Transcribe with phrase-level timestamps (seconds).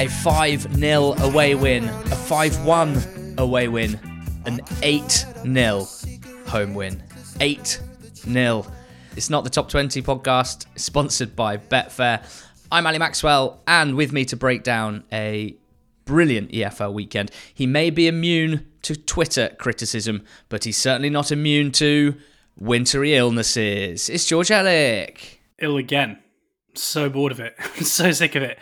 [0.00, 4.00] A 5 0 away win, a 5 1 away win,
[4.46, 5.86] an 8 0
[6.46, 7.02] home win.
[7.38, 7.82] 8
[8.14, 8.66] 0.
[9.14, 12.22] It's not the top 20 podcast, sponsored by Betfair.
[12.72, 15.54] I'm Ali Maxwell, and with me to break down a
[16.06, 17.30] brilliant EFL weekend.
[17.52, 22.14] He may be immune to Twitter criticism, but he's certainly not immune to
[22.58, 24.08] wintry illnesses.
[24.08, 25.40] It's George Elek.
[25.58, 26.20] Ill again.
[26.74, 27.54] So bored of it.
[27.84, 28.58] So sick of it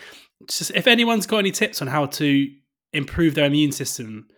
[0.46, 2.48] just if anyone's got any tips on how to
[2.92, 4.28] improve their immune system,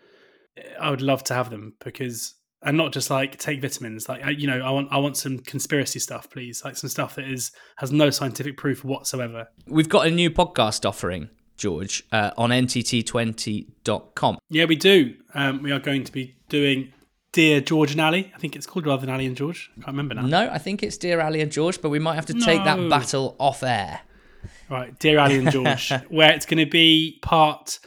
[0.81, 4.09] I would love to have them because and not just like take vitamins.
[4.09, 6.63] Like you know, I want I want some conspiracy stuff, please.
[6.65, 9.49] Like some stuff that is has no scientific proof whatsoever.
[9.67, 14.39] We've got a new podcast offering, George, uh, on ntt20.com.
[14.49, 15.15] Yeah, we do.
[15.35, 16.93] Um, we are going to be doing
[17.33, 18.33] Dear George and Ali.
[18.35, 19.71] I think it's called rather than Ali and George.
[19.73, 20.23] I can't remember now.
[20.23, 22.91] No, I think it's Dear Ali and George, but we might have to take that
[22.91, 24.01] battle off air.
[24.71, 27.81] Right, dear Ali and George, where it's going to be part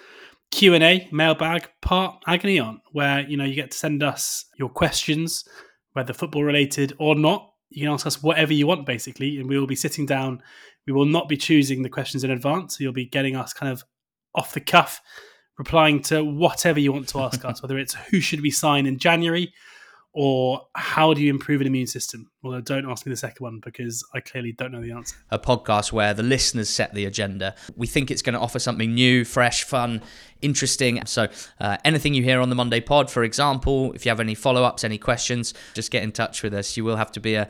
[0.52, 4.44] Q and A, mailbag, part agony on, where you know you get to send us
[4.60, 5.46] your questions,
[5.94, 7.54] whether football related or not.
[7.70, 10.44] You can ask us whatever you want, basically, and we will be sitting down.
[10.86, 12.78] We will not be choosing the questions in advance.
[12.78, 13.86] So you'll be getting us kind of
[14.36, 15.00] off the cuff,
[15.58, 19.00] replying to whatever you want to ask us, whether it's who should we sign in
[19.00, 19.54] January
[20.14, 22.30] or how do you improve an immune system?
[22.44, 25.16] Well, don't ask me the second one because I clearly don't know the answer.
[25.32, 27.56] A podcast where the listeners set the agenda.
[27.76, 30.04] We think it's going to offer something new, fresh, fun,
[30.44, 31.06] interesting.
[31.06, 31.28] So,
[31.60, 34.64] uh, anything you hear on the Monday pod, for example, if you have any follow
[34.64, 36.78] ups, any questions, just get in touch with us.
[36.78, 37.50] You will have to be a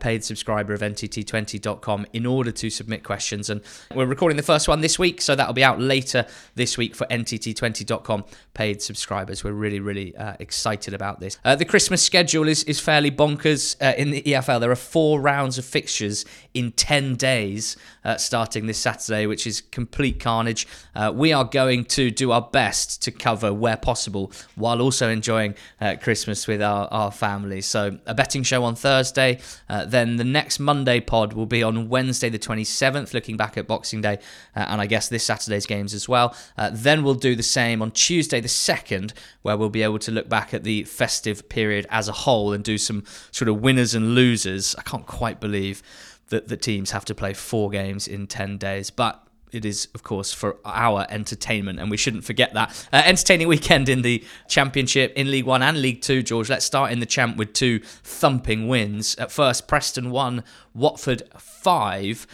[0.00, 3.50] paid subscriber of NTT20.com in order to submit questions.
[3.50, 3.60] And
[3.94, 7.06] we're recording the first one this week, so that'll be out later this week for
[7.06, 8.24] NTT20.com
[8.54, 9.44] paid subscribers.
[9.44, 11.38] We're really, really uh, excited about this.
[11.44, 14.60] Uh, the Christmas schedule is, is fairly bonkers uh, in the EFL.
[14.60, 16.24] There are four rounds of fixtures
[16.54, 20.66] in 10 days uh, starting this Saturday, which is complete carnage.
[21.12, 25.96] we are going to do our best to cover where possible while also enjoying uh,
[26.00, 27.66] Christmas with our, our families.
[27.66, 29.38] So, a betting show on Thursday.
[29.68, 33.66] Uh, then the next Monday pod will be on Wednesday, the 27th, looking back at
[33.66, 34.18] Boxing Day
[34.54, 36.34] uh, and I guess this Saturday's games as well.
[36.56, 40.10] Uh, then we'll do the same on Tuesday, the 2nd, where we'll be able to
[40.10, 43.94] look back at the festive period as a whole and do some sort of winners
[43.94, 44.74] and losers.
[44.76, 45.82] I can't quite believe
[46.28, 49.25] that the teams have to play four games in 10 days, but
[49.56, 52.88] it is, of course, for our entertainment, and we shouldn't forget that.
[52.92, 56.50] Uh, entertaining weekend in the Championship, in League One and League Two, George.
[56.50, 59.16] Let's start in the Champ with two thumping wins.
[59.16, 60.44] At first, Preston 1,
[60.74, 62.26] Watford 5.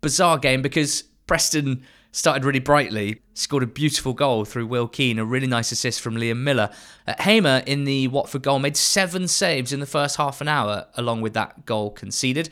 [0.00, 5.24] Bizarre game because Preston started really brightly, scored a beautiful goal through Will Keane, a
[5.24, 6.70] really nice assist from Liam Millar.
[7.06, 10.86] Uh, Hamer in the Watford goal made seven saves in the first half an hour,
[10.94, 12.48] along with that goal conceded.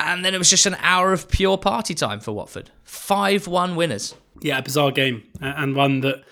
[0.00, 2.70] And then it was just an hour of pure party time for Watford.
[2.84, 4.14] 5 1 winners.
[4.40, 5.24] Yeah, a bizarre game.
[5.40, 6.22] And one that,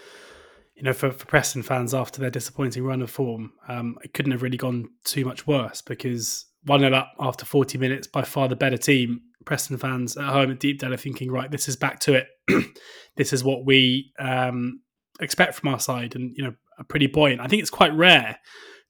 [0.76, 4.32] you know, for, for Preston fans after their disappointing run of form, um, it couldn't
[4.32, 8.48] have really gone too much worse because 1 0 up after 40 minutes, by far
[8.48, 9.22] the better team.
[9.44, 12.28] Preston fans at home at Deepdale are thinking, right, this is back to it.
[13.16, 14.80] this is what we um,
[15.20, 16.16] expect from our side.
[16.16, 17.40] And, you know, a pretty buoyant.
[17.40, 18.38] I think it's quite rare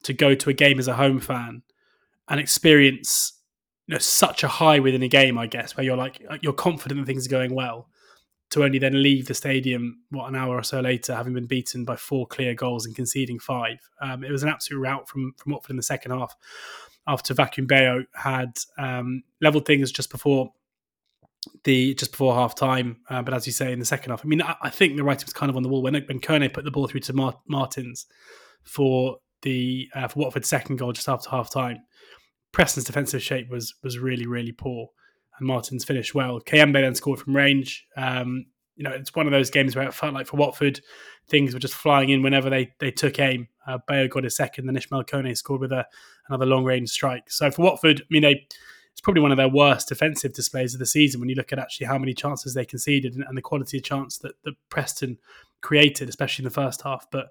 [0.03, 1.61] to go to a game as a home fan
[2.27, 3.36] and experience
[3.87, 6.99] you know, such a high within a game, I guess, where you're like you're confident
[6.99, 7.87] that things are going well,
[8.51, 11.85] to only then leave the stadium what an hour or so later, having been beaten
[11.85, 13.77] by four clear goals and conceding five.
[14.01, 16.35] Um, it was an absolute rout from from Watford in the second half,
[17.07, 20.51] after Vakoun Bayo had um, leveled things just before
[21.63, 22.97] the just before half time.
[23.09, 25.03] Uh, but as you say, in the second half, I mean, I, I, think the
[25.03, 27.13] writing was kind of on the wall when when Kone put the ball through to
[27.13, 28.05] Mar- Martins
[28.63, 31.79] for the uh, for Watford's second goal just after half time.
[32.51, 34.89] Preston's defensive shape was was really really poor,
[35.37, 36.39] and Martins finished well.
[36.41, 37.85] Kayembe then scored from range.
[37.95, 38.45] Um,
[38.75, 40.81] you know, it's one of those games where it felt like for Watford,
[41.27, 43.47] things were just flying in whenever they they took aim.
[43.65, 45.85] Uh, Bayo got a second, then Ismaël Kone scored with a,
[46.29, 47.29] another long range strike.
[47.29, 48.47] So for Watford, I mean, they
[48.97, 51.59] it's probably one of their worst defensive displays of the season when you look at
[51.59, 55.19] actually how many chances they conceded and, and the quality of chance that, that Preston
[55.61, 57.05] created, especially in the first half.
[57.11, 57.27] But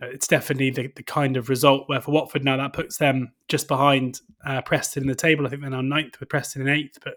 [0.00, 3.68] it's definitely the, the kind of result where for Watford now that puts them just
[3.68, 5.46] behind uh, Preston in the table.
[5.46, 7.14] I think they're now ninth with Preston in eighth, but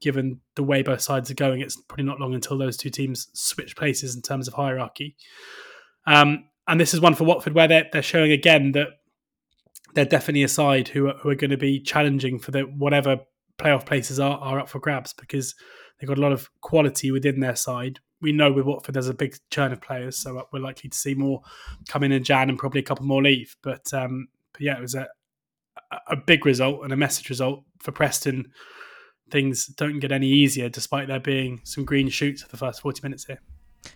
[0.00, 3.28] given the way both sides are going, it's probably not long until those two teams
[3.32, 5.16] switch places in terms of hierarchy.
[6.06, 8.88] Um, and this is one for Watford where they're, they're showing again that
[9.94, 13.20] they're definitely a side who are, who are going to be challenging for the whatever
[13.58, 15.54] playoff places are, are up for grabs because
[15.98, 18.00] they've got a lot of quality within their side.
[18.20, 21.14] We know with Watford there's a big churn of players, so we're likely to see
[21.14, 21.42] more
[21.88, 23.56] come in in Jan and probably a couple more leave.
[23.62, 25.06] But, um, but yeah, it was a,
[26.08, 28.50] a big result and a message result for Preston
[29.30, 33.00] things don't get any easier despite there being some green shoots for the first 40
[33.02, 33.40] minutes here.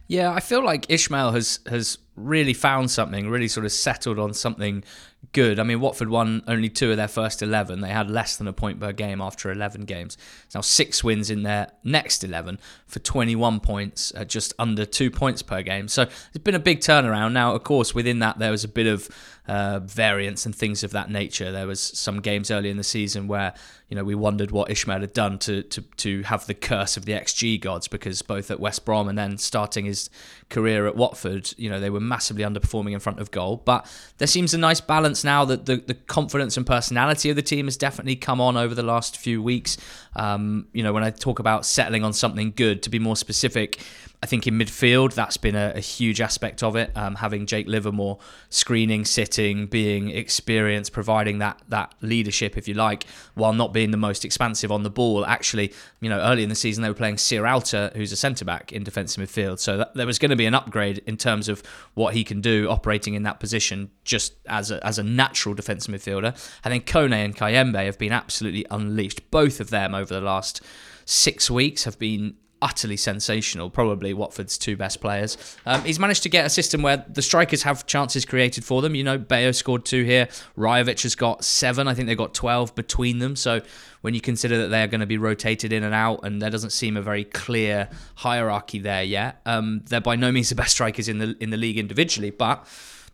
[0.09, 4.35] Yeah, I feel like Ismaël has has really found something, really sort of settled on
[4.35, 4.85] something
[5.33, 5.59] good.
[5.59, 7.81] I mean, Watford won only two of their first 11.
[7.81, 10.17] They had less than a point per game after 11 games.
[10.55, 15.43] Now, six wins in their next 11 for 21 points, uh, just under two points
[15.43, 15.89] per game.
[15.89, 17.33] So it's been a big turnaround.
[17.33, 19.09] Now, of course, within that, there was a bit of
[19.51, 21.51] uh, variance and things of that nature.
[21.51, 23.53] There was some games early in the season where
[23.89, 27.05] you know we wondered what Ismaël had done to to to have the curse of
[27.05, 30.09] the XG gods because both at West Brom and then starting his
[30.51, 33.61] career at Watford, you know they were massively underperforming in front of goal.
[33.65, 37.43] But there seems a nice balance now that the the confidence and personality of the
[37.43, 39.77] team has definitely come on over the last few weeks.
[40.17, 43.81] Um, you know when I talk about settling on something good, to be more specific
[44.23, 46.95] I think in midfield, that's been a, a huge aspect of it.
[46.95, 48.19] Um, having Jake Livermore
[48.51, 53.97] screening, sitting, being experienced, providing that that leadership, if you like, while not being the
[53.97, 55.25] most expansive on the ball.
[55.25, 58.73] Actually, you know, early in the season they were playing Sierralta, who's a centre back
[58.73, 59.59] in defensive midfield.
[59.59, 61.63] So that, there was going to be an upgrade in terms of
[61.95, 65.95] what he can do operating in that position, just as a, as a natural defensive
[65.95, 66.37] midfielder.
[66.63, 69.31] And then Kone and Kayembe have been absolutely unleashed.
[69.31, 70.61] Both of them over the last
[71.05, 73.71] six weeks have been utterly sensational.
[73.71, 75.37] Probably Watford's two best players.
[75.67, 78.95] Um, he's managed to get a system where the strikers have chances created for them.
[78.95, 80.29] You know, Bayo scored two here.
[80.57, 81.89] Rajovic has got seven.
[81.89, 83.37] I think they've got 12 between them.
[83.37, 83.63] So
[84.03, 86.51] when you consider that they are going to be rotated in and out, and there
[86.51, 90.73] doesn't seem a very clear hierarchy there yet, um, they're by no means the best
[90.73, 92.67] strikers in the in the league individually, but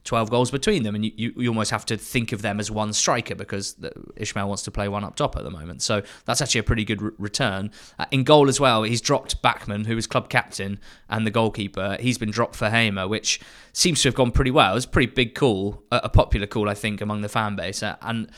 [0.07, 0.95] 12 goals between them.
[0.95, 4.49] And you, you, you, almost have to think of them as one striker because Ismaël
[4.49, 5.83] wants to play one up top at the moment.
[5.83, 7.71] So that's actually a pretty good re- return.
[7.99, 10.81] Uh, in goal as well, he's dropped Bachmann, who was club captain
[11.11, 11.97] and the goalkeeper.
[12.01, 13.41] He's been dropped for Hamer, which
[13.73, 14.73] seems to have gone pretty well.
[14.73, 17.57] It was a pretty big call, a, a popular call, I think, among the fan
[17.57, 17.83] base.
[17.83, 18.31] Uh, and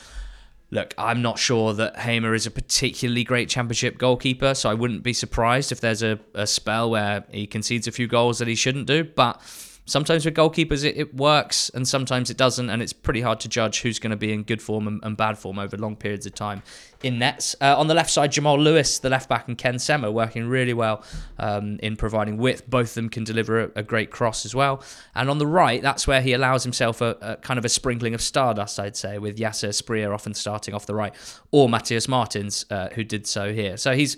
[0.71, 5.03] look, I'm not sure that Hamer is a particularly great championship goalkeeper, so I wouldn't
[5.03, 8.55] be surprised if there's a, a spell where he concedes a few goals that he
[8.55, 9.05] shouldn't do.
[9.05, 9.41] But
[9.89, 13.49] sometimes with goalkeepers it, it, works and sometimes it doesn't and it's pretty hard to
[13.49, 16.27] judge who's going to be in good form and, and bad form over long periods
[16.27, 16.63] of time
[17.03, 17.57] in nets.
[17.61, 20.75] Uh, on the left side jamal lewis the left back and ken sema working really
[20.75, 21.03] well
[21.39, 22.69] um, in providing width.
[22.69, 24.83] Both of them can deliver a, a, great cross as well.
[25.15, 28.15] And on the right that's where he allows himself a, a kind of a sprinkling
[28.15, 31.15] of stardust i'd say with Yasser Asprilla often starting off the right
[31.51, 33.77] or matheus martins uh, who did so here.
[33.77, 34.17] So he's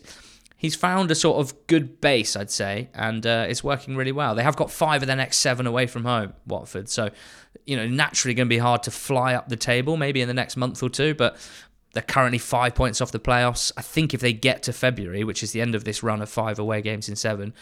[0.61, 4.35] he's found a sort of good base, I'd say, and uh, it's working really well.
[4.35, 6.91] They have got five of their next seven away from home, Watford.
[6.91, 7.09] So,
[7.65, 10.35] you know, naturally going to be hard to fly up the table maybe in the
[10.35, 11.39] next month or two, but
[11.95, 13.73] they're currently five points off the playoffs.
[13.79, 16.29] I think if they get to February, which is the end of this run of
[16.29, 17.55] five away games in seven,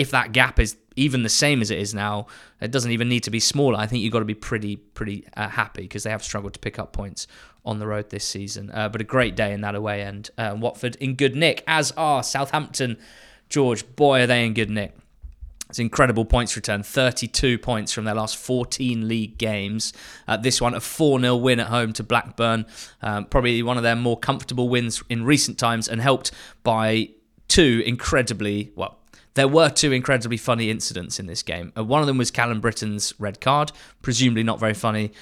[0.00, 2.26] if that gap is even the same as it is now,
[2.58, 3.78] it doesn't even need to be smaller.
[3.78, 6.58] I think you've got to be pretty, pretty uh, happy because they have struggled to
[6.58, 7.26] pick up points
[7.66, 8.70] on the road this season.
[8.72, 10.30] Uh, but a great day in that away end.
[10.38, 12.96] Uh, Watford in good nick, as are Southampton.
[13.50, 14.96] George, boy, are they in good nick.
[15.68, 19.92] It's incredible points return 32 points from their last 14 league games.
[20.26, 22.64] Uh, this one, a 4 0 win at home to Blackburn.
[23.02, 27.10] Um, probably one of their more comfortable wins in recent times and helped by
[27.48, 28.99] two incredibly, well,
[29.34, 31.72] there were two incredibly funny incidents in this game.
[31.76, 33.72] Uh, one of them was Callum Brittain's red card,
[34.02, 35.12] presumably not very funny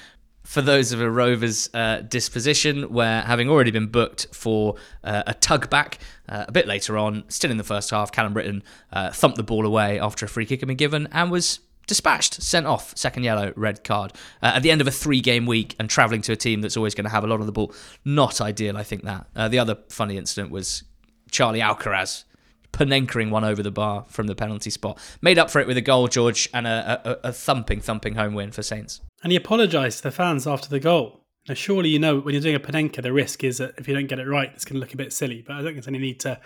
[0.48, 5.34] for those of a Rovers uh, disposition, where having already been booked for uh, a
[5.34, 9.10] tug back uh, a bit later on, still in the first half, Callum Brittain uh,
[9.10, 12.66] thumped the ball away after a free kick had been given and was dispatched, sent
[12.66, 14.14] off, second yellow, red card.
[14.42, 16.78] Uh, at the end of a three game week and travelling to a team that's
[16.78, 17.74] always going to have a lot of the ball,
[18.06, 19.26] not ideal, I think that.
[19.50, 20.82] The other funny incident was
[21.30, 22.24] Charlie Alcaraz
[22.72, 24.98] Panenkering one over the bar from the penalty spot.
[25.20, 28.34] Made up for it with a goal, George, and a, a, a thumping, thumping home
[28.34, 29.00] win for Saints.
[29.22, 31.24] And he apologised to the fans after the goal.
[31.48, 33.94] Now, surely you know when you're doing a Panenka, the risk is that if you
[33.94, 35.42] don't get it right, it's going to look a bit silly.
[35.46, 36.38] But I don't think there's any need to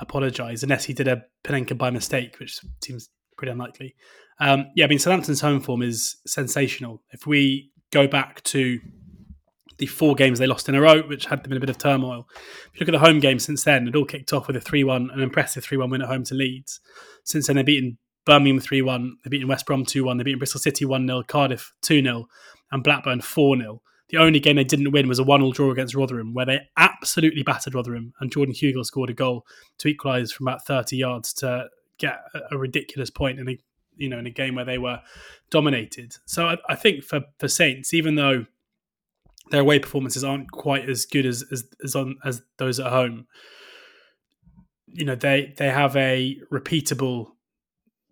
[0.00, 3.08] apologise unless he did a Panenka by mistake, which seems
[3.38, 3.94] pretty unlikely.
[4.40, 7.02] Um, yeah, I mean, Southampton's home form is sensational.
[7.10, 8.80] If we go back to
[9.78, 11.78] the four games they lost in a row, which had them in a bit of
[11.78, 12.28] turmoil.
[12.72, 14.60] If you look at the home game since then, it all kicked off with a
[14.60, 16.80] 3 1, an impressive 3 1 win at home to Leeds.
[17.24, 20.38] Since then, they've beaten Birmingham 3 1, they've beaten West Brom 2 1, they've beaten
[20.38, 22.26] Bristol City 1 0, Cardiff 2 0,
[22.72, 23.82] and Blackburn 4 0.
[24.08, 26.60] The only game they didn't win was a 1 0 draw against Rotherham, where they
[26.76, 29.46] absolutely battered Rotherham, and Jordan Hugill scored a goal
[29.78, 33.58] to equalise from about 30 yards to get a, ridiculous point in a
[33.96, 35.00] you know in a game where they were
[35.50, 36.16] dominated.
[36.26, 38.46] So I, I think for for Saints, even though
[39.50, 43.26] their away performances aren't quite as good as as as, on, as those at home,
[44.86, 47.28] you know they they have a repeatable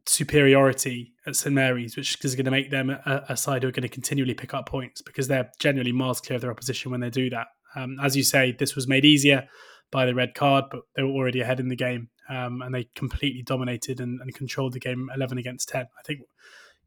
[0.07, 3.73] superiority at St Mary's, which is going to make them a, a, side who are
[3.73, 7.01] going to continually pick up points because they're generally miles clear of their opposition when
[7.01, 7.47] they do that.
[7.77, 9.49] Um, as you say, this was made easier
[9.93, 12.89] by the red card, but they were already ahead in the game um, and they
[12.97, 15.83] completely dominated and, and, controlled the game 11 against 10.
[15.83, 16.27] I think, you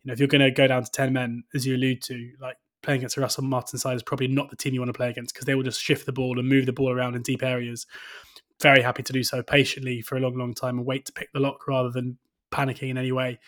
[0.05, 2.57] know, if you're going to go down to 10 men, as you allude to, like
[2.85, 5.09] playing against the Russell Martin side is probably not the team you want to play
[5.09, 7.43] against because they will just shift the ball and move the ball around in deep
[7.43, 7.85] areas.
[8.61, 11.31] Very happy to do so patiently for a long, long time and wait to pick
[11.33, 12.17] the lock rather than
[12.51, 13.39] panicking in any way.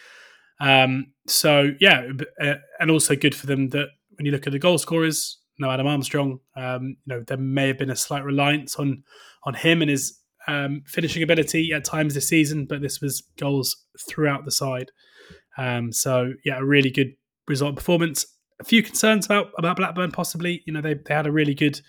[0.60, 2.08] Um, so yeah,
[2.42, 5.70] uh, and also good for them that when you look at the goal scorers, no
[5.70, 9.04] Adam Armstrong, um, you know there may have been a slight reliance on
[9.44, 13.86] on him and his um, finishing ability at times this season, but this was goals
[14.08, 14.92] throughout the side.
[15.58, 17.14] Um, so yeah, a really good
[17.48, 18.26] result performance.
[18.60, 20.64] A few concerns about about Blackburn possibly.
[20.66, 21.80] You know they they had a really good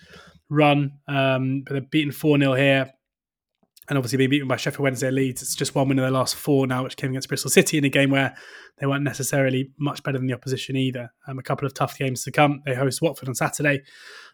[0.49, 2.93] run, um, but they're beaten four 0 here
[3.89, 5.41] and obviously being beaten by Sheffield Wednesday Leeds.
[5.41, 7.85] It's just one win in their last four now, which came against Bristol City in
[7.85, 8.35] a game where
[8.77, 11.11] they weren't necessarily much better than the opposition either.
[11.27, 12.61] Um, a couple of tough games to come.
[12.65, 13.81] They host Watford on Saturday.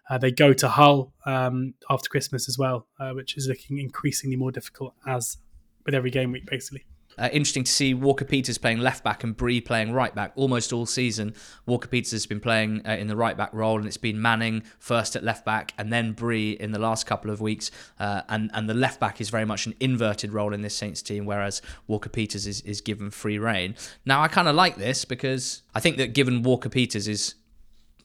[0.09, 4.35] Uh, they go to Hull um, after Christmas as well, uh, which is looking increasingly
[4.35, 5.37] more difficult as
[5.85, 6.85] with every game week, basically.
[7.17, 10.73] Uh, interesting to see Walker Peters playing left back and Bree playing right back almost
[10.73, 11.33] all season.
[11.65, 14.63] Walker Peters has been playing uh, in the right back role, and it's been Manning
[14.79, 17.71] first at left back and then Bree in the last couple of weeks.
[17.99, 21.01] Uh, and and the left back is very much an inverted role in this Saints
[21.01, 23.75] team, whereas Walker Peters is, is given free reign.
[24.05, 27.35] Now I kind of like this because I think that given Walker Peters is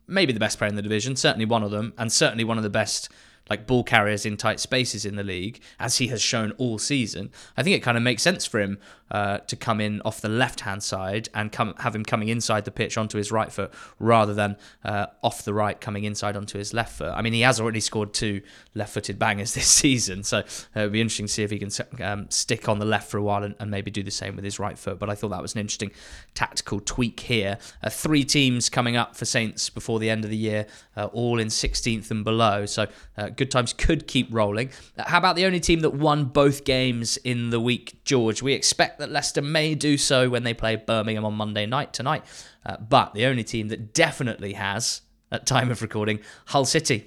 [0.06, 2.64] maybe the best player in the division, certainly one of them, and certainly one of
[2.64, 3.08] the best
[3.50, 7.30] like ball carriers in tight spaces in the league, as he has shown all season,
[7.56, 8.78] I think it kind of makes sense for him
[9.10, 12.64] uh, to come in off the left hand side and come have him coming inside
[12.64, 16.58] the pitch onto his right foot rather than uh, off the right coming inside onto
[16.58, 17.12] his left foot.
[17.12, 18.40] I mean, he has already scored two
[18.74, 20.42] left footed bangers this season, so uh,
[20.76, 23.22] it'll be interesting to see if he can um, stick on the left for a
[23.22, 24.98] while and, and, maybe do the same with his right foot.
[24.98, 25.90] But I thought that was an interesting
[26.34, 27.58] tactical tweak here.
[27.82, 30.66] Uh, three teams coming up for Saints before the end of the year,
[30.96, 34.70] uh, all in 16th and below, so uh, good times could keep rolling.
[34.98, 38.42] how about the only team that won both games in the week, George?
[38.42, 42.22] We expect that Leicester may do so when they play Birmingham on Monday night tonight.
[42.66, 45.00] Uh, but the only team that definitely has,
[45.32, 47.06] at time of recording, Hull City,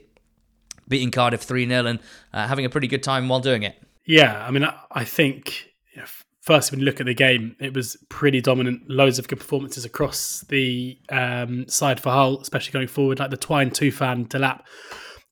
[0.88, 2.00] beating Cardiff 3 0 and
[2.34, 3.76] uh, having a pretty good time while doing it.
[4.06, 6.08] Yeah, I mean, I think you know,
[6.42, 8.90] first when you look at the game, it was pretty dominant.
[8.90, 13.38] Loads of good performances across the um, side for Hull, especially going forward, like the
[13.38, 14.62] Twine, two Tufan, Delap,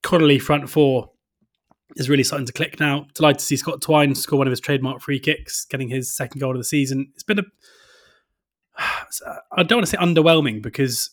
[0.04, 1.12] Connolly front four
[1.96, 3.08] is really starting to click now.
[3.14, 6.40] Delighted to see Scott Twine score one of his trademark free kicks, getting his second
[6.40, 7.12] goal of the season.
[7.14, 7.44] It's been a
[9.52, 11.10] I don't want to say underwhelming because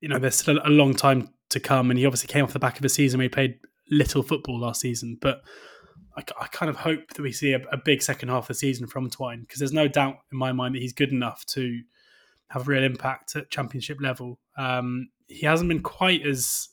[0.00, 2.58] you know there's still a long time to come, and he obviously came off the
[2.58, 3.58] back of a season where he played
[3.90, 5.18] little football last season.
[5.20, 5.40] But
[6.16, 8.54] I, I kind of hope that we see a, a, big second half of the
[8.54, 11.80] season from Twine because there's no doubt in my mind that he's good enough to
[12.48, 14.38] have a real impact at championship level.
[14.56, 16.68] Um, he hasn't been quite as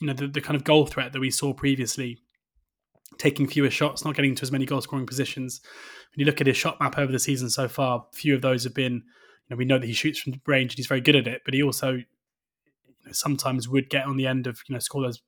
[0.00, 2.18] you know the, the kind of goal threat that we saw previously
[3.18, 5.60] taking fewer shots, not getting to as many goal scoring positions.
[6.14, 8.64] When you look at his shot map over the season so far, few of those
[8.64, 9.02] have been, you
[9.50, 11.54] know, we know that he shoots from range and he's very good at it, but
[11.54, 12.04] he also you
[13.04, 15.22] know, sometimes would get on the end of, you know, score those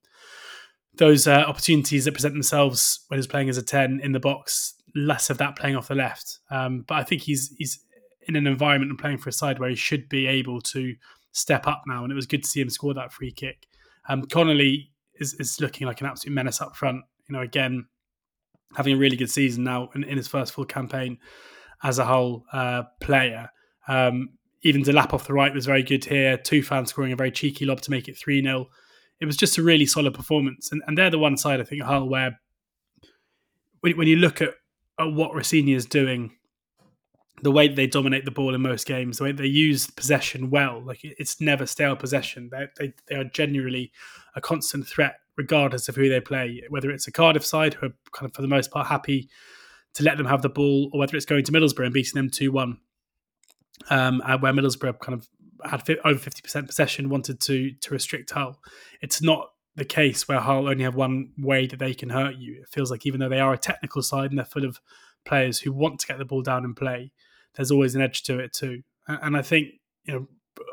[0.95, 4.75] those uh, opportunities that present themselves when he's playing as a 10 in the box,
[4.97, 6.41] less of that playing off the left.
[6.51, 7.85] Um, but I think he's he's
[8.23, 10.95] in an environment and playing for a side where he should be able to
[11.33, 12.03] step up now.
[12.03, 13.68] And it was good to see him score that free kick.
[14.09, 17.87] Um, Connolly is, is looking like an absolute menace up front you know, again,
[18.75, 21.19] having a really good season now in, in his first full campaign
[21.83, 23.51] as a Hull uh, player.
[23.87, 24.31] Um,
[24.63, 26.37] even Delap off the right was very good here.
[26.37, 28.67] Tufan's scoring a very cheeky lob to make it 3 0.
[29.21, 30.71] It was just a really solid performance.
[30.73, 32.41] And, and they're the one side, I think, Hull, where
[33.81, 34.51] when, when you look at,
[34.99, 36.33] at what Rosenior is doing,
[37.43, 40.83] the way they dominate the ball in most games, the way they use possession well,
[40.85, 42.51] like it's never stale possession.
[42.51, 43.93] They, they, they are genuinely
[44.35, 47.95] a constant threat regardless of who they play, whether it's a Cardiff side who are
[48.13, 49.29] kind of for the most part happy
[49.95, 52.29] to let them have the ball, or whether it's going to Middlesbrough and beating them
[52.29, 52.79] 2 1,
[53.91, 55.29] um, where Middlesbrough kind of
[55.65, 58.61] had over 50% possession, wanted to to restrict Hull.
[59.01, 62.61] It's not the case where Hull only have one way that they can hurt you.
[62.63, 64.81] It feels like even though they are a technical side and they're full of
[65.25, 67.13] players who want to get the ball down and play,
[67.55, 68.83] there's always an edge to it too.
[69.07, 69.69] And I think
[70.05, 70.27] you know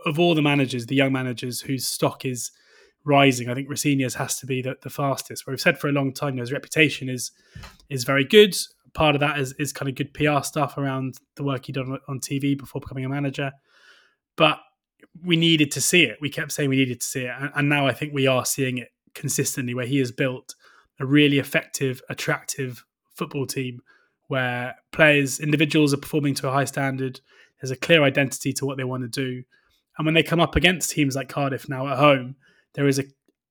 [0.05, 2.51] of all the managers, the young managers whose stock is
[3.03, 5.45] rising, I think Rosenior's has to be the, the fastest.
[5.45, 7.31] Where we've said for a long time, you know, his reputation is
[7.89, 8.55] is very good.
[8.93, 11.97] Part of that is, is kind of good PR stuff around the work he done
[12.07, 13.51] on TV before becoming a manager.
[14.37, 14.59] But
[15.21, 16.17] we needed to see it.
[16.21, 18.45] We kept saying we needed to see it, and, and now I think we are
[18.45, 19.73] seeing it consistently.
[19.73, 20.55] Where he has built
[20.99, 22.83] a really effective, attractive
[23.15, 23.81] football team,
[24.27, 27.21] where players, individuals, are performing to a high standard.
[27.61, 29.43] There's a clear identity to what they want to do,
[29.97, 32.35] and when they come up against teams like Cardiff now at home,
[32.73, 33.03] there is a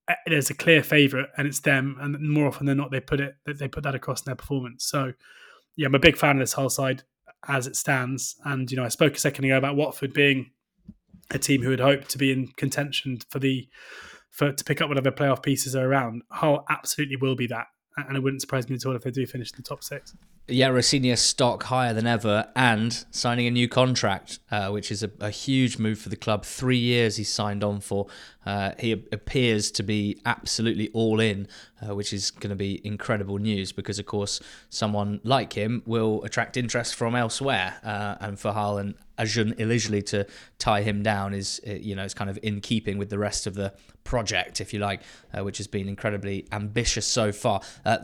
[0.09, 1.97] eh, there's a clear favourite, and it's them.
[2.01, 4.85] And more often than not, they put it they put that across in their performance.
[4.87, 5.13] So,
[5.77, 7.03] yeah, I'm a big fan of this whole side
[7.49, 8.37] as it stands.
[8.45, 10.51] And you know, I spoke a second ago about Watford being
[11.31, 13.69] a team who had hoped to be in contention for the
[14.31, 16.23] for to pick up whatever playoff pieces are around.
[16.31, 17.67] Hull absolutely will be that,
[17.97, 20.15] and it wouldn't surprise me at all if they do finish in the top six.
[20.47, 25.11] Yeah, Rosenior stock higher than ever and signing a new contract, uh, which is a,
[25.19, 26.45] a, huge move for the club.
[26.45, 28.09] Three years he's signed on for.
[28.45, 31.49] Uh, he appears to be absolutely all in,
[31.81, 36.23] uh, which is going to be incredible news because, of course, someone like him will
[36.25, 37.77] attract interest from elsewhere.
[37.83, 40.27] Uh, and for Hull and Acun Ilicali to
[40.59, 43.47] tie him down is, uh, you know, it's kind of in keeping with the rest
[43.47, 43.73] of the
[44.05, 45.01] project, if you like,
[45.33, 47.61] uh, which has been incredibly ambitious so far.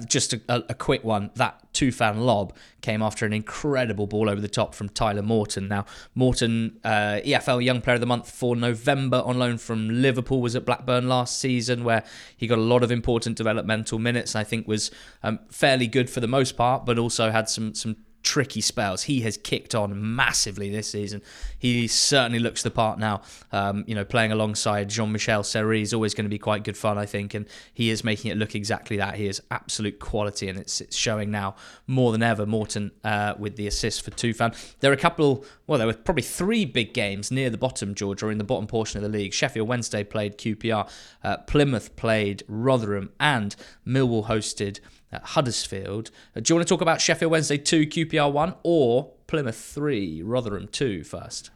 [0.07, 4.49] just a, a, quick one that Tufan lob came after an incredible ball over the
[4.49, 5.69] top from Tyler Morton.
[5.69, 10.21] Now, Morton, EFL Young Player of the Month for November on loan from Liverpool.
[10.21, 12.04] Liverpool was at Blackburn last season, where
[12.37, 14.37] he got a lot of important developmental minutes.
[14.37, 14.90] I think was
[15.23, 19.04] um, fairly good for the most part, but also had some some tricky spells.
[19.04, 21.22] He has kicked on massively this season.
[21.58, 23.22] He certainly looks the part now.
[23.52, 26.76] Um, you know, playing alongside Jean Michel Seri is always going to be quite good
[26.76, 29.16] fun, I think, and he is making it look exactly that.
[29.16, 32.46] He is absolute quality, and it's, it's showing now more than ever.
[32.46, 34.54] Morton uh, with the assist for Tufan.
[34.80, 38.22] There are a couple, well, there were probably three big games near the bottom, George,
[38.22, 39.33] or in the bottom portion of the league.
[39.33, 40.90] Sheffield Wednesday played QPR,
[41.22, 43.56] uh, Plymouth played Rotherham, and
[43.87, 44.80] Millwall hosted
[45.12, 46.11] at Huddersfield.
[46.37, 50.23] Uh, do you want to talk about Sheffield Wednesday 2, QPR 1, or Plymouth 3,
[50.23, 51.51] Rotherham 2 first?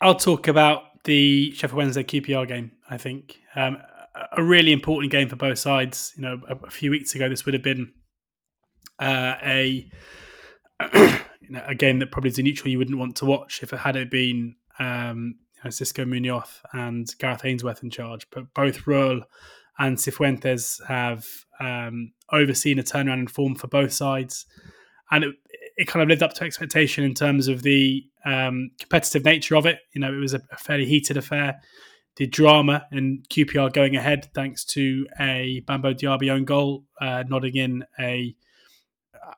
[0.00, 3.38] I'll talk about the Sheffield Wednesday QPR game, I think.
[3.54, 3.78] Um,
[4.36, 6.12] a really important game for both sides.
[6.16, 7.92] You know, a, a few weeks ago, this would have been
[8.98, 9.90] uh, a
[10.94, 13.72] you know, a game that probably is a neutral you wouldn't want to watch if
[13.72, 18.26] it had it been um, you know, Xisco Munoz and Gareth Ainsworth in charge.
[18.30, 19.22] But both Röhl
[19.78, 21.26] and Cifuentes have
[21.60, 24.46] um, overseen a turnaround in form for both sides,
[25.10, 25.34] and it,
[25.76, 29.66] it, kind of lived up to expectation in terms of the um, competitive nature of
[29.66, 29.78] it.
[29.94, 31.60] You know, it was a, fairly heated affair.
[32.16, 37.56] The drama and QPR going ahead thanks to a Bambo Diaby own goal, uh, nodding
[37.56, 38.34] in a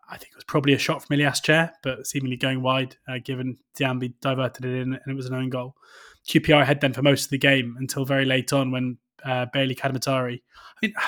[0.09, 3.18] I think it was probably a shot from Ilias Chair, but seemingly going wide, uh,
[3.22, 5.76] given Diaby diverted it in and it was an own goal.
[6.29, 9.74] QPR had then for most of the game until very late on when uh, Bailey
[9.74, 10.40] Cadamarteri.
[10.40, 10.94] I mean,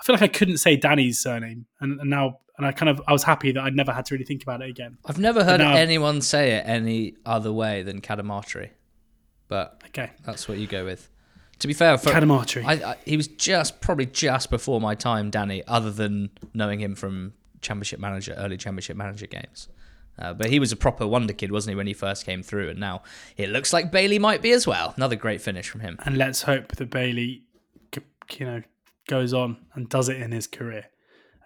[0.00, 3.02] I feel like I couldn't say Danny's surname, and, and, now and I kind of
[3.08, 4.98] I was happy that I'd never had to really think about it again.
[5.06, 8.70] I've never heard anyone say it any other way than Cadamarteri,
[9.48, 11.08] but okay, that's what you go with.
[11.60, 15.30] To be fair, for, Cadamarteri, I, I, he was just probably just before my time,
[15.30, 15.64] Danny.
[15.66, 19.68] Other than knowing him from Championship Manager, early Championship Manager games.
[20.18, 22.70] Uh, but he was a proper wonder kid, wasn't he, when he first came through?
[22.70, 23.02] And now
[23.36, 24.94] it looks like Bailey might be as well.
[24.96, 25.96] Another great finish from him.
[26.04, 27.44] And let's hope that Bailey,
[28.32, 28.62] you know,
[29.08, 30.86] goes on and does it in his career.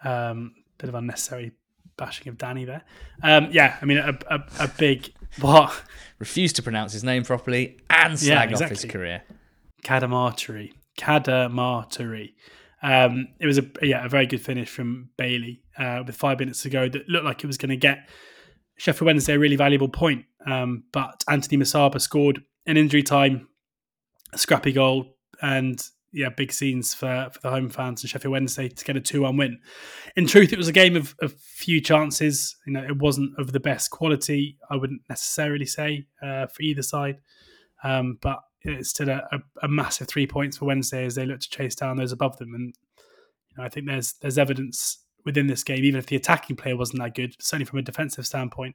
[0.05, 1.53] Um, bit of unnecessary
[1.97, 2.83] bashing of Danny there.
[3.23, 5.83] Um, yeah, I mean, a, a, a big what?
[6.19, 8.77] Refused to pronounce his name properly and slag yeah, exactly.
[8.77, 9.23] off his career.
[9.85, 10.73] Cadamarteri.
[10.99, 12.33] Cadamarteri.
[12.83, 16.63] Um, it was a yeah a very good finish from Bailey uh, with five minutes
[16.63, 18.09] to go that looked like it was going to get
[18.83, 20.25] Sheffield Wednesday a really valuable point.
[20.45, 23.47] Um, but Anthony Musaba scored an injury time,
[24.33, 28.69] a scrappy goal, and yeah, big scenes for, for the home fans and Sheffield Wednesday
[28.69, 29.61] to get a 2 1 win.
[30.17, 32.57] In truth, it was a game of a few chances.
[32.67, 36.83] You know, it wasn't of the best quality, I wouldn't necessarily say, uh, for either
[36.83, 37.19] side.
[37.85, 41.39] Um, but it's still a, a, a, massive three points for Wednesday as they look
[41.39, 42.53] to chase down those above them.
[42.53, 42.75] And
[43.51, 46.77] you know, I think there's there's evidence within this game, even if the attacking player
[46.77, 48.75] wasn't that good, certainly from a defensive standpoint,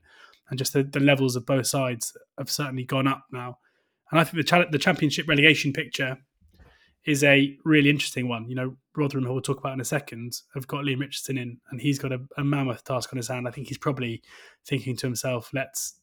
[0.50, 3.58] and just the, the levels of both sides have certainly gone up now.
[4.12, 6.18] And I think the, the championship relegation picture
[7.06, 8.48] is a really interesting one.
[8.50, 11.58] You know, Rotherham, who we'll talk about in a second, have got Leam Richardson in,
[11.72, 13.48] and he's got a, a mammoth task on his hand.
[13.48, 14.22] I think he's probably
[14.66, 16.00] thinking to himself, let's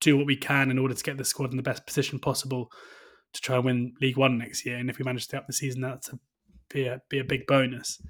[0.00, 2.70] do what we can in order to get the squad in the best position possible
[3.32, 4.76] to try and win League One next year.
[4.76, 6.18] And if we manage to up the season, that's a
[6.68, 8.00] be a be a big bonus.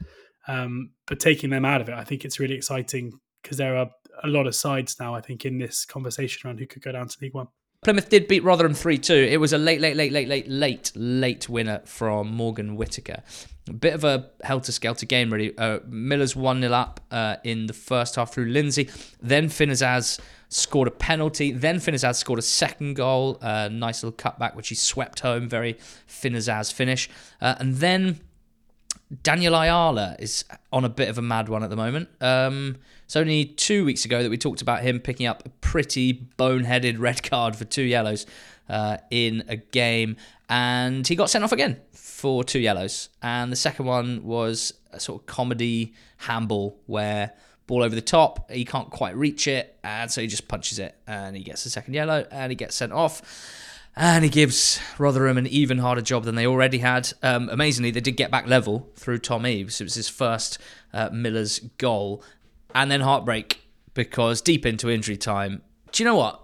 [0.46, 3.90] Um, but taking them out of it, I think it's really exciting because there are
[4.22, 5.14] a lot of sides now.
[5.14, 7.48] I think in this conversation around who could go down to League One.
[7.84, 9.14] Plymouth did beat Rotherham 3 2.
[9.14, 13.22] It was a late, late, late, late, late, late, late winner from Morgan Whittaker.
[13.68, 15.56] A bit of a helter skelter game, really.
[15.56, 18.88] Uh, Miller's 1 0 up uh, in the first half through Lindsay.
[19.20, 21.52] Then Finn Azaz scored a penalty.
[21.52, 23.38] Then Finn Azaz scored a second goal.
[23.42, 25.46] Uh, nice little cutback, which he swept home.
[25.46, 25.76] Very
[26.06, 27.10] Finn Azaz finish.
[27.42, 28.20] Uh, and then
[29.22, 32.08] Daniel Ayala is on a bit of a mad one at the moment.
[32.20, 36.26] Um, it's only two weeks ago that we talked about him picking up a pretty
[36.38, 38.26] boneheaded red card for two yellows
[38.68, 40.16] uh, in a game,
[40.48, 43.10] and he got sent off again for two yellows.
[43.22, 47.32] And the second one was a sort of comedy handball where
[47.66, 50.96] ball over the top, he can't quite reach it, and so he just punches it,
[51.06, 53.22] and he gets a second yellow, and he gets sent off.
[53.96, 57.12] And he gives Rotherham an even harder job than they already had.
[57.22, 59.80] Um, amazingly, they did get back level through Tom Eaves.
[59.80, 60.58] It was his first
[60.92, 62.22] uh, Miller's goal.
[62.74, 63.60] And then heartbreak
[63.94, 65.62] because deep into injury time.
[65.92, 66.42] Do you know what?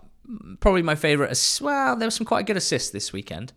[0.61, 1.59] Probably my favourite.
[1.61, 3.53] Well, there were some quite good assists this weekend.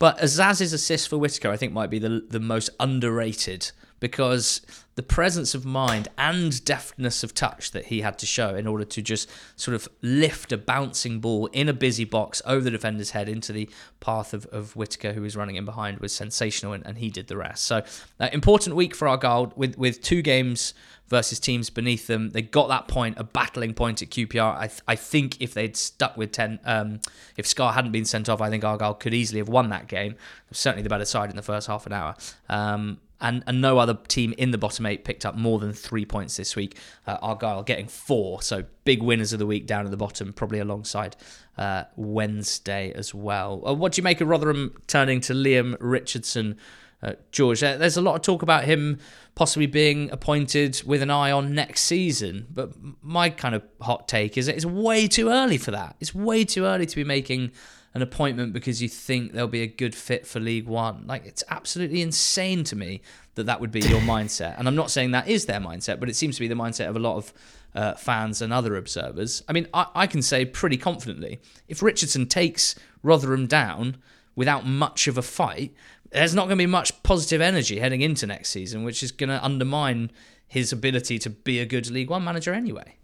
[0.00, 4.60] But Azaz's assist for Whittaker, I think, might be the, the most underrated because
[4.98, 8.84] the presence of mind and deftness of touch that he had to show in order
[8.84, 13.12] to just sort of lift a bouncing ball in a busy box over the defender's
[13.12, 16.84] head into the path of, of Whittaker, who was running in behind, was sensational, and,
[16.84, 17.64] and he did the rest.
[17.64, 17.84] So,
[18.18, 20.74] uh, important week for Argyle with, with two games
[21.08, 22.30] versus teams beneath them.
[22.30, 24.56] They got that point, a battling point at QPR.
[24.56, 27.00] I, th- I think if they'd stuck with 10, um,
[27.36, 30.16] if Scarr hadn't been sent off, I think Argyle could easily have won that game.
[30.52, 32.16] Certainly the better side in the first half an hour.
[32.48, 36.04] Um, and, and no other team in the bottom eight picked up more than three
[36.04, 36.76] points this week.
[37.06, 40.60] Uh, Argyle getting four, so big winners of the week down at the bottom, probably
[40.60, 41.16] alongside
[41.56, 43.62] uh, Wednesday as well.
[43.66, 46.56] Uh, what do you make of Rotherham turning to Leam Richardson,
[47.02, 47.60] uh, George?
[47.60, 48.98] There's a lot of talk about him
[49.34, 54.36] possibly being appointed with an eye on next season, but my kind of hot take
[54.36, 55.96] is it's way too early for that.
[56.00, 57.52] It's way too early to be making
[57.98, 61.04] an appointment because you think they'll be a good fit for League One.
[61.04, 63.02] Like, it's absolutely insane to me
[63.34, 64.56] that that would be your mindset.
[64.56, 66.88] And I'm not saying that is their mindset, but it seems to be the mindset
[66.88, 67.32] of a lot of
[67.74, 69.42] uh, fans and other observers.
[69.48, 73.96] I mean, I, I can say pretty confidently if Richardson takes Rotherham down
[74.36, 75.74] without much of a fight,
[76.12, 79.28] there's not going to be much positive energy heading into next season, which is going
[79.28, 80.12] to undermine
[80.46, 82.94] his ability to be a good League One manager anyway.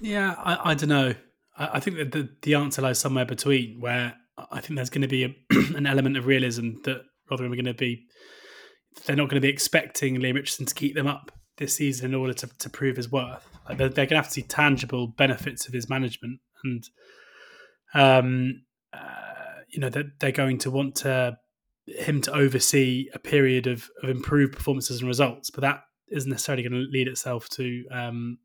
[0.00, 1.14] Yeah, I, I don't know.
[1.58, 4.14] I, think that the, the answer lies somewhere between, where
[4.50, 5.34] I think there's going to be a,
[5.76, 8.06] an element of realism that Rotherham are going to be.
[9.04, 12.14] They're not going to be expecting Leam Richardson to keep them up this season in
[12.14, 13.46] order to, to prove his worth.
[13.68, 16.84] Like they're, they're going to have to see tangible benefits of his management, and
[17.94, 21.38] um, uh, you know that they're, going to want to
[21.86, 25.50] him to oversee a period of, of improved performances and results.
[25.50, 28.38] But that isn't necessarily going to lead itself to um,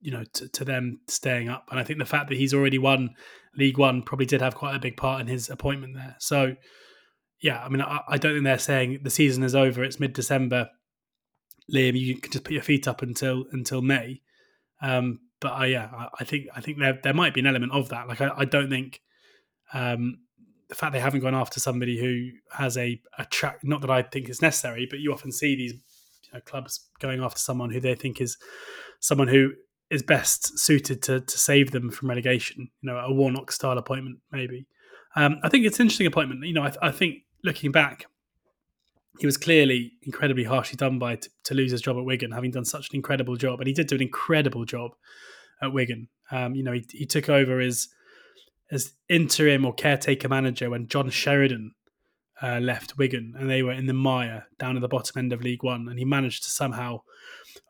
[0.00, 1.68] you know to, to, them staying up.
[1.70, 3.10] And I think the fact that he's already won
[3.56, 6.16] League One probably did have quite a big part in his appointment there.
[6.18, 6.54] So
[7.42, 9.84] yeah, I mean, I, I don't think they're saying the season is over.
[9.84, 10.70] It's mid December.
[11.68, 14.20] Leam, you can just put your feet up until until May.
[14.80, 17.72] Um, but uh, yeah, I, I, think I think there there might be an element
[17.72, 18.08] of that.
[18.08, 19.00] Like I, I don't think
[19.72, 20.18] um,
[20.68, 23.60] the fact they haven't gone after somebody who has a, a track.
[23.62, 27.22] Not that I think it's necessary, but you often see these you know, clubs going
[27.22, 28.36] after someone who they think is
[29.00, 29.52] someone who
[29.90, 32.68] is best suited to to save them from relegation.
[32.80, 34.66] You know, a Warnock style appointment maybe.
[35.14, 36.44] Um, I think it's an interesting appointment.
[36.44, 38.04] You know, I, I, think looking back,
[39.18, 42.50] he was clearly incredibly harshly done by to, to, lose his job at Wigan, having
[42.50, 44.90] done such an incredible job, and he did do an incredible job
[45.62, 46.08] at Wigan.
[46.30, 47.88] Um, you know, he, he took over as
[48.70, 51.72] as interim or caretaker manager when John Sheridan
[52.42, 55.40] uh, left Wigan, and they were in the mire down at the bottom end of
[55.40, 57.00] League One, and he managed to somehow,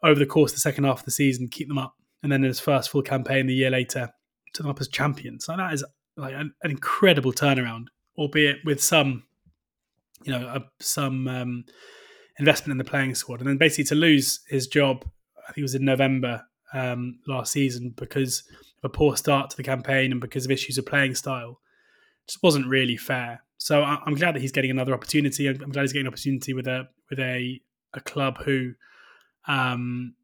[0.03, 1.95] over the course of the second half of the season, keep them up
[2.27, 4.13] and then in his first full campaign the year later,
[4.53, 5.45] took them up as champions.
[5.45, 5.85] So that is
[6.17, 7.87] like an, an incredible turnaround,
[8.19, 9.23] albeit with some,
[10.25, 11.65] you know, uh, some um,
[12.41, 15.05] investment in the playing squad, and then basically to lose his job,
[15.49, 18.43] I think it was in November um, last season because
[18.83, 21.61] of a poor start to the campaign and because of issues of playing style,
[22.27, 23.41] just wasn't really fair.
[23.59, 25.47] So I'm glad that he's getting another opportunity.
[25.47, 27.61] I'm glad he's getting an opportunity with a with a
[27.95, 28.73] a club who
[29.47, 30.15] um,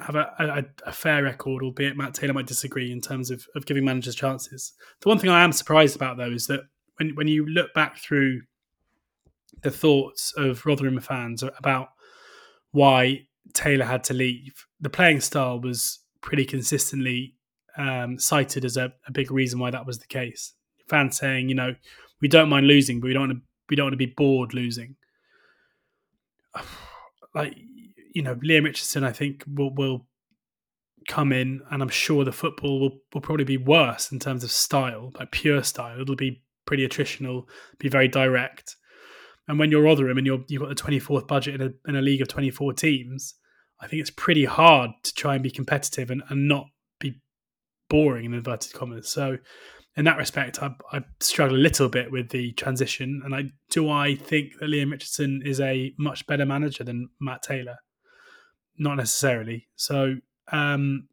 [0.00, 3.66] have a, a, a, fair record, albeit Matt Taylor might disagree in terms of, of
[3.66, 4.72] giving managers chances.
[5.00, 6.60] The one thing I am surprised about, though, is that
[6.96, 8.42] when, when you look back through
[9.62, 11.88] the thoughts of Rotherham fans about
[12.70, 17.34] why Taylor had to leave, the playing style was pretty consistently
[17.76, 20.54] um, cited as a, a big reason why that was the case.
[20.88, 21.74] Fans saying, you know,
[22.20, 24.54] we don't mind losing, but we don't want to, we don't want to be bored
[24.54, 24.96] losing.
[27.34, 27.56] Like
[28.14, 30.06] you know, Leam Richardson, I think will will
[31.08, 34.50] come in, and I'm sure the football will, will probably be worse in terms of
[34.50, 36.00] style, like pure style.
[36.00, 37.44] It'll be pretty attritional,
[37.78, 38.76] be very direct.
[39.48, 42.02] And when you're Rotherham and you're you've got the 24th budget in a in a
[42.02, 43.34] league of 24 teams,
[43.80, 46.66] I think it's pretty hard to try and be competitive and, and not
[47.00, 47.20] be
[47.88, 49.08] boring in inverted commas.
[49.08, 49.38] So
[49.96, 53.20] in that respect, I, I struggle a little bit with the transition.
[53.24, 57.42] And I do I think that Leam Richardson is a much better manager than Matt
[57.42, 57.76] Taylor?
[58.78, 59.68] Not necessarily.
[59.76, 60.16] So
[60.50, 61.08] um,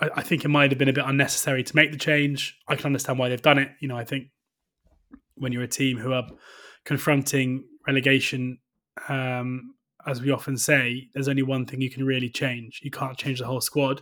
[0.00, 2.58] I, I think it might have been a bit unnecessary to make the change.
[2.68, 3.70] I can understand why they've done it.
[3.80, 4.28] You know, I think
[5.36, 6.26] when you're a team who are
[6.84, 8.58] confronting relegation
[9.08, 9.74] um,
[10.06, 12.80] as we often say, there's only one thing you can really change.
[12.82, 14.00] You can't change the whole squad.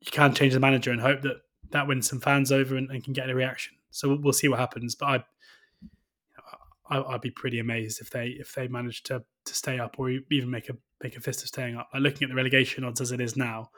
[0.00, 1.36] You can change the manager and hope that
[1.70, 3.74] that wins some fans over and, and can get a reaction.
[3.90, 4.94] So we'll, we'll see what happens.
[4.94, 5.26] But
[6.88, 9.96] I, I, would be pretty amazed if they if they manage to to stay up
[9.98, 11.88] or even make a make a fist of staying up.
[11.92, 13.70] Like looking at the relegation odds as it is now,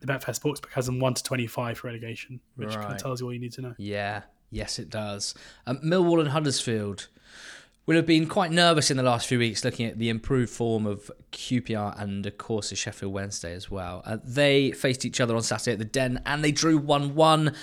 [0.00, 2.80] the Betfair Sportsbook has them one to twenty five for relegation, which right.
[2.80, 3.74] kind of tells you all you need to know.
[3.78, 5.34] Yeah, yes, it does.
[5.66, 7.08] Um, Millwall and Huddersfield
[7.86, 10.86] will have been quite nervous in the last few weeks looking at the improved form
[10.86, 14.02] of QPR and, of course, Sheffield Wednesday as well.
[14.04, 17.54] Uh, they faced each other on Saturday at the Den and they drew 1 1.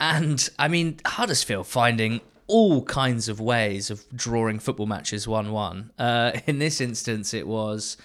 [0.00, 5.92] And, I mean, Huddersfield finding all kinds of ways of drawing football matches 1 1.
[5.98, 7.96] Uh, in this instance, it was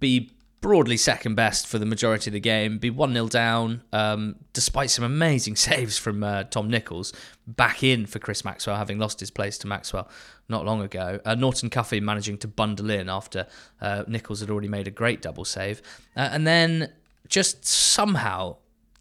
[0.00, 4.36] be broadly second best for the majority of the game, be 1 0 down, um,
[4.52, 7.12] despite some amazing saves from uh, Tom Nicholls,
[7.46, 10.08] back in for Chris Maxwell, having lost his place to Maxwell
[10.48, 11.20] not long ago.
[11.24, 13.46] Uh, Norton Cuffy managing to bundle in after
[13.80, 15.82] uh, Nicholls had already made a great double save.
[16.16, 16.92] Uh, and then
[17.28, 18.56] just somehow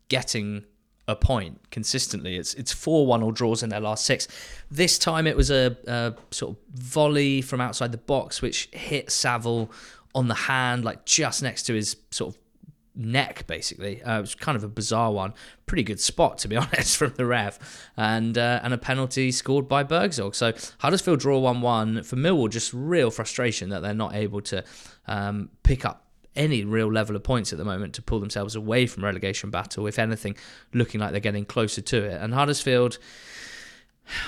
[0.10, 0.66] getting
[1.08, 2.36] a point consistently.
[2.36, 4.28] It's it's four one or draws in their last six.
[4.70, 9.10] This time it was a, a, sort of volley from outside the box which hit
[9.10, 9.72] Saville
[10.18, 12.42] on the hand, like just next to his sort of
[12.96, 14.02] neck, basically.
[14.02, 15.32] Uh, it was kind of a bizarre one.
[15.68, 17.88] Pretty good spot, to be honest, from the ref.
[17.96, 20.34] And uh, and a penalty scored by Burgzorg.
[20.34, 22.04] So Huddersfield draw 1 1.
[22.04, 24.64] For Millwall, just real frustration that they're not able to
[25.08, 28.88] um, pick up any real level of points at the moment to pull themselves away
[28.88, 29.86] from relegation battle.
[29.86, 30.36] If anything,
[30.74, 32.20] looking like they're getting closer to it.
[32.20, 32.98] And Huddersfield,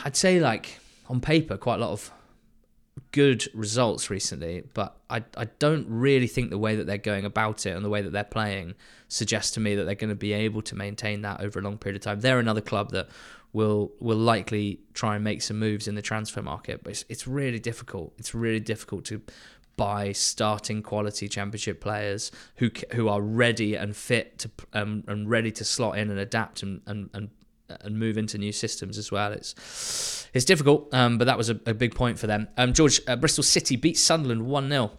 [0.05, 2.11] I'd say, like, on paper, quite a lot of
[3.11, 7.65] good results recently, but I, I don't really think the way that they're going about
[7.65, 8.75] it and the way that they're playing
[9.07, 11.77] suggests to me that they're going to be able to maintain that over a long
[11.77, 12.19] period of time.
[12.19, 13.09] They're another club that
[13.51, 17.27] will will likely try and make some moves in the transfer market, but it's, it's
[17.27, 18.13] really difficult.
[18.17, 19.21] It's really difficult to
[19.75, 25.51] buy starting quality championship players who who are ready and fit to um, and ready
[25.51, 27.29] to slot in and adapt and, and, and
[27.81, 29.31] and move into new systems as well.
[29.31, 32.47] It's it's difficult, um, but that was a, a, big point for them.
[32.57, 34.91] Um, George, uh, Bristol City beat Sunderland 1 0.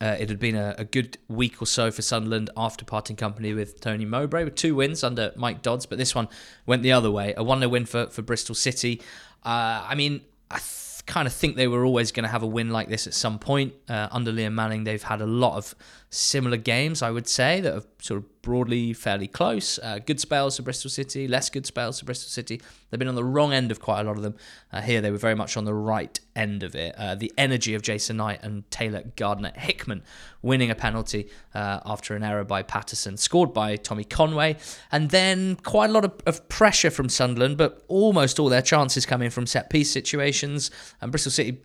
[0.00, 3.54] Uh, it had been a, a, good week or so for Sunderland after parting company
[3.54, 6.28] with Tony Mowbray with two wins under Mike Dodds, but this one
[6.66, 7.32] went the other way.
[7.36, 9.00] A 1 0 win for, for Bristol City.
[9.44, 10.20] Uh, I mean,
[10.50, 13.06] I th- kind of think they were always going to have a win like this
[13.06, 13.74] at some point.
[13.88, 15.74] Uh, under Liam Manning, they've had a lot of
[16.14, 19.78] similar games, I would say, that are sort of broadly fairly close.
[19.82, 22.60] Uh, good spells for Bristol City, less good spells for Bristol City.
[22.90, 24.36] They've been on the wrong end of quite a lot of them.
[24.72, 26.94] Uh, here, they were very much on the right end of it.
[26.96, 30.02] Uh, the energy of Jason Knight and Taylor Gardner Hickman
[30.40, 34.56] winning a penalty uh, after an error by Patterson, scored by Tommy Conway.
[34.92, 39.04] And then quite a lot of, of, pressure from Sunderland, but almost all their chances
[39.04, 40.70] coming from set piece situations.
[41.00, 41.60] And Bristol City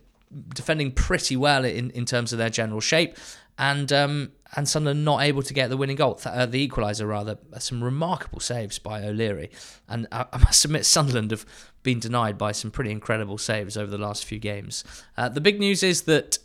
[0.54, 3.16] defending pretty well in, in terms of their general shape
[3.60, 7.38] and um, and Sunderland not able to get the winning goal, uh, the equaliser rather.
[7.58, 9.50] Some remarkable saves by O'Leary,
[9.88, 11.46] and I, I, must admit Sunderland have
[11.82, 14.84] been denied by some pretty incredible saves over the last few games.
[15.16, 16.38] Uh, the big news is that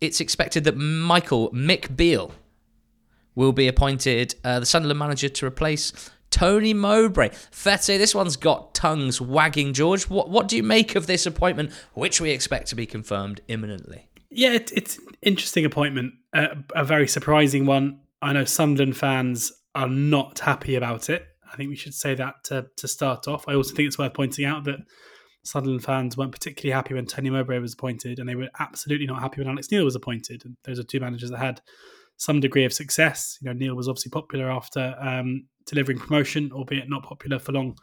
[0.00, 2.32] it's expected that Michael Mick Beale
[3.34, 7.30] will be appointed uh, the Sunderland manager to replace Tony Mowbray.
[7.50, 9.72] Say this one's got tongues wagging.
[9.72, 13.40] George, what what do you make of this appointment, which we expect to be confirmed
[13.48, 14.09] imminently?
[14.30, 18.00] Yeah, it, it's an interesting appointment, a very surprising one.
[18.22, 21.26] I know Sunderland fans are not happy about it.
[21.52, 23.44] I think we should say that to, to start off.
[23.48, 24.78] I also think it's worth pointing out that
[25.42, 29.20] Sunderland fans weren't particularly happy when Tony Mowbray was appointed, and they were absolutely not
[29.20, 30.42] happy when Alex Neil was appointed.
[30.44, 31.60] And those are two managers that had
[32.18, 33.38] some degree of success.
[33.40, 37.76] You know, Neil was obviously popular after um, delivering promotion, albeit not popular for long,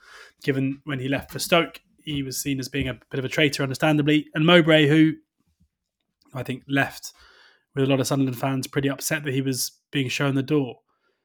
[0.44, 1.82] given when he left for Stoke.
[2.04, 4.28] He was seen as being a bit of a traitor, understandably.
[4.34, 5.14] And Mowbray, who
[6.34, 7.14] I think left
[7.76, 10.80] with a lot of Sunderland fans pretty upset that he was being shown the door.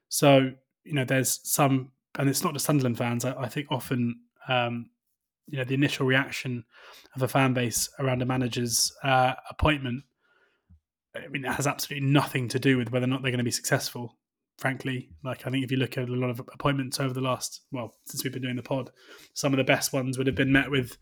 [0.08, 0.52] So
[0.84, 3.24] you know, there's some, and it's not just Sunderland fans.
[3.24, 4.90] I, I think often um,
[5.48, 6.64] you know the initial reaction
[7.14, 10.04] of a fan base around a manager's uh, appointment.
[11.14, 13.44] I mean, it has absolutely nothing to do with whether or not they're going to
[13.44, 14.16] be successful.
[14.58, 17.62] Frankly, like I think if you look at a lot of appointments over the last,
[17.70, 18.90] well, since we've been doing the pod,
[19.34, 20.96] some of the best ones would have been met with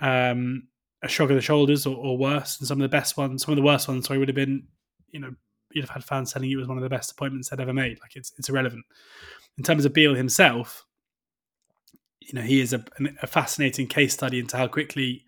[0.00, 0.68] um,
[1.02, 3.52] a shrug of the shoulders or, or, worse, and some of the best ones, some
[3.52, 4.66] of the worst ones, sorry, would have been,
[5.10, 5.34] you know,
[5.72, 7.72] you'd have had fans telling you it was one of the best appointments they'd ever
[7.72, 7.98] made.
[8.00, 8.84] Like it's it's irrelevant.
[9.58, 10.84] In terms of Beale himself,
[12.20, 12.84] you know, he is a,
[13.22, 15.24] a fascinating case study into how quickly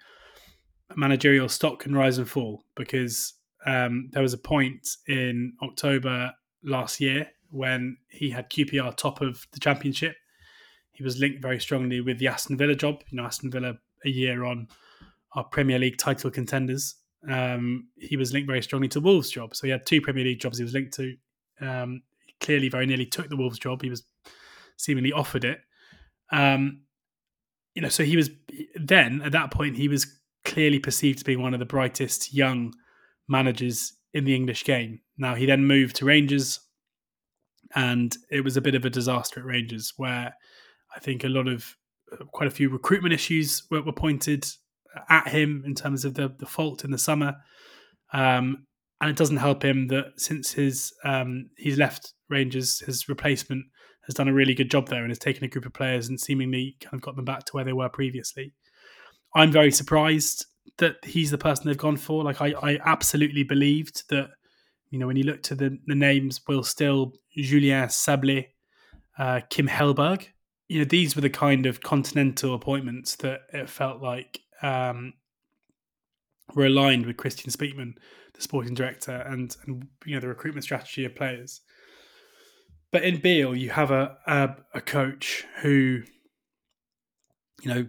[0.97, 3.35] managerial stock can rise and fall because
[3.67, 6.33] um, there was a point in October
[6.63, 10.17] last year when he had QPR top of the championship.
[10.93, 13.03] He was linked very strongly with the Aston Villa job.
[13.09, 14.69] You know, Aston Villa a year on
[15.35, 16.97] our Premier League title contenders.
[17.29, 19.55] Um, he was linked very strongly to Wolves job.
[19.55, 21.17] So he had two Premier League jobs he was linked to.
[21.61, 22.03] Um,
[22.41, 23.83] clearly, very nearly took the Wolves job.
[23.83, 24.05] He was
[24.77, 25.61] seemingly offered it.
[26.31, 26.83] Um,
[27.75, 28.31] you know, so he was
[28.77, 30.07] then at that point he was
[30.45, 32.73] clearly perceived to be one of the brightest young
[33.29, 35.01] managers in the English game.
[35.19, 36.61] Now he then moved to Rangers,
[37.75, 40.35] and it was a bit of a disaster at Rangers, where
[40.95, 41.77] I think a lot of
[42.13, 44.47] uh, quite a few recruitment issues were, were pointed
[45.09, 47.37] at him in terms of the the fault in the summer.
[48.13, 48.67] Um,
[49.01, 53.65] and it doesn't help him that since his um, he's left Rangers, his replacement
[54.07, 56.21] has done a really good job there and has taken a group of players and
[56.21, 58.53] seemingly kind of got them back to where they were previously.
[59.35, 60.47] I'm very surprised
[60.79, 62.23] that he's the person they've gone for.
[62.23, 64.31] Like I, I absolutely believed that,
[64.91, 68.47] you know, when you look to the, the names, Will Still, Julien Sablé,
[69.19, 70.27] uh, Kim Hellberg,
[70.69, 75.13] you know, these were the kind of continental appointments that it felt like um,
[76.55, 77.95] were aligned with Kristjaan Speakman,
[78.35, 81.61] the sporting director, and, and you know the recruitment strategy of players.
[82.91, 86.03] But in Beale, you have a, a, a coach who,
[87.63, 87.87] you know,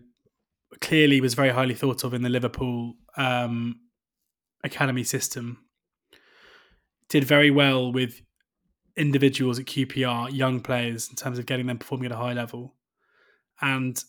[0.82, 3.80] clearly was very highly thought of in the Liverpool um,
[4.64, 5.60] academy system.
[7.08, 8.22] Did very well with
[8.98, 12.74] individuals at QPR, young players, in terms of getting them performing at a high level.
[13.62, 14.04] And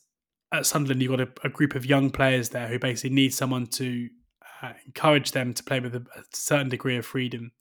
[0.52, 3.66] at Sunderland, you've got a, a group of young players there who basically need someone
[3.66, 4.08] to
[4.62, 7.52] uh, encourage them to play with a, a certain degree of freedom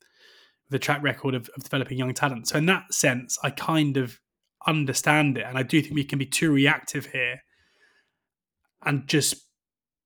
[0.68, 2.48] the track record of, of developing young talent.
[2.48, 4.18] So in that sense, I kind of
[4.66, 7.42] understand it, and I do think we can be too reactive here
[8.84, 9.46] and just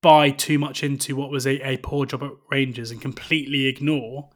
[0.01, 4.29] buy too much into what was a, a poor job at Rangers and completely ignore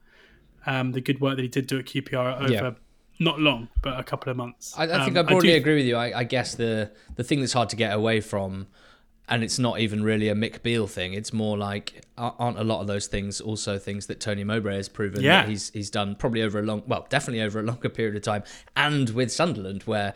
[0.66, 2.72] um, the good work that he did do at QPR over yeah.
[3.20, 4.74] Not long, but a couple of months.
[4.78, 5.96] I, I think um, I broadly I agree with you.
[5.96, 8.68] I, I, guess the the thing that's hard to get away from
[9.28, 11.14] and it's not even really a Mick Beale thing.
[11.14, 14.90] It's more like aren't a lot of those things also things that Tony Mowbray has
[14.90, 15.42] proven yeah.
[15.42, 18.22] that he's he's done probably over a long, well, definitely over a longer period of
[18.22, 18.44] time,
[18.76, 20.14] and with Sunderland where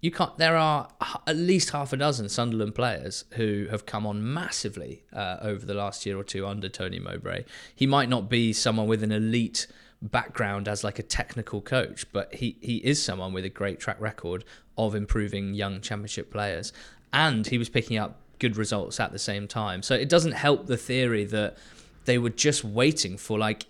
[0.00, 0.36] you can't.
[0.38, 0.88] There are
[1.26, 5.74] at least half a dozen Sunderland players who have come on massively uh, over the
[5.74, 7.44] last year or two under Tony Mowbray.
[7.74, 9.66] He might not be someone with an elite
[10.00, 14.00] background as like a technical coach, but he he is someone with a great track
[14.00, 14.44] record
[14.76, 16.72] of improving young championship players
[17.12, 19.82] and he was picking up good results at the same time.
[19.82, 21.56] So it doesn't help the theory that
[22.04, 23.66] they were just waiting for like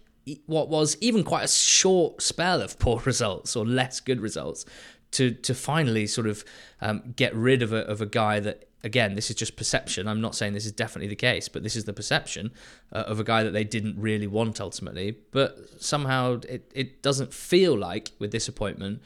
[0.46, 4.64] what was even quite a short spell of poor results or less good results
[5.10, 6.44] to to finally sort of
[6.80, 10.08] um, get rid of a of a guy that again this is just perception.
[10.08, 12.52] I'm not saying this is definitely the case, but this is the perception
[12.92, 15.16] uh, of a guy that they didn't really want ultimately.
[15.30, 19.00] But somehow it it doesn't feel like with this appointment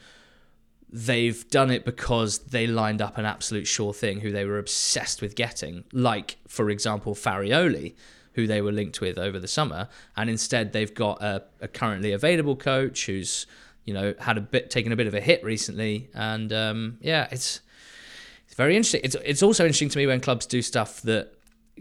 [0.93, 5.23] they've done it because they lined up an absolute sure thing who they were obsessed
[5.23, 7.95] with getting, like, for example, Farioli,
[8.33, 9.89] who they were linked with over the summer.
[10.15, 13.47] And instead, they've got a, a currently available coach who's,
[13.85, 16.09] you know, had a bit, taken a bit of a hit recently.
[16.13, 17.61] And um, yeah, it's,
[18.53, 19.01] it's very interesting.
[19.03, 21.33] It's, it's also interesting to me when clubs do stuff that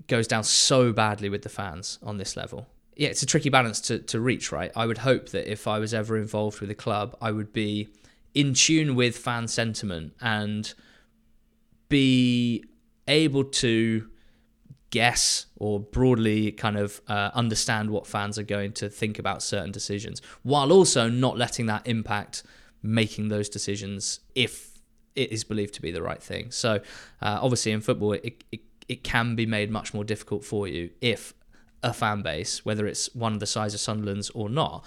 [0.06, 2.66] goes down so badly with the fans on this level.
[2.96, 4.72] Yeah, it's a tricky balance to, to reach, right?
[4.74, 7.88] I would hope that if I was ever involved with a club, I would be
[8.32, 10.72] in tune with fan sentiment and
[11.90, 12.64] be
[13.06, 14.08] able to
[14.88, 19.72] guess or broadly kind of uh, understand what fans are going to think about certain
[19.72, 22.42] decisions while also not letting that impact
[22.82, 24.71] making those decisions if
[25.14, 26.80] it is believed to be the right thing so
[27.20, 30.90] uh, obviously in football it, it, it can be made much more difficult for you
[31.00, 31.34] if
[31.82, 34.84] a fan base whether it's one the size of Sunderland's or not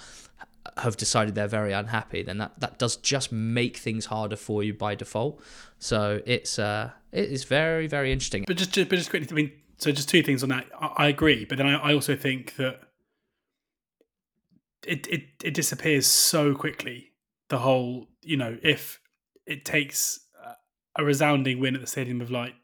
[0.78, 4.74] have decided they're very unhappy, then that, that does just make things harder for you
[4.74, 5.42] by default.
[5.80, 8.44] So it's uh, it is very very interesting.
[8.48, 10.66] But just, just but just quickly, I mean, so just two things on that.
[10.80, 12.82] I, I agree, but then I, I also think that
[14.86, 17.12] it, it it disappears so quickly.
[17.50, 19.00] The whole, you know, if
[19.46, 20.20] it takes
[20.98, 22.56] a resounding win at the Stadium of Light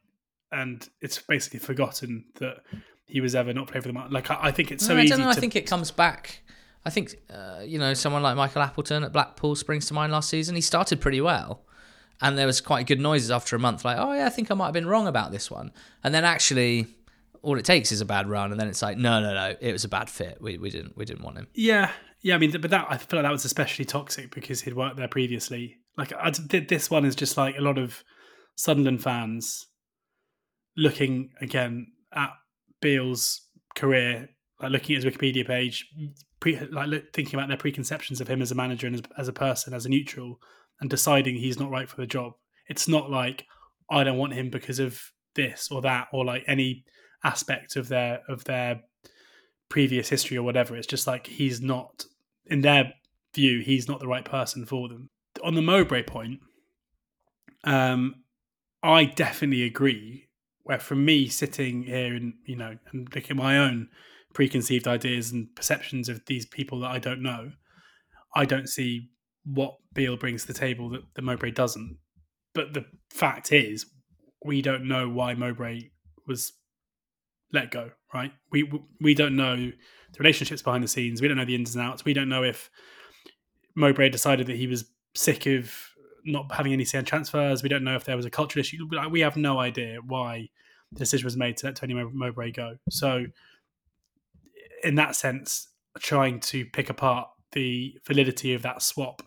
[0.52, 2.58] and it's basically forgotten that
[3.06, 4.08] he was ever not playing for them.
[4.10, 5.30] Like I, I think it's so No, I don't know.
[5.30, 6.42] I think it comes back.
[6.86, 10.30] I think uh, you know someone like Michael Appleton at Blackpool springs to mind last
[10.30, 10.56] season.
[10.56, 11.64] He started pretty well,
[12.22, 14.56] and there was quite good noises after a month, like, "Oh yeah, I think I
[14.56, 15.72] might have been wrong about this one."
[16.04, 16.88] And then actually,
[17.42, 19.72] all it takes is a bad run, and then it's like, "No, no, no, it
[19.72, 20.40] was a bad fit.
[20.42, 22.36] We, we didn't we didn't want him." Yeah, yeah.
[22.36, 25.08] I mean, but that I feel like that was especially toxic because he'd worked there
[25.08, 25.78] previously.
[25.98, 28.04] Like I, this one is just like a lot of
[28.56, 29.68] Sunderland fans
[30.78, 32.32] looking again at
[32.82, 33.42] Beale's
[33.76, 34.30] career,
[34.62, 35.86] like looking at his Wikipedia page,
[36.40, 39.28] pre, like look, thinking about their preconceptions of him as a manager and as, as
[39.28, 40.40] a person, as a neutral,
[40.80, 42.34] and deciding he's not right for the job.
[42.68, 43.46] It's not like
[43.90, 45.02] I don't want him because of
[45.36, 46.86] this or that or like any
[47.24, 48.82] aspect of their of their
[49.70, 50.76] previous history or whatever.
[50.76, 52.06] It's just like he's not,
[52.46, 52.94] in their
[53.34, 55.10] view, he's not the right person for them.
[55.44, 56.40] On the Mowbray point,
[57.64, 58.16] um,
[58.84, 60.28] I definitely agree.
[60.64, 63.90] Where from me sitting here and you know and looking at my own
[64.34, 67.52] preconceived ideas and perceptions of these people that I don't know,
[68.36, 69.10] I don't see
[69.44, 71.98] what Beale brings to the table that, that Mowbray doesn't.
[72.54, 73.86] But the fact is,
[74.46, 75.90] we don't know why Mowbray
[76.28, 76.54] was
[77.54, 77.92] let go.
[78.14, 78.34] Right?
[78.52, 81.22] We we don't know the relationships behind the scenes.
[81.22, 82.06] We don't know the ins and outs.
[82.06, 82.70] We don't know if
[83.76, 85.74] Mowbray decided that he was sick of
[86.24, 87.64] not having any say transfers.
[87.64, 88.88] We don't know if there was a cultural issue.
[89.10, 90.50] We have no idea why
[90.92, 92.78] the decision was made to let Tony Mowbray go.
[92.90, 93.26] So,
[94.84, 95.68] in that sense,
[96.00, 99.22] trying to pick apart the validity of that swap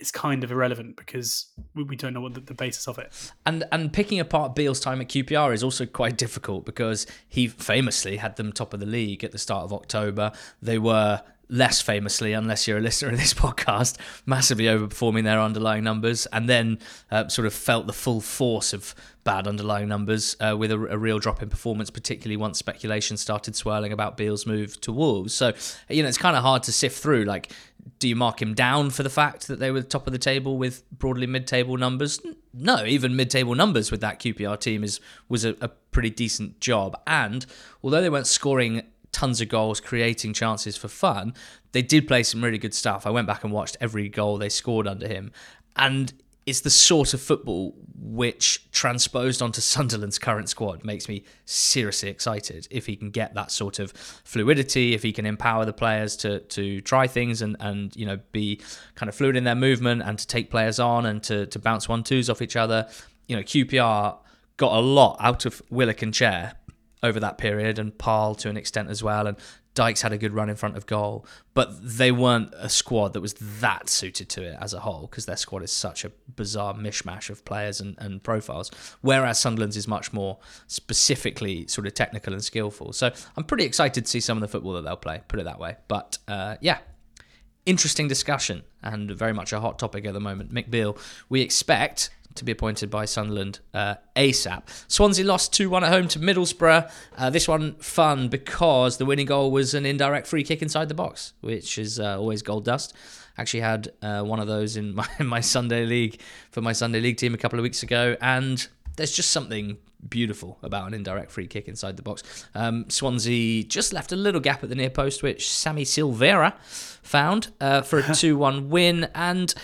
[0.00, 3.12] is kind of irrelevant because we, we don't know what the, the basis of it.
[3.44, 8.16] And and picking apart Beale's time at QPR is also quite difficult because he famously
[8.16, 10.32] had them top of the league at the start of October.
[10.60, 15.84] They were less famously, unless you're a listener of this podcast, massively overperforming their underlying
[15.84, 16.78] numbers, and then
[17.10, 18.94] uh, sort of felt the full force of
[19.24, 23.56] bad underlying numbers uh, with a, a real drop in performance, particularly once speculation started
[23.56, 25.34] swirling about Beale's move to Wolves.
[25.34, 25.52] So
[25.88, 27.24] you know it's kind of hard to sift through.
[27.24, 27.52] Like,
[27.98, 30.56] do you mark him down for the fact that they were top of the table
[30.56, 32.20] with broadly mid-table numbers?
[32.54, 37.00] No, even mid-table numbers with that QPR team is was a, a pretty decent job.
[37.06, 37.46] And
[37.82, 38.82] although they weren't scoring
[39.16, 41.32] tons of goals, creating chances for fun,
[41.72, 43.06] they did play some really good stuff.
[43.06, 45.32] I went back and watched every goal they scored under him,
[45.74, 46.12] and
[46.44, 52.68] it's the sort of football which transposed onto Sunderland's current squad makes me seriously excited
[52.70, 56.40] if he can get that sort of fluidity, if he can empower the players to
[56.40, 58.60] to try things and and you know be
[58.96, 61.88] kind of fluid in their movement and to take players on and to to bounce
[61.88, 62.86] one twos off each other.
[63.26, 64.18] You know, QPR
[64.56, 66.54] got a lot out of Willock and Chair
[67.02, 69.36] over that period and Paal to an extent as well and
[69.76, 73.20] Dykes had a good run in front of goal, but they weren't a squad that
[73.20, 76.72] was that suited to it as a whole because their squad is such a bizarre
[76.72, 78.70] mishmash of players and, and profiles.
[79.02, 82.94] Whereas Sunderland's is much more specifically sort of technical and skillful.
[82.94, 85.44] So I'm pretty excited to see some of the football that they'll play, put it
[85.44, 85.76] that way.
[85.88, 86.78] But uh, yeah,
[87.66, 90.54] interesting discussion and very much a hot topic at the moment.
[90.54, 90.96] Mick Beale,
[91.28, 94.62] we expect to be appointed by Sunderland uh, ASAP.
[94.88, 96.90] Swansea lost 2 1 at home to Middlesbrough.
[97.16, 100.94] Uh, this one fun because the winning goal was an indirect free kick inside the
[100.94, 102.94] box, which is uh, always gold dust.
[103.38, 106.20] Actually, had uh, one of those in my, in my Sunday league
[106.50, 109.78] for my Sunday league team a couple of weeks ago, and there's just something
[110.08, 112.22] beautiful about an indirect free kick inside the box.
[112.54, 116.54] Um, Swansea just left a little gap at the near post, which Sammy Silvera
[117.02, 119.08] found uh, for a 2 1 win.
[119.14, 119.54] And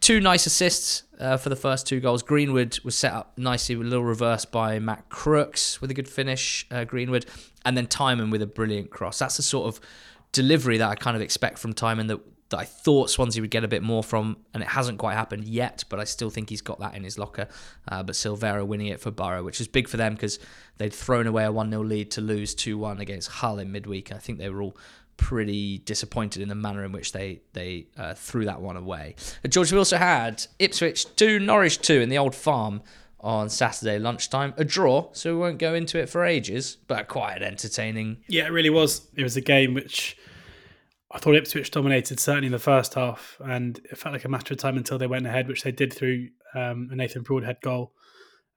[0.00, 2.22] two nice assists uh, for the first two goals.
[2.22, 6.08] Greenwood was set up nicely with a little reverse by Matt Crooks with a good
[6.08, 7.26] finish, uh, Greenwood.
[7.64, 9.18] And then Tymon with a brilliant cross.
[9.18, 9.80] That's the sort of
[10.32, 12.20] delivery that I kind of expect from Tymon that
[12.50, 15.48] that I thought Swansea would get a bit more from, and it hasn't quite happened
[15.48, 17.48] yet, but I still think he's got that in his locker.
[17.88, 20.38] Uh, but Silvera winning it for Borough, which is big for them because
[20.76, 24.12] they'd thrown away a 1 0 lead to lose 2 1 against Hull in midweek.
[24.12, 24.76] I think they were all
[25.16, 29.16] pretty disappointed in the manner in which they they uh, threw that one away.
[29.44, 32.82] Uh, George, we also had Ipswich 2, Norwich 2 in the old farm
[33.20, 34.54] on Saturday lunchtime.
[34.56, 38.18] A draw, so we won't go into it for ages, but quite entertaining.
[38.28, 39.08] Yeah, it really was.
[39.16, 40.16] It was a game which
[41.10, 44.52] I thought Ipswich dominated certainly in the first half, and it felt like a matter
[44.52, 47.92] of time until they went ahead, which they did through um, a Nathan Broadhead goal.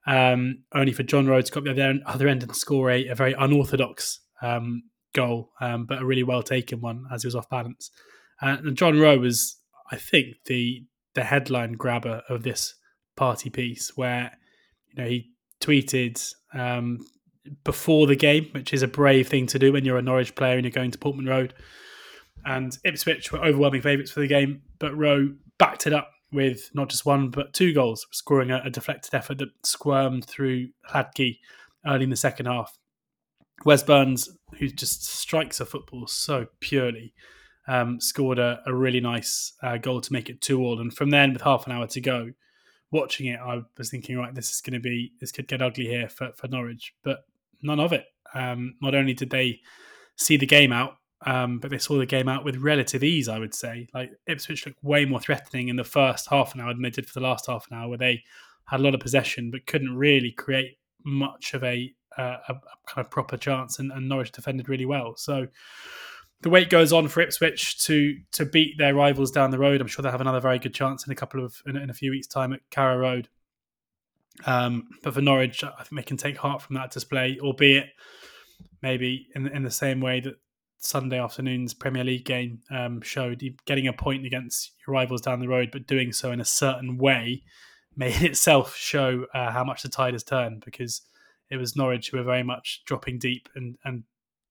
[0.06, 3.34] Um, only for John Rhodes up the other, other end and score a, a very
[3.34, 4.84] unorthodox um,
[5.14, 7.90] goal, um, but a really well taken one as he was off balance.
[8.40, 9.56] Uh, and John Rowe was,
[9.90, 10.84] I think, the
[11.14, 12.74] the headline grabber of this
[13.16, 14.32] party piece, where
[14.88, 15.30] you know he
[15.60, 16.98] tweeted um,
[17.64, 20.56] before the game, which is a brave thing to do when you're a Norwich player
[20.56, 21.54] and you're going to Portman Road.
[22.44, 26.88] And Ipswich were overwhelming favourites for the game, but Rowe backed it up with not
[26.88, 31.38] just one but two goals, scoring a, a deflected effort that squirmed through Hladky
[31.86, 32.77] early in the second half.
[33.64, 37.12] Wes Burns, who just strikes a football so purely,
[37.66, 40.80] um, scored a, a, really nice uh, goal to make it two all.
[40.80, 42.30] And from then, with half an hour to go,
[42.90, 45.86] watching it, I was thinking, right, this is going to be this could get ugly
[45.86, 47.24] here for, for Norwich, but
[47.62, 48.06] none of it.
[48.34, 49.60] Um, not only did they
[50.16, 50.94] see the game out,
[51.26, 53.28] um, but they saw the game out with relative ease.
[53.28, 56.72] I would say, like Ipswich looked way more threatening in the first half an hour
[56.72, 58.22] than they did for the last half an hour, where they
[58.66, 62.54] had a lot of possession but couldn't really create much of a, a, a
[62.86, 65.16] kind of proper chance, and, and Norwich defended really well.
[65.16, 65.48] So
[66.42, 69.80] the wait goes on for Ipswich to to beat their rivals down the road.
[69.80, 71.94] I'm sure they'll have another very good chance in a couple of in, in a
[71.94, 73.28] few weeks' time at Carrow Road.
[74.46, 77.88] Um, but for Norwich, I think they can take heart from that display, albeit
[78.82, 80.36] maybe in in the same way that
[80.78, 85.48] Sunday afternoon's Premier League game um, showed, getting a point against your rivals down the
[85.48, 87.42] road, but doing so in a certain way,
[87.96, 91.02] may itself show uh, how much the tide has turned because
[91.50, 94.04] it was Norwich who were very much dropping deep and and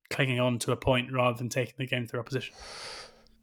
[0.09, 2.55] clinging on to a point rather than taking the game through opposition.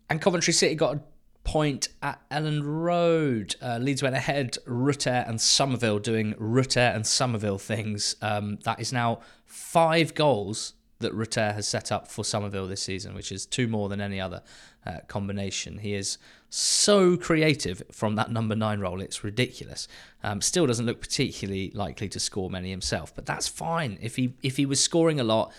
[0.08, 1.00] And Coventry City got a
[1.44, 3.54] point at Elland Road.
[3.60, 8.16] Uh, Leeds went ahead, Rutter and Summerville doing Rutter and Summerville things.
[8.22, 13.14] Um, that is now five goals that Rutter has set up for Summerville this season,
[13.14, 14.42] which is two more than any other
[14.86, 15.78] uh, combination.
[15.78, 16.18] He is
[16.50, 19.88] so creative from that number nine role, it's ridiculous.
[20.22, 23.98] Um, still doesn't look particularly likely to score many himself, but that's fine.
[24.00, 25.52] If he if he was scoring a lot,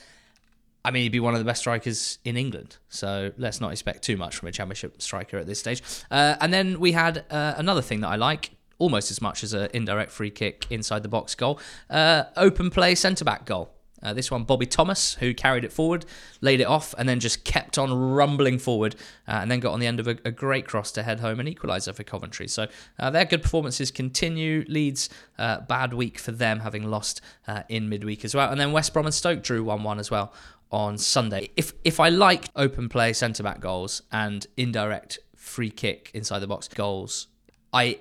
[0.86, 2.77] I mean, he'd be one of the best strikers in England.
[2.89, 5.83] So let's not expect too much from a championship striker at this stage.
[6.09, 9.53] Uh, and then we had uh, another thing that I like almost as much as
[9.53, 11.59] an indirect free kick inside the box goal
[11.89, 13.74] uh, open play centre back goal.
[14.05, 16.05] Uh, this one, Bobby Thomas, who carried it forward,
[16.39, 18.95] laid it off, and then just kept on rumbling forward,
[19.27, 21.39] uh, and then got on the end of a, a, great cross to head home
[21.39, 22.47] and equaliser for Coventry.
[22.47, 22.67] So
[22.99, 24.63] uh, their good performances continue.
[24.67, 28.51] Leeds, uh, bad week for them, having lost uh, in midweek as well.
[28.51, 30.31] And then West Brom and Stoke drew 1 1 as well
[30.71, 31.49] on Sunday.
[31.55, 36.47] If if I like open play centre back goals and indirect free kick inside the
[36.47, 37.27] box goals,
[37.73, 37.99] I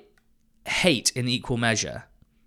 [0.66, 2.05] hate in equal measure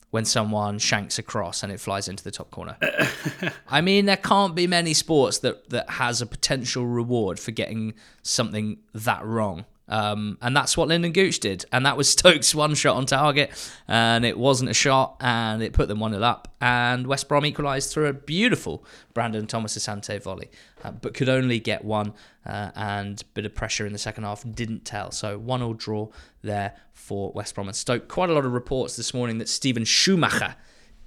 [0.10, 2.78] when someone shanks a cross and it flies into the top corner.
[3.68, 7.94] I mean, there can't be many sports that that has a potential reward for getting
[8.22, 9.66] something that wrong.
[9.90, 11.66] Um, and that's what Lynden Gooch did.
[11.72, 13.52] And that was Stokes' one shot on target.
[13.88, 15.18] And it wasn't a shot.
[15.20, 16.54] And it put them 1 0 up.
[16.60, 18.84] And West Brom equalised through a beautiful
[19.14, 20.50] Brandon Thomas Asante volley.
[20.84, 22.14] Uh, but could only get one.
[22.46, 25.12] Uh, and bit of pressure in the second half didn't tell.
[25.12, 26.10] So 1 0 draw
[26.42, 28.08] there for West Brom and Stoke.
[28.08, 30.56] Quite a lot of reports this morning that Steven Schumacher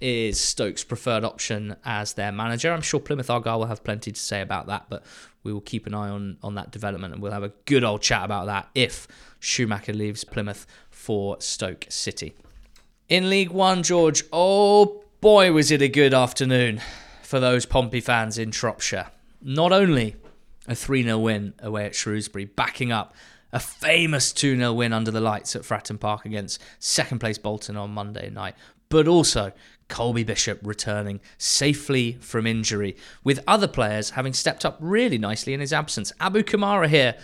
[0.00, 2.72] is Stokes' preferred option as their manager.
[2.72, 5.04] I'm sure Plymouth Argyle will have plenty to say about that, but
[5.42, 8.02] we will keep an eye on, on that development and we'll have a good old
[8.02, 12.34] chat about that if Schumacher leaves Plymouth for Stoke City.
[13.08, 16.80] In League One, George, oh boy, was it a good afternoon
[17.22, 19.06] for those Pompey fans in Shropshire.
[19.40, 20.16] Not only
[20.66, 23.14] a 3 0 win away at Shrewsbury, backing up
[23.52, 27.76] a famous 2 0 win under the lights at Fratton Park against second place Bolton
[27.76, 28.54] on Monday night,
[28.88, 29.52] but also
[29.90, 35.60] Colby Bishop returning safely from injury, with other players having stepped up really nicely in
[35.60, 36.12] his absence.
[36.20, 37.16] Abu Kamara here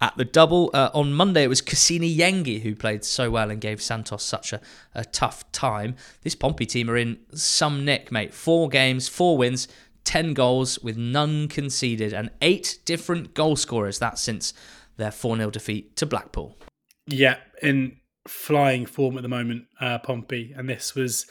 [0.00, 0.70] at the double.
[0.72, 4.52] Uh, on Monday, it was Kusini Yengi who played so well and gave Santos such
[4.52, 4.60] a,
[4.94, 5.96] a tough time.
[6.22, 8.32] This Pompey team are in some nick, mate.
[8.32, 9.68] Four games, four wins,
[10.04, 13.98] 10 goals with none conceded, and eight different goal scorers.
[13.98, 14.54] That since
[14.96, 16.58] their 4 0 defeat to Blackpool.
[17.06, 17.96] Yeah, in
[18.26, 20.52] flying form at the moment, uh, Pompey.
[20.56, 21.26] And this was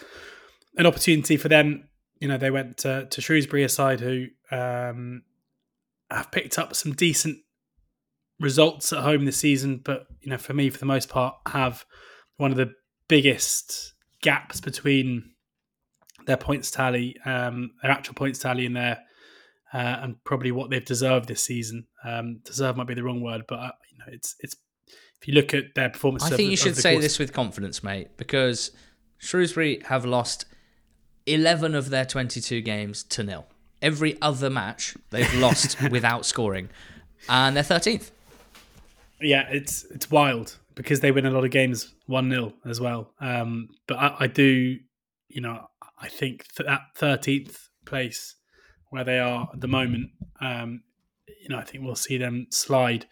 [0.77, 1.87] an opportunity for them.
[2.19, 5.23] You know, they went to, to Shrewsbury, a side who um,
[6.09, 7.37] have picked up some decent
[8.39, 11.85] results at home this season, but you know, for me, for the most part, have
[12.37, 12.73] one of the
[13.07, 15.31] biggest gaps between
[16.25, 18.99] their points tally, um, their actual points tally, and their
[19.73, 21.87] uh, and probably what they've deserved this season.
[22.03, 24.55] Um, deserve might be the wrong word, but uh, you know, it's it's
[25.21, 26.23] if you look at their performance.
[26.23, 28.71] I think you should say course, this with confidence, mate, because
[29.19, 30.45] Shrewsbury have lost
[31.25, 33.45] 11 of their 22 games to nil.
[33.81, 36.69] Every other match they've lost without scoring,
[37.27, 38.11] and they're 13th.
[39.19, 43.13] Yeah, it's it's wild because they win a lot of games 1 0 as well.
[43.19, 44.77] Um, but I, I, do,
[45.27, 45.67] you know,
[45.99, 48.35] I think that 13th place
[48.89, 50.81] where they are at the moment, um,
[51.41, 53.05] you know, I think we'll see them slide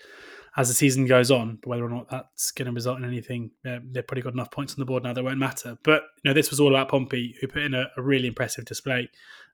[0.60, 1.57] as the season goes on.
[1.62, 4.74] But whether or not that's going to result in anything, they've probably got enough points
[4.74, 5.78] on the board now that won't matter.
[5.84, 8.66] But you know, this was all about Pompey, who put in a, a really impressive
[8.66, 9.10] display.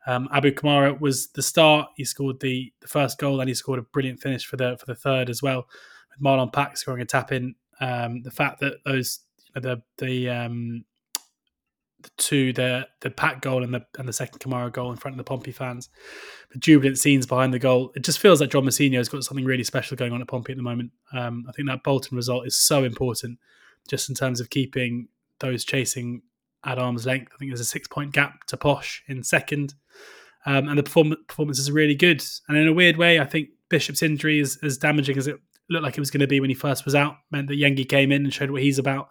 [0.08, 1.90] Um, Abu Kamara was the start.
[1.96, 4.88] He scored the, the first goal, and he scored a brilliant finish for the for
[4.88, 5.68] the third as well.
[6.10, 7.54] With Marlon Pack scoring a tap in.
[7.80, 9.20] Um, the fact that those
[9.54, 10.86] the the um,
[12.18, 15.18] two the the Pack goal and the and the second Kamara goal in front of
[15.18, 15.90] the Pompey fans,
[16.52, 17.92] the jubilant scenes behind the goal.
[17.96, 20.54] It just feels like John Mousinho has got something really special going on at Pompey
[20.54, 20.92] at the moment.
[21.14, 23.40] Um, I think that Bolton result is so important,
[23.90, 25.08] just in terms of keeping
[25.40, 26.22] those chasing
[26.64, 27.32] at arm's length.
[27.34, 29.74] I think there's a six point gap to Posh in second,
[30.46, 32.24] um, and the perform- performance is really good.
[32.48, 35.38] And in a weird way, I think Bishop's injury is as damaging as it
[35.70, 37.18] looked like it was going to be when he first was out.
[37.32, 39.10] Meant that Yengi came in and showed what he's about.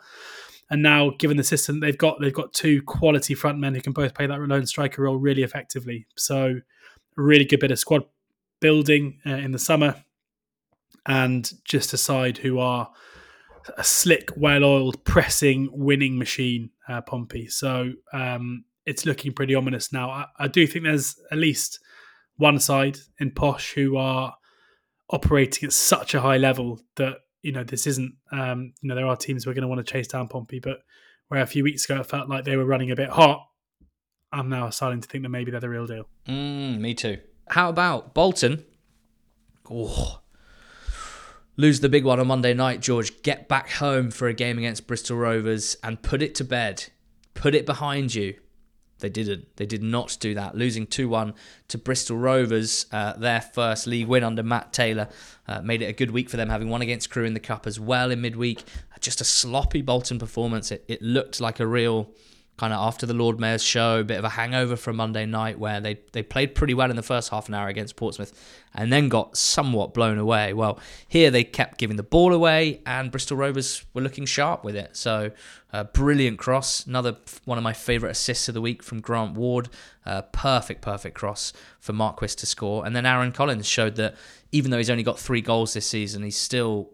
[0.71, 3.93] And now, given the system they've got, they've got two quality front men who can
[3.93, 6.07] both play that lone striker role really effectively.
[6.17, 6.61] So,
[7.17, 8.05] really good bit of squad
[8.61, 9.97] building uh, in the summer,
[11.07, 12.91] and just a side who are
[13.79, 16.71] a slick, well-oiled, pressing, winning machine.
[16.87, 17.49] Uh, Pompey.
[17.49, 20.11] So um, it's looking pretty ominous now.
[20.11, 21.81] I, I do think there's at least
[22.37, 24.35] one side in Posh who are
[25.09, 29.07] operating at such a high level that you know this isn't um, you know there
[29.07, 30.79] are teams who are going to want to chase down Pompey, but
[31.29, 33.47] where a few weeks ago it felt like they were running a bit hot,
[34.33, 36.09] I'm now starting to think that maybe they're the real deal.
[36.27, 37.19] Mm, me too.
[37.49, 38.65] How about Bolton?
[39.71, 40.23] Oh,
[41.57, 43.23] lose the big one on Monday night, George.
[43.23, 46.87] Get back home for a game against Bristol Rovers and put it to bed.
[47.35, 48.37] Put it behind you.
[49.01, 49.57] They didn't.
[49.57, 50.57] They did not do that.
[50.57, 51.35] Losing 2 1
[51.69, 55.09] to Bristol Rovers, uh, their first league win under Matt Taylor,
[55.49, 57.67] uh, made it a good week for them, having won against Crewe in the Cup
[57.67, 58.63] as well in midweek.
[59.01, 60.71] Just a sloppy Bolton performance.
[60.71, 62.11] It, it looked like a real
[62.57, 65.59] kind of after the Lord Mayor's show, a bit of a hangover from Monday night
[65.59, 68.33] where they, they played pretty well in the first half an hour against Portsmouth
[68.73, 70.53] and then got somewhat blown away.
[70.53, 70.79] Well,
[71.09, 74.97] here they kept giving the ball away and Bristol Rovers were looking sharp with it.
[74.97, 75.33] So,
[75.73, 76.87] uh, brilliant cross.
[76.87, 79.69] Another one of my favourite assists of the week from Grant Ward.
[80.33, 82.87] Perfect, perfect cross for Marquis to score.
[82.87, 84.15] And then Aaron Collins showed that
[84.53, 86.91] even though he's only got three goals this season, he's still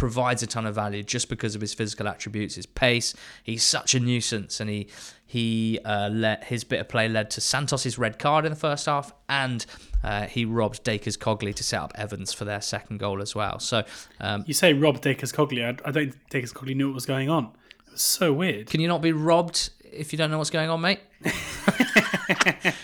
[0.00, 3.12] provides a ton of value just because of his physical attributes, his pace.
[3.42, 4.88] He's such a nuisance, and he
[5.26, 8.86] he uh, let his bit of play led to Santos's red card in the first
[8.86, 9.66] half, and
[10.02, 13.58] uh, he robbed Dacres Cogley to set up Evans for their second goal as well.
[13.58, 13.84] So
[14.20, 15.62] um, you say robbed Dacres Cogley.
[15.62, 17.52] I, I don't think Dacres Cogley knew what was going on.
[17.86, 18.70] It was so weird.
[18.70, 21.00] Can you not be robbed if you don't know what's going on, mate?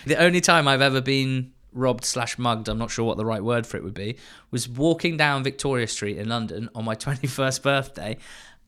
[0.05, 3.43] the only time I've ever been robbed slash mugged, I'm not sure what the right
[3.43, 4.17] word for it would be,
[4.51, 8.17] was walking down Victoria Street in London on my 21st birthday.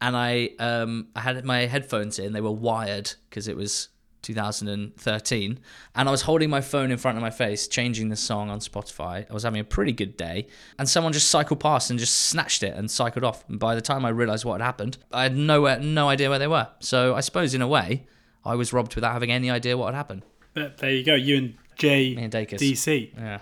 [0.01, 3.89] And I um, I had my headphones in, they were wired because it was
[4.21, 5.59] 2013.
[5.95, 8.59] And I was holding my phone in front of my face, changing the song on
[8.59, 9.29] Spotify.
[9.29, 10.47] I was having a pretty good day.
[10.77, 13.43] And someone just cycled past and just snatched it and cycled off.
[13.49, 16.39] And by the time I realised what had happened, I had nowhere, no idea where
[16.39, 16.67] they were.
[16.79, 18.07] So I suppose in a way,
[18.45, 20.23] I was robbed without having any idea what had happened.
[20.53, 21.15] But there you go.
[21.15, 22.61] You and J Dacres.
[22.61, 23.13] DC.
[23.15, 23.39] Yeah.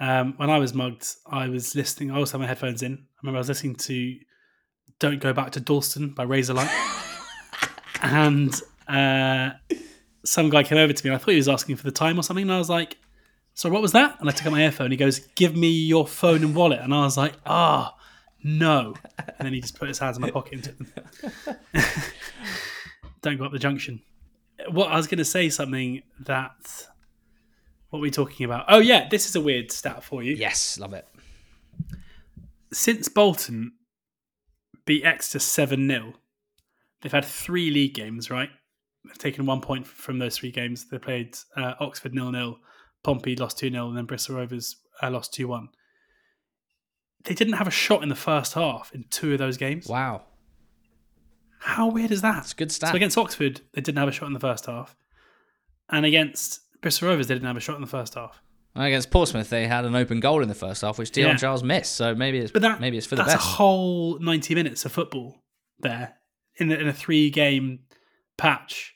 [0.00, 2.10] Um, when I was mugged, I was listening.
[2.10, 2.92] I also had my headphones in.
[2.94, 4.16] I remember I was listening to
[4.98, 6.70] "Don't Go Back to Dalston" by Razorlight,
[8.02, 8.54] and
[8.88, 9.50] uh,
[10.24, 11.10] some guy came over to me.
[11.10, 12.96] and I thought he was asking for the time or something, and I was like,
[13.54, 14.90] "So what was that?" And I took out my earphone.
[14.90, 17.94] He goes, "Give me your phone and wallet," and I was like, "Ah,
[18.42, 21.56] no!" And then he just put his hands in my pocket and took them.
[23.22, 24.02] Don't go up the junction.
[24.70, 26.86] What I was going to say something that.
[27.92, 28.64] What were we talking about?
[28.68, 30.34] Oh yeah, this is a weird stat for you.
[30.34, 31.06] Yes, love it.
[32.72, 33.72] Since Bolton
[34.86, 36.14] beat Exeter 7 0,
[37.02, 38.48] they've had three league games, right?
[39.04, 40.88] They've taken one point from those three games.
[40.88, 42.56] They played uh, Oxford 0 0,
[43.04, 45.68] Pompey lost 2 0, and then Bristol Rovers uh, lost 2 1.
[47.24, 49.86] They didn't have a shot in the first half in two of those games.
[49.86, 50.22] Wow.
[51.60, 52.38] How weird is that?
[52.38, 52.88] It's a good stat.
[52.88, 54.96] So against Oxford, they didn't have a shot in the first half.
[55.90, 58.42] And against Bristol Rovers, they didn't have a shot in the first half.
[58.74, 61.36] Against Portsmouth, they had an open goal in the first half, which Dion Yeah.
[61.36, 61.92] Charles missed.
[61.94, 63.32] So maybe it's But that, maybe it's for the best.
[63.36, 65.42] that's a whole 90 minutes of football
[65.80, 66.14] there
[66.56, 67.80] in, a- in a three game
[68.38, 68.94] patch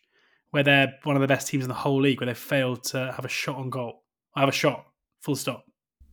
[0.50, 3.12] where they're one of the best teams in the whole league, where they failed to
[3.14, 4.02] have a shot on goal.
[4.34, 4.86] I have a shot,
[5.20, 5.64] full stop.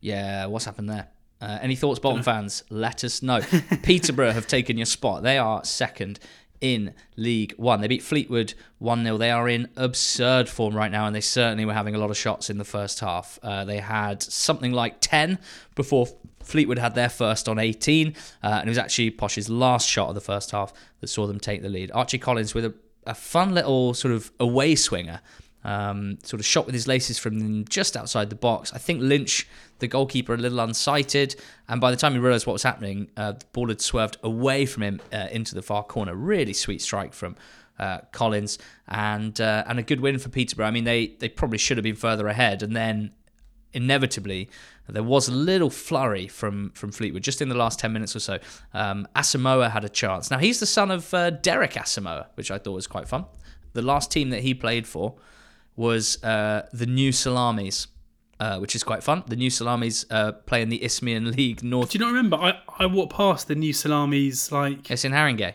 [0.02, 1.08] Yeah, what's happened there?
[1.40, 2.64] Uh, any thoughts, Bolton fans?
[2.70, 3.40] Let us know.
[3.84, 5.24] Peterborough have taken your spot.
[5.24, 6.20] They are second
[6.64, 7.82] in League One.
[7.82, 9.18] They beat Fleetwood 1 0.
[9.18, 12.18] They are in absurd form right now, and they certainly were having a lot of
[12.18, 13.38] shots in the first half.
[13.44, 15.38] Uh, they had something like 10
[15.76, 16.08] before
[16.42, 20.16] Fleetwood had their first on 18, uh, and it was actually Posh's last shot of
[20.16, 21.92] the first half that saw them take the lead.
[21.94, 22.74] Archie Collins with a,
[23.06, 25.20] a fun little sort of away swinger.
[25.66, 28.74] Um, sort of shot with his laces from just outside the box.
[28.74, 29.48] I think Lynch,
[29.80, 31.36] the goalkeeper, a little unsighted,
[31.70, 34.66] and by the time he realised what was happening, uh, the ball had swerved away
[34.66, 36.16] from him uh, into the far corner.
[36.16, 37.38] Really sweet strike from
[37.80, 40.68] uh, Collins, and uh, and a good win for Peterborough.
[40.68, 43.12] I mean, they they probably should have been further ahead, and then
[43.74, 44.50] inevitably
[44.88, 48.20] there was a little flurry from from Fleetwood just in the last 10 minutes or
[48.20, 48.40] so.
[48.74, 50.30] Um, Asamoah had a chance.
[50.30, 53.26] Now, he's the son of uh, Derek Asamoah, which I thought was quite fun.
[53.74, 55.16] The last team that he played for
[55.76, 57.88] was uh, the New Salamis.
[58.40, 59.24] Uh, which is quite fun.
[59.28, 61.92] The New Salamis uh, play in the Isthmian League North.
[61.92, 62.36] Do you not remember?
[62.36, 65.54] I, I walked past the New Salamis like It's in Haringey.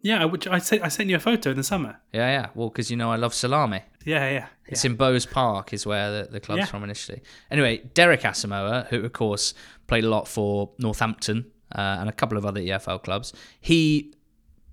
[0.00, 1.98] yeah, which I sent I sent you a photo in the summer.
[2.14, 2.46] Yeah, yeah.
[2.54, 3.82] Well, because you know I love salami.
[4.06, 4.46] Yeah, yeah.
[4.68, 6.66] It's in Bowes Park, is where the, the club's Yeah.
[6.66, 7.20] from initially.
[7.50, 9.52] Anyway, Derek Asamoah, who of course
[9.86, 14.14] played a lot for Northampton uh, and a couple of other EFL clubs, he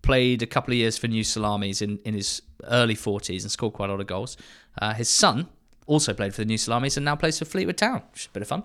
[0.06, 3.74] played a couple of years for New Salamis in, in his early 40s and scored
[3.74, 4.38] quite a lot of goals.
[4.82, 5.48] Uh, his son
[5.88, 8.30] also played for the New Salamis and now plays for Fleetwood Town, which is a
[8.32, 8.64] bit of fun.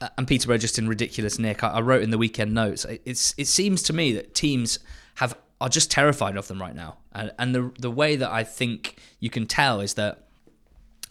[0.00, 1.62] Uh, and Peterborough just in ridiculous nick.
[1.64, 2.84] I, I wrote in the weekend notes.
[2.84, 4.78] it- It's it seems to me that teams
[5.16, 8.44] have are just terrified of them right now, and and the the way that I
[8.44, 10.26] think you can tell is that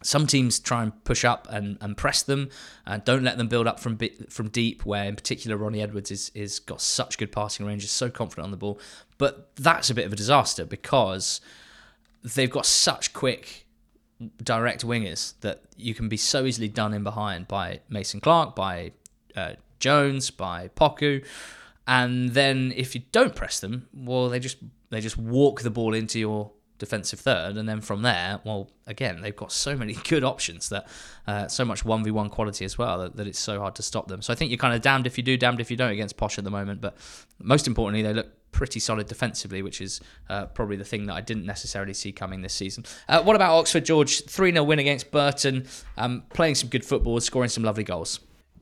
[0.02, 2.50] some teams try and push up and, and press them
[2.86, 3.98] and don't let them build up from
[4.30, 7.92] from deep where in particular Ronnie Edwards is is got such good passing range is
[7.92, 8.80] so confident on the ball.
[9.18, 11.42] But that's a bit of a disaster because
[12.24, 13.66] they've got such quick
[14.42, 18.92] direct wingers that you can be so easily done in behind by Mason Clark by
[19.36, 21.26] uh, Jones by Poku.
[21.88, 24.58] And then if you don't press them well they just
[24.92, 29.22] they just walk the ball into your defensive third, and then from there, well, again,
[29.22, 30.88] they've got so many good options that
[31.28, 33.84] uh, so much one v one quality as well that, that it's so hard to
[33.84, 34.22] stop them.
[34.22, 36.18] So I think you're kind of damned if you do, damned if you don't against
[36.18, 36.82] Posh at the moment.
[36.82, 36.98] But
[37.40, 41.22] most importantly, they look pretty solid defensively, which is uh, probably the thing that I
[41.22, 42.86] didn't necessarily see coming this season.
[43.08, 44.26] Uh, what about Oxford, George?
[44.26, 45.68] 3 0 win against Burton,
[45.98, 48.20] um, playing some good football, scoring some lovely goals.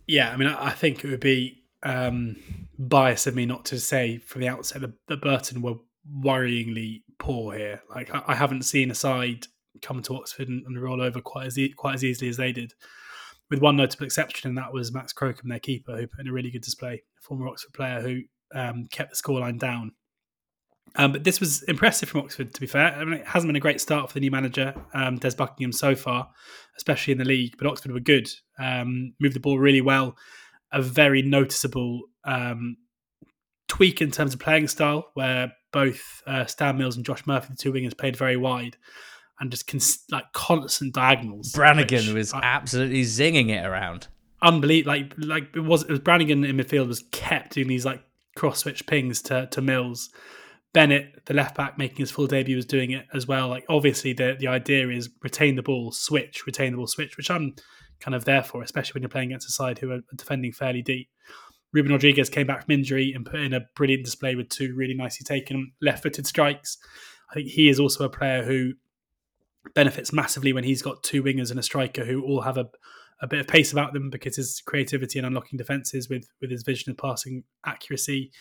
[0.08, 2.38] Yeah, I mean, I think it would be um,
[2.80, 5.76] bias of me not to say from the outset that Burton were
[6.22, 7.82] worryingly poor here.
[7.90, 9.48] Like, I, I haven't seen a side
[9.82, 12.52] come to Oxford and, and roll over quite as e- quite as easily as they
[12.52, 12.74] did.
[13.50, 16.34] With one notable exception, and that was Max Crocombe, their keeper, who put in a
[16.34, 16.96] really good display.
[16.96, 18.22] A former Oxford player who
[18.54, 19.94] um, kept the scoreline down.
[20.96, 22.94] Um, but this was impressive from Oxford, to be fair.
[22.94, 25.72] I mean, it hasn't been a great start for the new manager, um, Des Buckingham,
[25.72, 26.30] so far,
[26.76, 27.56] especially in the league.
[27.58, 30.18] But Oxford were good, um, moved the ball really well.
[30.72, 32.78] A very noticeable um,
[33.68, 37.56] tweak in terms of playing style, where both uh, Stan Mills and Josh Murphy, the
[37.56, 38.76] two wingers, played very wide
[39.40, 41.52] and just cons- like constant diagonals.
[41.54, 44.08] Brannigan was I- absolutely zinging it around.
[44.42, 44.94] unbelievable.
[44.94, 48.02] Like like it was it was Brannigan in midfield was kept doing these like
[48.36, 50.10] cross switch pings to to Mills.
[50.74, 53.48] Bennett, the left back, making his full debut, was doing it as well.
[53.48, 57.32] Like obviously the the idea is retain the ball, switch, retain the ball, switch, which
[57.32, 57.56] I'm
[58.00, 60.82] kind of there for, especially when you're playing against a side who are defending fairly
[60.84, 61.10] deep.
[61.74, 64.94] Ruben Rodrigues came back from injury and put in a brilliant display with two really
[64.94, 66.78] nicely taken left-footed strikes.
[67.30, 68.74] I think he is also a player who
[69.74, 72.70] benefits massively when he's got two wingers and a striker who all have a,
[73.22, 76.64] a bit of pace about them because his creativity and unlocking defenses with with his
[76.64, 78.32] vision and passing accuracy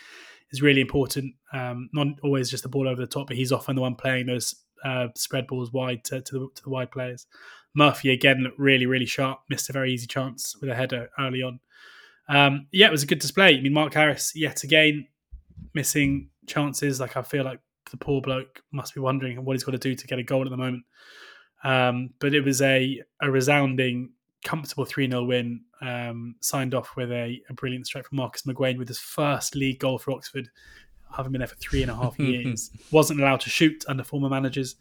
[0.50, 1.34] is really important.
[1.52, 4.26] Um, not always just the ball over the top, but he's often the one playing
[4.26, 4.54] those
[4.84, 7.26] uh, spread balls wide to, to, the, to the wide players.
[7.74, 9.40] Murphy again looked really really sharp.
[9.50, 11.60] Missed a very easy chance with a header early on.
[12.28, 13.56] Um, yeah, it was a good display.
[13.56, 15.06] I mean, Mark Harris yet again
[15.74, 17.00] missing chances.
[17.00, 17.60] Like I feel like
[17.90, 20.42] the poor bloke must be wondering what he's got to do to get a goal
[20.42, 20.84] at the moment.
[21.64, 24.10] Um, but it was a, a resounding,
[24.44, 28.78] comfortable 3 0 win, um, signed off with a, a brilliant strike from Marcus McGuane
[28.78, 30.48] with his first league goal for Oxford,
[31.16, 32.70] having been there for three and a half years.
[32.90, 34.76] Wasn't allowed to shoot under former managers,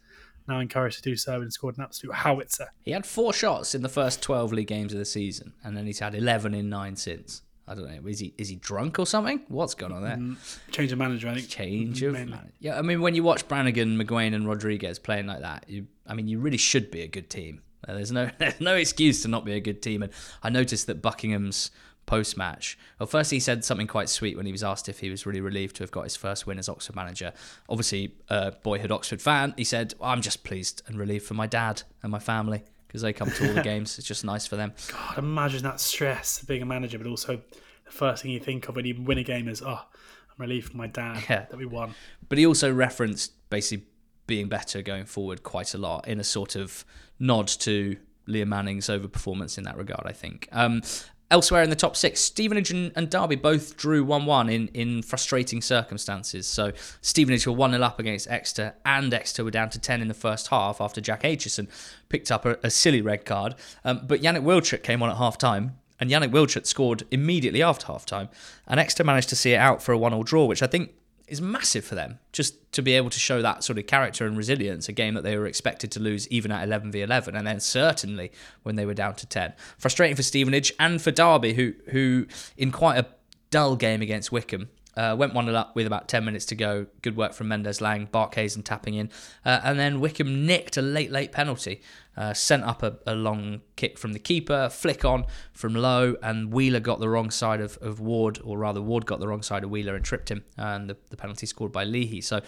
[0.47, 2.67] now encouraged to do so and scored an absolute howitzer.
[2.81, 5.85] He had four shots in the first 12 league games of the season, and then
[5.85, 7.41] he's had 11 in nine since.
[7.67, 8.07] I don't know.
[8.07, 9.41] Is he is he drunk or something?
[9.47, 10.17] What's going on there?
[10.17, 10.37] Mm,
[10.71, 11.49] change of manager, I think.
[11.49, 12.31] Change of mainly.
[12.31, 12.77] man- yeah.
[12.77, 16.27] I mean, when you watch Brannigan, McGuane, and Rodrigues playing like that, you I mean,
[16.27, 17.63] you really should be a good team.
[17.87, 20.03] There's no there's no excuse to not be a good team.
[20.03, 21.71] And I noticed that Buckingham's
[22.05, 22.77] post match.
[22.99, 25.41] Well, first he said something quite sweet when he was asked if he was really
[25.41, 27.33] relieved to have got his first win as Oxford manager.
[27.67, 29.53] Obviously, a boyhood Oxford fan.
[29.57, 33.11] He said, "I'm just pleased and relieved for my dad and my family." Because they
[33.11, 34.71] come to all the games, it's just nice for them.
[34.89, 37.41] God, imagine that stress of being a manager, but also
[37.85, 40.71] the first thing you think of when you win a game is, oh, I'm relieved
[40.71, 41.45] for my dad Yeah.
[41.49, 41.93] that we won.
[42.29, 43.85] But he also referenced basically
[44.27, 46.85] being better going forward quite a lot in a sort of
[47.19, 47.97] nod to
[48.29, 50.47] Liam Manning's overperformance in that regard, I think.
[50.53, 50.81] Um,
[51.31, 55.61] elsewhere in the top six, Stevenage and, Derby both drew 1 1 in, in frustrating
[55.61, 56.47] circumstances.
[56.47, 56.71] So
[57.01, 60.13] Stevenage were 1 0 up against Exeter, and Exeter were down to 10 in the
[60.13, 61.67] first half after Jack Aitchison
[62.09, 63.55] picked up a, a silly red card.
[63.83, 65.77] Um, but Yanic Wildschut came on at half time.
[65.97, 68.27] And Yanic Wildschut scored immediately after half time,
[68.67, 70.91] and Exeter managed to see it out for a one-all draw, which I think
[71.27, 74.37] is massive for them just to be able to show that sort of character and
[74.37, 77.47] resilience a game that they were expected to lose even at 11 v 11 and
[77.47, 78.31] then certainly
[78.63, 82.71] when they were down to 10 frustrating for Stevenage and for Derby who who in
[82.71, 83.07] quite a
[83.49, 86.87] dull game against Wycombe uh, went 1 0 up with about 10 minutes to go.
[87.01, 89.09] Good work from Mendez-Laing, Barkhuizen tapping in.
[89.43, 91.81] Uh, and then Wycombe nicked a late, late penalty.
[92.17, 96.53] Uh, sent up a, a, long kick from the keeper, flick on from low, and
[96.53, 99.65] Wheeler got the wrong side of, of Ward, or rather, Ward got the wrong side
[99.65, 100.45] of Wheeler and tripped him.
[100.57, 102.21] And the, the penalty scored by Leahy.
[102.21, 102.41] So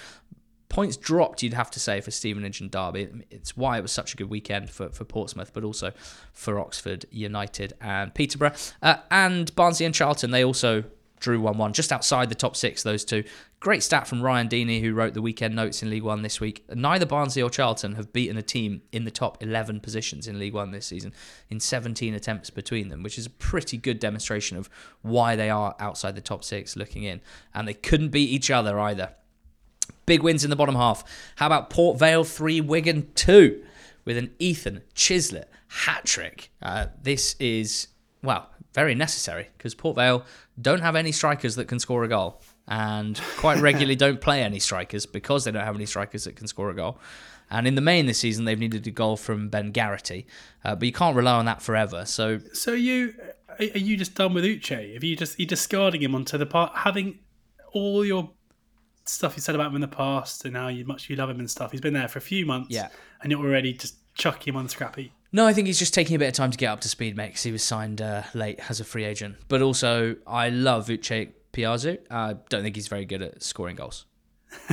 [0.69, 3.09] points dropped, you'd have to say, for Stevenage and Derby.
[3.29, 5.91] It's why it was such a good weekend for, for Portsmouth, but also
[6.33, 8.53] for Oxford United and Peterborough.
[8.81, 10.85] Uh, and Barnsley and Charlton, they also
[11.19, 13.23] drew 1 1, just outside the top six, those two.
[13.59, 16.63] Great stat from Ryan Deeney, who wrote the weekend notes in League One this week.
[16.73, 20.53] Neither Barnsley or Charlton have beaten a team in the top 11 positions in League
[20.53, 21.13] One this season
[21.49, 24.69] in 17 attempts between them, which is a pretty good demonstration of
[25.01, 27.19] why they are outside the top six looking in.
[27.53, 29.13] And they couldn't beat each other either.
[30.05, 31.03] Big wins in the bottom half.
[31.37, 33.63] How about Port Vale 3, Wigan 2,
[34.05, 36.51] with an Ethan Chislett hat trick?
[36.61, 37.87] Uh, this is,
[38.21, 40.23] well, very necessary because Port Vale
[40.59, 44.59] don't have any strikers that can score a goal and quite regularly don't play any
[44.59, 46.99] strikers because they don't have any strikers that can score a goal.
[47.49, 50.27] And in the main this season, they've needed a goal from Ben Garrity,
[50.65, 52.05] uh, but you can't rely on that forever.
[52.05, 53.13] So, so you
[53.59, 54.93] are you just done with Uche?
[54.93, 57.19] Have you just you discarding him onto the part, having
[57.71, 58.31] all your
[59.05, 61.39] stuff you said about him in the past and how you much you love him
[61.39, 61.71] and stuff?
[61.71, 62.89] He's been there for a few months, yeah,
[63.21, 65.13] and you're already just chucking him on the scrappy.
[65.31, 67.17] No, I think he's just taking a bit of time to get up to speed,
[67.17, 69.35] mate, because he was signed uh, late as a free agent.
[69.47, 71.99] But also, I love Uche Ikpeazu.
[72.09, 74.05] I don't think he's very good at scoring goals.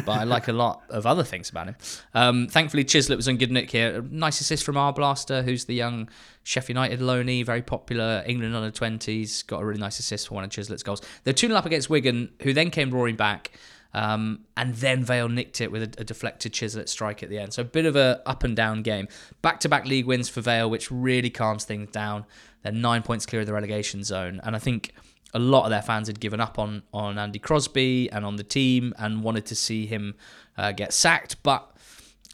[0.07, 1.77] but I like a lot of other things about him.
[2.15, 3.99] Um, thankfully, Chislett was on good nick here.
[3.99, 6.09] A nice assist from Arblaster, who's the young
[6.45, 9.45] Sheffield United loanee, very popular, England under 20s.
[9.47, 11.03] Got a really nice assist for one of Chislett's goals.
[11.25, 13.51] They're 2 up against Wigan, who then came roaring back.
[13.95, 17.53] Um, and then Vale nicked it with a, a, deflected Chislett strike at the end.
[17.55, 19.07] So a bit of a up and down game.
[19.41, 22.25] Back to back league wins for Vale, which really calms things down.
[22.63, 24.95] They're nine points clear of the relegation zone, and I think
[25.33, 28.43] a lot of their fans had given up on on Andy Crosby and on the
[28.43, 30.17] team and wanted to see him
[30.59, 31.41] uh, get sacked.
[31.45, 31.71] But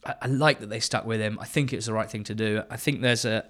[0.06, 1.38] I, I like that they stuck with him.
[1.40, 2.62] I think it was the right thing to do.
[2.70, 3.44] I think there's a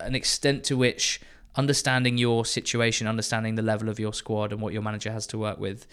[0.00, 1.20] an extent to which
[1.56, 5.38] understanding your situation, understanding the level of your squad and what your manager has to
[5.38, 5.86] work with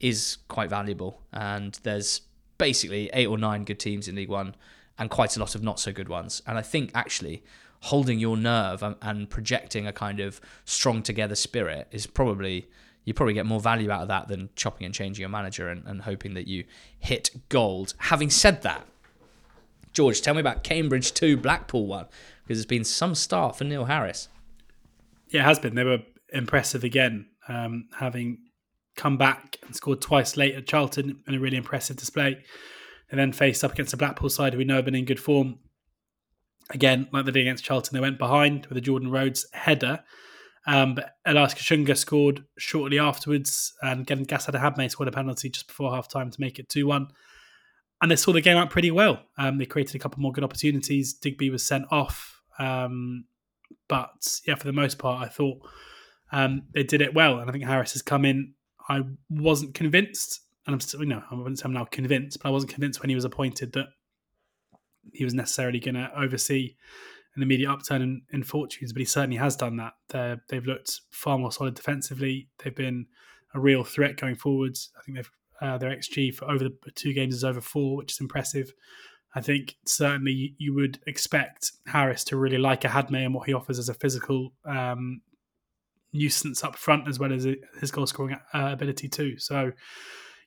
[0.00, 1.22] is quite valuable.
[1.32, 2.22] And there's
[2.58, 4.54] basically eight or nine good teams in League One
[4.98, 6.42] and quite a lot of not so good ones.
[6.46, 7.44] And I think actually
[7.80, 12.68] holding your nerve and, projecting a kind of strong together spirit is probably
[13.04, 15.86] you probably get more value out of that than chopping and changing your manager and,
[15.86, 16.64] and hoping that you
[16.98, 17.94] hit gold.
[17.98, 18.86] Having said that,
[19.94, 22.04] George, tell me about Cambridge 2, Blackpool 1,
[22.42, 24.28] because there's been some start for Neil Harris.
[25.30, 25.74] Yeah, it has been.
[25.74, 26.02] They were
[26.34, 28.38] impressive again, um, having
[28.98, 32.44] come back and scored twice late at Charlton in a really impressive display.
[33.10, 35.20] And then faced up against the Blackpool side, who we know have been in good
[35.20, 35.60] form.
[36.70, 40.00] Again, like they did against Charlton, they went behind with a Jordan Rhodes header.
[40.66, 45.66] Um, but Elias Kachunga scored shortly afterwards, and again, Gassan Ahadme scored a penalty just
[45.66, 47.08] before half time to make it 2 1.
[48.02, 49.22] And they saw the game out pretty well.
[49.38, 51.14] Um, they created a couple more good opportunities.
[51.14, 52.42] Digby was sent off.
[52.58, 53.24] Um,
[53.88, 55.58] but yeah, for the most part, I thought
[56.32, 57.38] um, they did it well.
[57.38, 58.52] And I think Harris has come in
[58.88, 62.48] I wasn't convinced, and I'm still, you know, I wouldn't say I'm now convinced, but
[62.48, 63.88] I wasn't convinced when he was appointed that
[65.12, 66.74] he was necessarily going to oversee
[67.36, 69.92] an immediate upturn in, in, fortunes, but he certainly has done that.
[70.08, 72.48] They're, they've looked far more solid defensively.
[72.58, 73.06] They've been
[73.54, 74.90] a real threat going forwards.
[74.98, 75.30] I think they've
[75.60, 78.72] uh, their xG for over the two games is over four, which is impressive.
[79.34, 83.78] I think certainly you would expect Harris to really like a and what he offers
[83.78, 85.20] as a physical um,
[86.12, 87.46] nuisance up front as well as
[87.80, 89.38] his goal scoring uh, ability too.
[89.38, 89.72] So,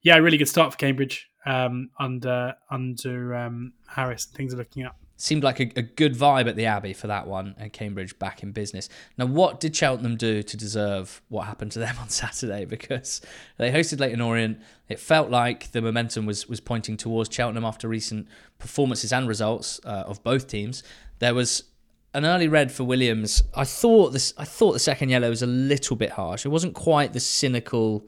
[0.04, 4.26] yeah, really good start for Cambridge um, under under um, Harris.
[4.26, 4.98] Things are looking up.
[5.18, 8.42] Seemed like a, a, good vibe at the Abbey for that one, and Cambridge back
[8.42, 8.90] in business.
[9.20, 12.66] Now, what did Cheltenham do to deserve what happened to them on Saturday?
[12.66, 13.22] Because
[13.58, 14.60] they hosted Leyton Orient.
[14.90, 19.80] It felt like the momentum was was pointing towards Cheltenham after recent performances and results
[19.86, 20.84] uh, of both teams.
[21.20, 21.66] There was
[22.14, 23.44] an early red for Williams.
[23.56, 24.34] I thought this.
[24.38, 26.46] I thought the second yellow was a little bit harsh.
[26.46, 28.06] It wasn't quite the cynical,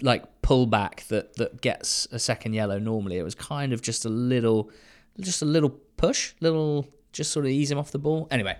[0.00, 3.18] like pullback that that gets a second yellow normally.
[3.18, 4.70] It was kind of just a little,
[5.20, 8.28] just a little push, little just sort of ease him off the ball.
[8.30, 8.56] Anyway,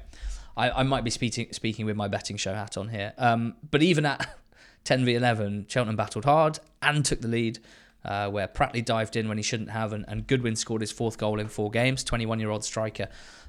[0.57, 3.13] I, I might be speaking speaking with my betting show hat on here.
[3.19, 4.37] Um, but even at
[4.85, 7.59] 10 v 11, Cheltenham battled hard and took the lead.
[8.05, 11.19] Uh, where Pratley dived in when he shouldn't have, and, and Goodwin scored his fourth
[11.19, 12.03] goal in four games.
[12.03, 13.07] 21 year old striker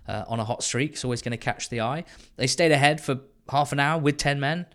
[0.08, 0.94] uh, on a hot streak.
[0.94, 2.06] It's always going to catch the eye.
[2.36, 4.66] They stayed ahead for half an hour with 10 men.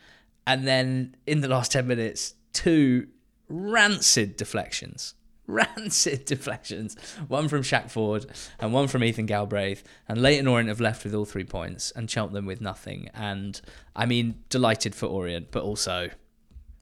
[0.47, 3.09] And then in the last 10 minutes, two
[3.49, 5.15] rancid deflections.
[5.49, 6.97] rancid deflections.
[7.27, 8.27] One from Shaq Forde
[8.59, 9.83] and one from Ethan Galbraith.
[10.09, 13.11] And Leyton Orient have left with all three points and Cheltenham with nothing.
[13.15, 13.61] And
[13.97, 16.11] I mean, delighted for Orient, but also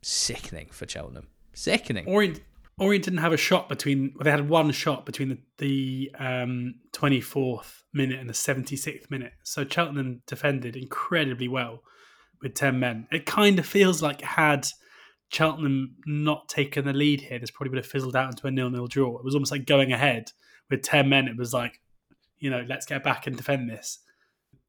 [0.02, 1.28] sickening for Cheltenham.
[1.54, 2.06] Sickening.
[2.06, 2.40] Orient
[2.78, 4.14] Orient didn't have a shot between.
[4.22, 9.32] They had one shot between the the um, 24th minute and the 76th minute.
[9.42, 11.82] So Cheltenham defended incredibly well
[12.42, 13.08] with 10 men.
[13.10, 14.68] It kind of feels like had
[15.30, 18.86] Cheltenham not taken the lead here, this probably would have fizzled out into a nil-nil
[18.86, 19.18] draw.
[19.18, 20.30] It was almost like going ahead
[20.70, 21.28] with 10 men.
[21.28, 21.80] It was like,
[22.38, 24.00] you know, let's get back and defend this.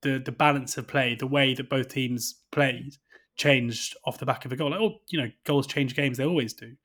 [0.01, 2.97] The the balance of play, the way that both teams played,
[3.35, 4.71] changed off the back of a goal.
[4.71, 6.75] Like, oh, you know, goals change games; they always do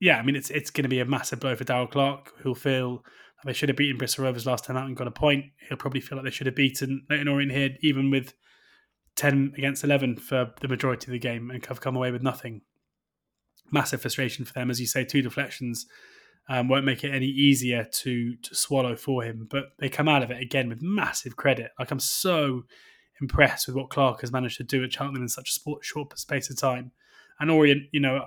[0.00, 2.54] yeah, I mean, it's it's going to be a massive blow for Darrell Clarke, who'll
[2.54, 3.02] feel
[3.44, 5.46] they should have beaten Bristol Rovers last time out and got a point.
[5.68, 8.34] He'll probably feel like they should have beaten Leyton Orient here, even with
[9.16, 12.62] 10 against 11 for the majority of the game and have come away with nothing.
[13.70, 14.70] Massive frustration for them.
[14.70, 15.86] As you say, two deflections
[16.48, 20.22] um, won't make it any easier to, to swallow for him, but they come out
[20.22, 21.70] of it again with massive credit.
[21.78, 22.64] Like, I'm so
[23.20, 26.50] impressed with what Clarke has managed to do at Cheltenham in such a short space
[26.50, 26.92] of time.
[27.40, 28.26] And Orient, you know,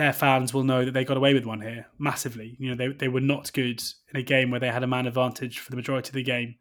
[0.00, 2.56] their fans will know that they got away with one here massively.
[2.58, 5.06] You know, they, they were not good in a game where they had a man
[5.06, 6.54] advantage for the majority of the game,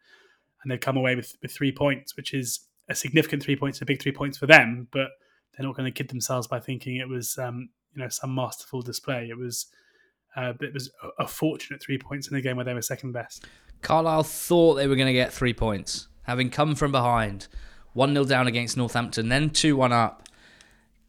[0.62, 2.60] and they've come away with, with three points, which is
[2.90, 4.90] a significant three points, a big three points for them.
[4.92, 5.12] But
[5.54, 8.82] they're not going to kid themselves by thinking it was um, you know some masterful
[8.82, 9.30] display.
[9.30, 9.68] It was
[10.36, 13.46] uh, it was a fortunate three points in a game where they were second best.
[13.82, 17.48] Carlisle thought they were going to get three points, having come from behind,
[17.94, 20.28] one 0 down against Northampton, then two one up.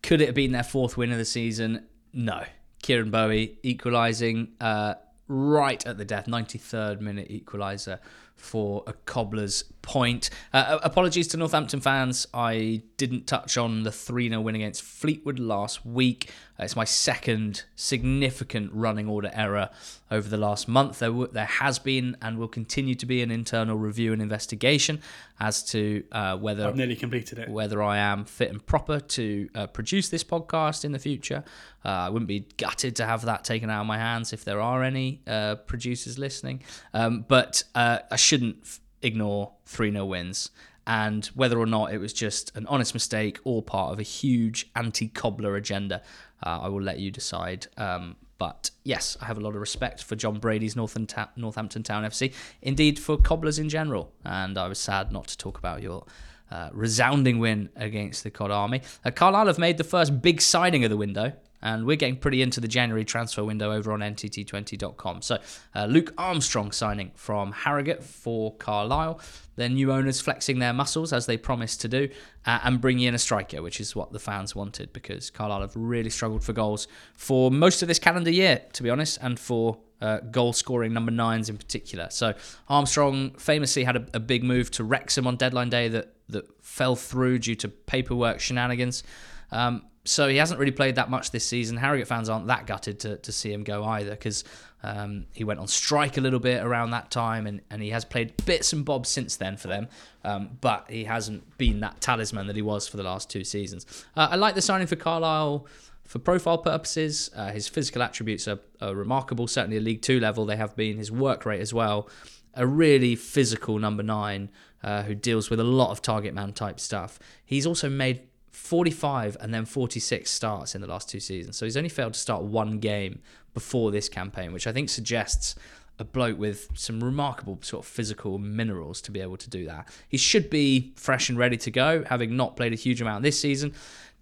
[0.00, 1.88] Could it have been their fourth win of the season?
[2.12, 2.44] No.
[2.82, 4.94] Kieran Bowie equalising uh,
[5.28, 7.98] right at the death, 93rd minute equaliser
[8.40, 10.30] for a cobbler's point.
[10.52, 12.26] Uh, apologies to Northampton fans.
[12.32, 16.30] I didn't touch on the 3 0 win against Fleetwood last week.
[16.58, 19.68] Uh, it's my second significant running order error
[20.10, 20.98] over the last month.
[20.98, 25.00] There, w- there has been and will continue to be an internal review and investigation
[25.38, 27.48] as to uh, whether I've nearly completed it.
[27.48, 31.44] Whether I am fit and proper to uh, produce this podcast in the future.
[31.84, 34.60] Uh, I wouldn't be gutted to have that taken out of my hands if there
[34.60, 36.62] are any uh, producers listening.
[36.92, 40.50] Um, but uh, I shouldn't f- ignore 3 0 wins
[40.86, 44.68] and whether or not it was just an honest mistake or part of a huge
[44.74, 46.02] anti cobbler agenda,
[46.44, 47.68] uh, I will let you decide.
[47.76, 52.32] Um, but yes, I have a lot of respect for Jon Brady's Northampton Town FC,
[52.62, 54.14] indeed for cobblers in general.
[54.24, 56.06] And I was sad not to talk about your
[56.50, 58.80] uh, resounding win against the Cod Army.
[59.04, 62.42] Uh, Carlisle have made the first big signing of the window and we're getting pretty
[62.42, 65.22] into the January transfer window over on NTT20.com.
[65.22, 65.38] So,
[65.74, 69.20] uh, Luke Armstrong signing from Harrogate for Carlisle.
[69.56, 72.08] Their new owners flexing their muscles as they promised to do,
[72.46, 75.76] uh, and bringing in a striker, which is what the fans wanted because Carlisle have
[75.76, 79.78] really struggled for goals for most of this calendar year, to be honest, and for
[80.00, 82.08] uh, goal scoring number nines in particular.
[82.10, 82.34] So
[82.68, 86.96] Armstrong famously had a, a, big move to Wrexham on deadline day that that fell
[86.96, 89.02] through due to paperwork shenanigans.
[89.50, 91.76] Um, so he hasn't really played that much this season.
[91.76, 94.42] Harrogate fans aren't that gutted to, to see him go either because
[94.82, 98.04] um, he went on strike a little bit around that time and, and he has
[98.04, 99.86] played bits and bobs since then for them.
[100.24, 103.86] Um, but he hasn't been that talisman that he was for the last two seasons.
[104.16, 105.68] Uh, I like the signing for Carlisle
[106.04, 107.30] for profile purposes.
[107.36, 110.96] Uh, his physical attributes are, are remarkable, certainly at League Two level, they have been.
[110.96, 112.08] His work rate as well.
[112.54, 114.50] A really physical number nine
[114.82, 117.20] uh, who deals with a lot of target man type stuff.
[117.44, 118.22] He's also made
[118.60, 121.56] 45 and then 46 starts in the last two seasons.
[121.56, 123.20] So he's only failed to start one game
[123.52, 125.56] before this campaign, which I think suggests
[125.98, 129.88] a bloke with some remarkable sort of physical minerals to be able to do that.
[130.08, 133.40] He should be fresh and ready to go, having not played a huge amount this
[133.40, 133.72] season.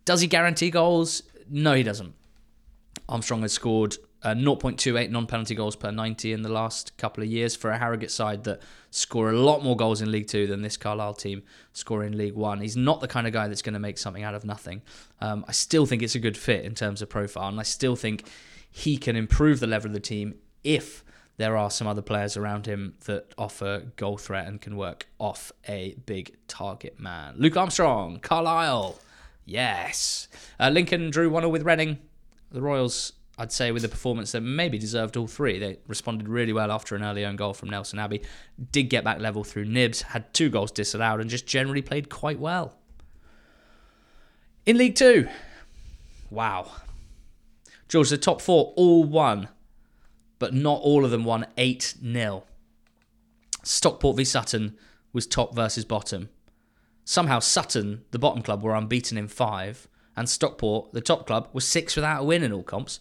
[0.05, 1.22] Does he guarantee goals?
[1.51, 2.14] No, he doesn't.
[3.09, 7.54] Armstrong has scored uh, 0.28 non-penalty goals per 90 in the last couple of years
[7.54, 8.60] for a Harrogate side that
[8.90, 11.42] score a lot more goals in League Two than this Carlisle team
[11.72, 12.60] score in League One.
[12.60, 14.82] He's not the kind of guy that's going to make something out of nothing.
[15.20, 17.96] Um, I still think it's a good fit in terms of profile, and I still
[17.96, 18.28] think
[18.70, 21.04] he can improve the level of the team if
[21.36, 25.52] there are some other players around him that offer goal threat and can work off
[25.68, 27.34] a big target man.
[27.38, 28.98] Luke Armstrong, Carlisle,
[29.46, 30.26] yes.
[30.58, 31.98] Uh, Lincoln drew 1 0 with Reading.
[32.50, 35.61] The Royals I'd say with a performance that maybe deserved all three.
[35.61, 38.22] They responded really well after an early own goal from Nelson Abbey,
[38.72, 42.41] did get back level through Knibbs, had two goals disallowed, and just generally played quite
[42.41, 42.74] well.
[44.66, 45.28] In League Two,
[46.30, 46.68] wow.
[47.89, 49.49] George, the top four all won,
[50.41, 52.45] but not all of them won 8 0.
[53.62, 54.76] Stockport v Sutton
[55.12, 56.28] was top versus bottom.
[57.05, 61.66] Somehow, Sutton, the bottom club, were unbeaten in five, and Stockport, the top club, was
[61.66, 63.01] six without a win in all comps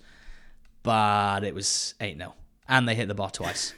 [0.87, 2.33] but it was 8 0.
[2.69, 3.73] And they hit the bar twice.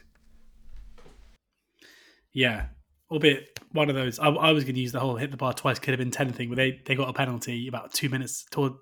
[2.31, 2.67] Yeah,
[3.09, 4.19] albeit one of those.
[4.19, 6.11] I, I was going to use the whole hit the bar twice could have been
[6.11, 8.73] ten thing, but they they got a penalty about two minutes toward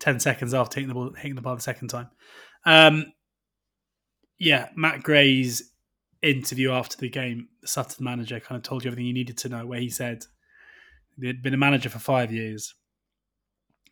[0.00, 2.08] ten seconds after hitting the ball, hitting the bar the second time.
[2.64, 3.12] Um,
[4.36, 5.70] yeah, Matt Gray's
[6.22, 9.48] interview after the game, the Sutton manager kind of told you everything you needed to
[9.48, 9.64] know.
[9.64, 10.24] Where he said
[11.20, 12.74] he'd been a manager for five years.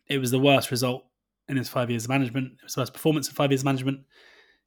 [0.09, 1.05] It was the worst result
[1.47, 2.53] in his five years of management.
[2.53, 3.99] It was the worst performance in five years of management.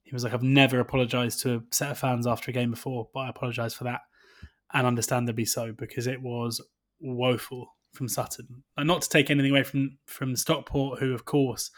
[0.03, 3.09] He was like, I've never apologised to a set of fans after a game before,
[3.13, 4.01] but I apologise for that
[4.73, 6.61] and understandably so because it was
[7.01, 8.63] woeful from Sutton.
[8.77, 11.71] And not to take anything away from from Stockport, who of course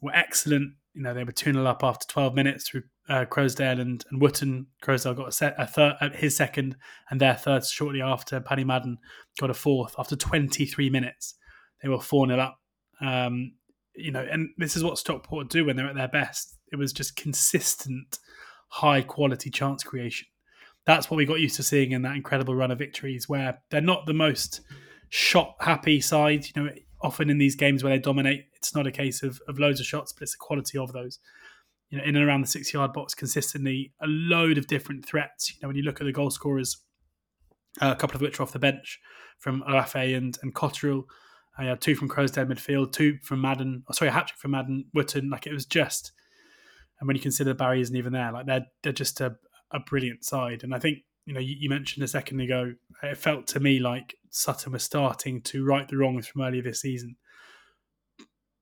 [0.00, 0.74] were excellent.
[0.94, 4.20] You know, they were 2 0 up after 12 minutes through uh, Croasdale and, and
[4.20, 4.66] Wootton.
[4.82, 6.76] Croasdale got a, set, a third, uh, his second
[7.10, 8.40] and their third shortly after.
[8.40, 8.98] Paddy Madden
[9.40, 11.34] got a fourth after 23 minutes.
[11.82, 12.58] They were 4 0 up.
[13.00, 13.54] Um,
[13.94, 16.58] you know, and this is what Stockport do when they're at their best.
[16.72, 18.18] It was just consistent,
[18.68, 20.26] high quality chance creation
[20.84, 23.80] that's what we got used to seeing in that incredible run of victories, where they're
[23.80, 24.60] not the most
[25.10, 26.46] shot happy side.
[26.54, 26.70] You know,
[27.00, 29.86] often in these games where they dominate, it's not a case of, of loads of
[29.86, 31.18] shots, but it's the quality of those.
[31.90, 35.50] You know, in and around the six yard box consistently, a load of different threats.
[35.50, 36.78] You know, when you look at the goal scorers,
[37.80, 38.98] uh, a couple of which are off the bench
[39.38, 41.04] from Olaofe and and Cotterill.
[41.58, 43.84] I uh, had two from Croasdale midfield, two from Madden.
[43.88, 45.28] Oh, sorry, a hat trick from Madden Wootton.
[45.28, 46.12] Like it was just,
[46.98, 49.36] and when you consider Barry isn't even there, like they're they're just a,
[49.70, 50.64] a brilliant side.
[50.64, 52.72] And I think you know you, you, mentioned a second ago,
[53.02, 56.80] it felt to me like Sutton was starting to right the wrongs from earlier this
[56.80, 57.16] season.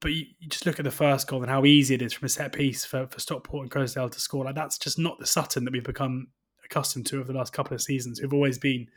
[0.00, 2.26] But you, you, just look at the first goal and how easy it is from
[2.26, 4.46] a set piece for, for Stockport and Croasdale to score.
[4.46, 6.28] Like that's just not the Sutton that we've become
[6.64, 8.20] accustomed to over the last couple of seasons.
[8.20, 8.88] We've always been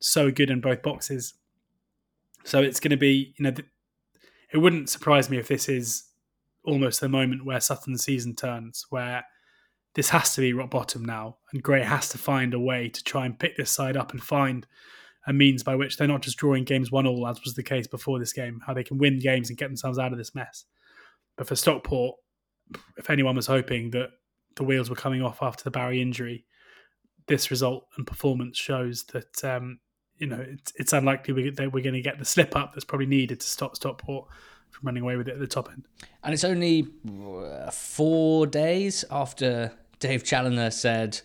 [0.00, 1.34] so good in both boxes.
[2.46, 3.52] So it's going to be, you know,
[4.52, 6.04] it wouldn't surprise me if this is
[6.64, 9.24] almost the moment where Sutton's season turns, where
[9.96, 13.02] this has to be rock bottom now, and Gray has to find a way to
[13.02, 14.64] try and pick this side up and find
[15.26, 17.88] a means by which they're not just drawing games one all, as was the case
[17.88, 20.66] before this game, how they can win games and get themselves out of this mess.
[21.36, 22.14] But for Stockport,
[22.96, 24.10] if anyone was hoping that
[24.54, 26.44] the wheels were coming off after the Barry injury,
[27.26, 29.80] this result and performance shows that um,
[30.18, 32.84] you know it's, it's unlikely we, that we're going to get the slip up that's
[32.84, 34.26] probably needed to stop Stockport
[34.70, 35.84] from running away with it at the top end.
[36.22, 41.20] And it's only uh, four days after Dave Challinor said,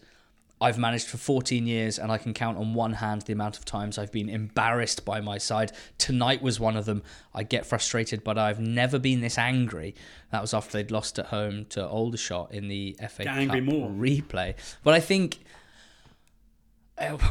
[0.61, 3.65] I've managed for 14 years and I can count on one hand the amount of
[3.65, 5.71] times I've been embarrassed by my side.
[5.97, 7.01] Tonight was one of them.
[7.33, 9.95] I get frustrated, but I've never been this angry.
[10.31, 14.53] That was after they'd lost at home to Aldershot in the FA get Cup replay.
[14.83, 15.39] But I think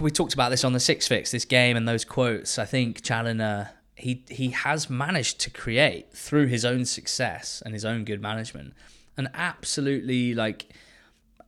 [0.00, 2.58] we talked about this on the Six Fix, this game and those quotes.
[2.58, 7.84] I think Challinor he he has managed to create through his own success and his
[7.84, 8.72] own good management
[9.20, 10.72] an absolutely like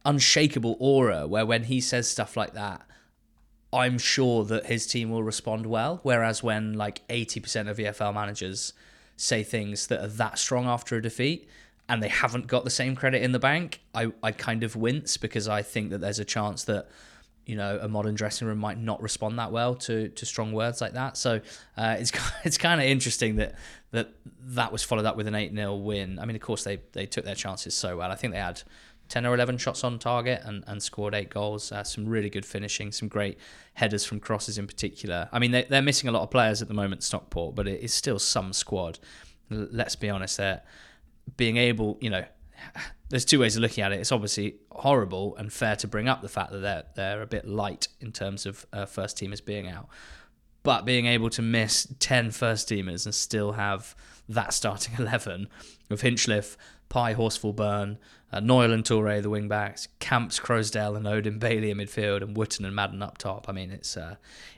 [0.04, 2.82] unshakable aura where when he says stuff like that,
[3.72, 6.00] I'm sure that his team will respond well.
[6.02, 8.74] Whereas when like 80% of EFL managers
[9.16, 11.48] say things that are that strong after a defeat
[11.88, 15.16] and they haven't got the same credit in the bank, I, I kind of wince
[15.16, 16.88] because I think that there's a chance that
[17.46, 20.80] you know a modern dressing room might not respond that well to to strong words
[20.80, 21.16] like that.
[21.16, 21.40] So
[21.76, 22.12] uh, it's
[22.44, 23.54] it's kind of interesting that
[23.90, 26.18] that that was followed up with an eight 0 win.
[26.18, 28.10] I mean, of course they they took their chances so well.
[28.10, 28.62] I think they had
[29.08, 31.70] 10 or 11 shots on target and, and scored eight goals.
[31.70, 33.38] Uh, some really good finishing, some great
[33.74, 35.28] headers from crosses in particular.
[35.32, 37.80] I mean, they, they're missing a lot of players at the moment, Stockport, but it
[37.80, 38.98] is still some squad.
[39.50, 40.62] Let's be honest, they're
[41.36, 42.24] being able, you know,
[43.12, 44.00] there's two ways of looking at it.
[44.00, 47.46] It's obviously horrible and fair to bring up the fact that they're they're a bit
[47.46, 49.86] light in terms of uh, first teamers being out,
[50.62, 53.94] but being able to miss 10 first teamers and still have
[54.30, 55.48] that starting eleven
[55.90, 56.56] of Hinchliffe,
[56.88, 57.98] Pye, Horsfall, Byrne,
[58.32, 62.36] uh, Knoyle and Touray, the wing backs, Camps, Croasdale, and Odin Bailey in midfield, and
[62.36, 63.48] Wootton and Madden up top.
[63.48, 64.16] I mean, it's uh,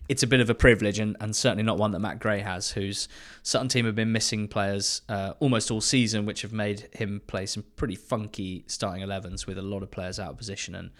[0.08, 2.70] it's a bit of a privilege, and, and certainly not one that Matt Gray has,
[2.70, 3.08] whose
[3.42, 7.46] Sutton team have been missing players uh, almost all season, which have made him play
[7.46, 10.90] some pretty funky starting 11s with a lot of players out of position and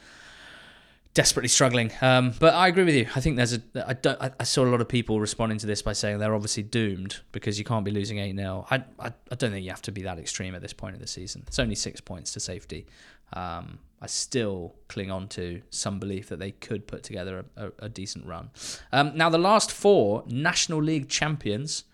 [1.15, 1.93] desperately struggling.
[2.01, 3.07] Um, but I agree with you.
[3.15, 3.62] I think there's a.
[3.86, 6.65] I, don't, I, saw a lot of people responding to this by saying they're obviously
[6.65, 8.66] doomed because you can't be losing 8 0.
[8.70, 11.01] I, I, I don't think you have to be that extreme at this point of
[11.01, 11.45] the season.
[11.47, 12.86] It's only six points to safety.
[13.32, 17.73] Um, I still cling on to some belief that they could put together a, a,
[17.78, 18.51] a decent run.
[18.93, 21.85] Um, now, the last four National League champions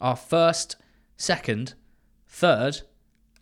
[0.00, 0.76] are first,
[1.16, 1.74] second,
[2.28, 2.82] third,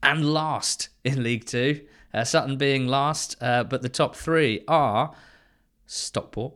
[0.03, 1.81] and last in League Two.
[2.15, 5.15] Uh, Sutton being last, uh, but the top three are
[5.87, 6.55] Stockport,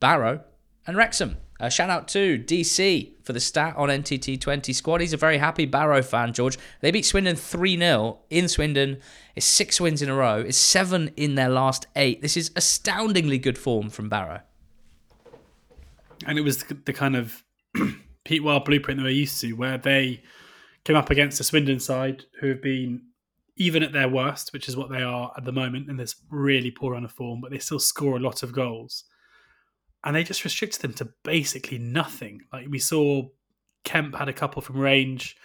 [0.00, 0.42] Barrow,
[0.86, 1.36] and Wrexham.
[1.68, 5.02] Shout out to DC for the stat on NTT20 squad.
[5.02, 6.56] He's a very happy Barrow fan, George.
[6.80, 8.98] They beat Swindon 3 0 in Swindon.
[9.36, 12.22] It's six wins in a row, it's seven in their last eight.
[12.22, 14.40] This is astoundingly good form from Barrow.
[16.26, 17.44] And it was the kind of
[18.24, 20.22] Pete Wild blueprint that we're used to, where they
[20.84, 23.02] came up against the Swindon side, who have been
[23.60, 26.70] even at their worst, which is what they are at the moment in this really
[26.70, 29.04] poor run of form, but they still score a lot of goals.
[30.02, 32.40] And they just restricted them to basically nothing.
[32.54, 33.28] Like we saw
[33.84, 35.36] Kemp had a couple from range.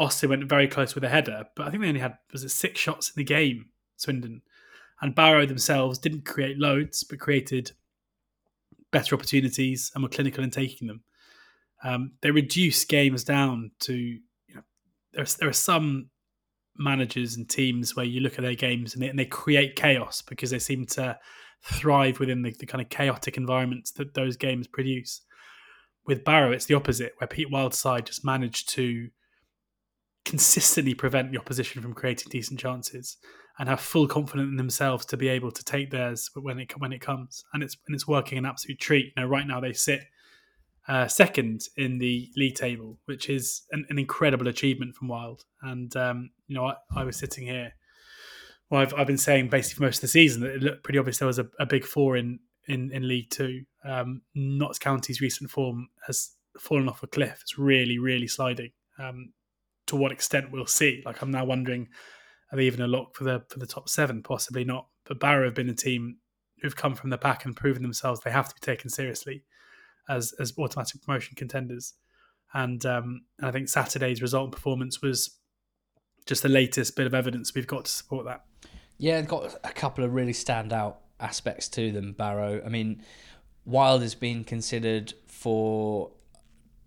[0.00, 2.48] Austin went very close with a header, but I think they only had was it
[2.48, 3.66] six shots in the game,
[3.96, 4.42] Swindon.
[5.00, 7.70] And Barrow themselves didn't create loads, but created
[8.90, 11.04] better opportunities and were clinical in taking them.
[11.84, 14.62] Um, they reduce games down to you know
[15.12, 16.10] there there are some
[16.76, 20.22] managers and teams where you look at their games and they, and they create chaos
[20.22, 21.18] because they seem to
[21.62, 25.22] thrive within the, the, kind of chaotic environments that those games produce.
[26.06, 29.08] With Barrow, it's the opposite, where Pete Wildside just managed to
[30.24, 33.16] consistently prevent the opposition from creating decent chances
[33.58, 36.92] and have full confidence in themselves to be able to take theirs when it when
[36.92, 39.12] it comes, and it's and it's working an absolute treat.
[39.16, 40.00] Now, right now they sit
[40.88, 45.44] uh, second in the league table, which is an, an incredible achievement from Wild.
[45.62, 47.72] And um, you know, I, I, was sitting here.
[48.70, 50.98] Well, I've, I've been saying basically for most of the season that it looked pretty
[50.98, 53.62] obvious there was a, a big four in in, in League Two.
[53.84, 57.38] Um, Notts County's recent form has fallen off a cliff.
[57.42, 58.70] It's really, really sliding.
[58.98, 59.32] Um,
[59.86, 61.02] to what extent we'll see.
[61.04, 61.88] Like I'm now wondering,
[62.52, 64.22] are they even a lock for the for the top seven?
[64.22, 64.86] Possibly not.
[65.04, 66.18] But Barrow have been a team
[66.62, 69.42] who've come from the back and proven themselves they have to be taken seriously
[70.10, 71.94] as as automatic promotion contenders.
[72.52, 75.38] And um, I think Saturday's result and performance was
[76.26, 78.44] just the latest bit of evidence we've got to support that.
[78.98, 82.60] Yeah, got a couple of really standout aspects to them, Barrow.
[82.64, 83.02] I mean,
[83.64, 86.10] Wild has been considered for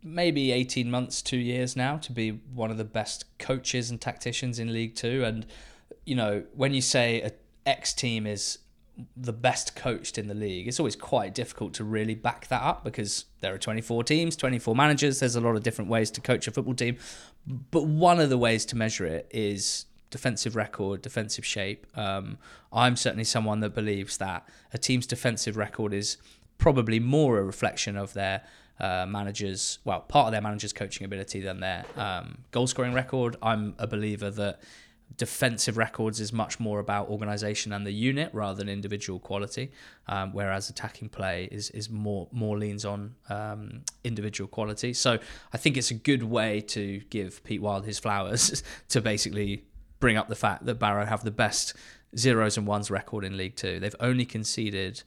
[0.03, 4.59] maybe 18 months, two years now to be one of the best coaches and tacticians
[4.59, 5.23] in League Two.
[5.23, 5.45] And,
[6.05, 7.31] you know, when you say a
[7.65, 8.59] X team is
[9.17, 10.67] the best coached in the league.
[10.67, 14.75] It's always quite difficult to really back that up because there are 24 teams, 24
[14.75, 15.19] managers.
[15.19, 16.97] There's a lot of different ways to coach a football team.
[17.47, 21.87] But one of the ways to measure it is defensive record, defensive shape.
[21.97, 22.37] Um,
[22.71, 26.17] I'm certainly someone that believes that a team's defensive record is
[26.59, 28.43] probably more a reflection of their
[28.79, 33.35] uh, managers, well, part of their managers' coaching ability than their um, goal scoring record.
[33.41, 34.61] I'm a believer that
[35.17, 39.71] defensive records is much more about organisation and the unit rather than individual quality,
[40.07, 44.93] um, whereas attacking play is is more more leans on um, individual quality.
[44.93, 45.19] So
[45.53, 49.63] I think it's a good way to give Pete Wild his flowers to basically
[49.99, 51.75] bring up the fact that Barrow have the best
[52.17, 53.79] zeros and ones record in League Two.
[53.79, 55.03] They've only conceded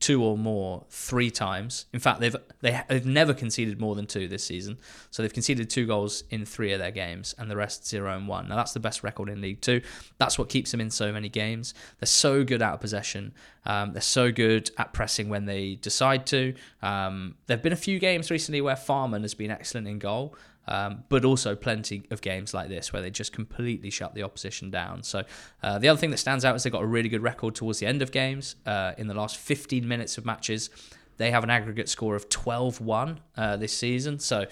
[0.00, 1.86] two or more three times.
[1.92, 4.78] In fact, they've they, they've never conceded more than two this season.
[5.10, 8.28] So they've conceded two goals in three of their games, and the rest zero and
[8.28, 8.48] one.
[8.48, 9.80] Now that's the best record in League Two.
[10.18, 11.74] That's what keeps them in so many games.
[11.98, 13.32] They're so good out of possession.
[13.66, 16.54] Um, they're so good at pressing when they decide to.
[16.82, 20.34] Um, there've been a few games recently where Farman has been excellent in goal.
[20.68, 24.70] Um, but also plenty of games like this where they just completely shut the opposition
[24.70, 25.02] down.
[25.02, 25.22] So
[25.62, 27.78] uh, the other thing that stands out is they've got a really good record towards
[27.78, 28.54] the end of games.
[28.66, 30.68] Uh, in the last 15 minutes of matches,
[31.16, 34.18] they have an aggregate score of 12-1 uh, this season.
[34.18, 34.44] So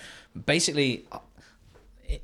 [0.47, 1.07] basically,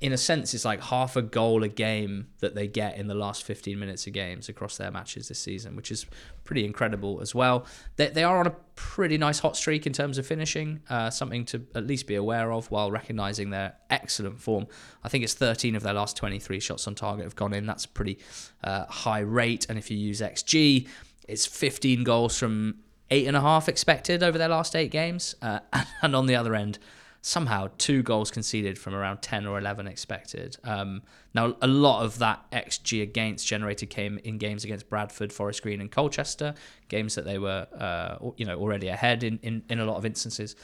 [0.00, 3.14] in a sense, it's like half a goal a game that they get in the
[3.14, 6.06] last 15 minutes of games across their matches this season, which is
[6.44, 7.66] pretty incredible as well.
[7.96, 11.44] They, they are on a pretty nice hot streak in terms of finishing, uh, something
[11.46, 14.66] to at least be aware of while recognising their excellent form.
[15.02, 17.66] I think it's 13 of their last 23 shots on target have gone in.
[17.66, 18.18] That's a pretty
[18.62, 19.66] uh, high rate.
[19.68, 20.88] And if you use XG,
[21.28, 22.76] it's 15 goals from
[23.10, 25.34] eight and a half expected over their last eight games.
[25.42, 25.60] Uh,
[26.02, 26.78] and on the other end,
[27.24, 30.56] somehow two goals conceded from around 10 or 11 expected.
[30.64, 35.62] Um, now, a lot of that XG against generated came in games against Bradford, Forest
[35.62, 36.52] Green, and Colchester,
[36.88, 40.04] games that they were, uh, you know, already ahead in, in, in a lot of
[40.04, 40.56] instances.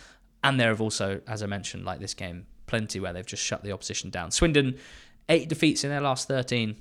[0.43, 3.62] And there have also, as I mentioned, like this game, plenty where they've just shut
[3.62, 4.32] the opposition down.
[4.32, 4.76] Swindon,
[5.28, 6.74] eight defeats in their last 13.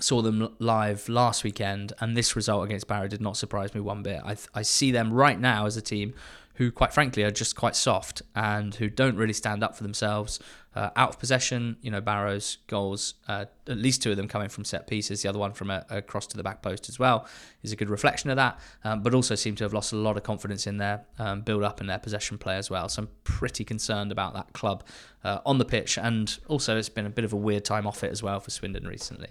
[0.00, 4.02] Saw them live last weekend, and this result against Barrow did not surprise me one
[4.02, 4.22] bit.
[4.24, 6.14] I, I see them right now as a team
[6.58, 10.40] who, quite frankly, are just quite soft and who don't really stand up for themselves.
[10.74, 14.48] Uh, out of possession, you know, Barrow's goals, uh, at least two of them coming
[14.48, 16.98] from set pieces, the other one from a, a cross to the back post as
[16.98, 17.28] well,
[17.62, 20.16] is a good reflection of that, um, but also seem to have lost a lot
[20.16, 22.88] of confidence in their um, build up and their possession play as well.
[22.88, 24.82] So I'm pretty concerned about that club
[25.22, 28.02] uh, on the pitch, and also it's been a bit of a weird time off
[28.02, 29.28] it as well for Swindon recently.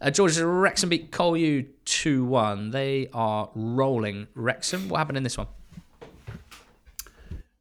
[0.00, 2.70] Uh, George, Wrexham beat Col U 2 1.
[2.70, 4.88] They are rolling Wrexham.
[4.88, 5.48] What happened in this one?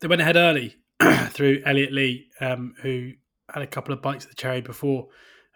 [0.01, 0.75] They went ahead early
[1.29, 3.11] through Elliot Lee, um, who
[3.53, 5.07] had a couple of bites of the cherry before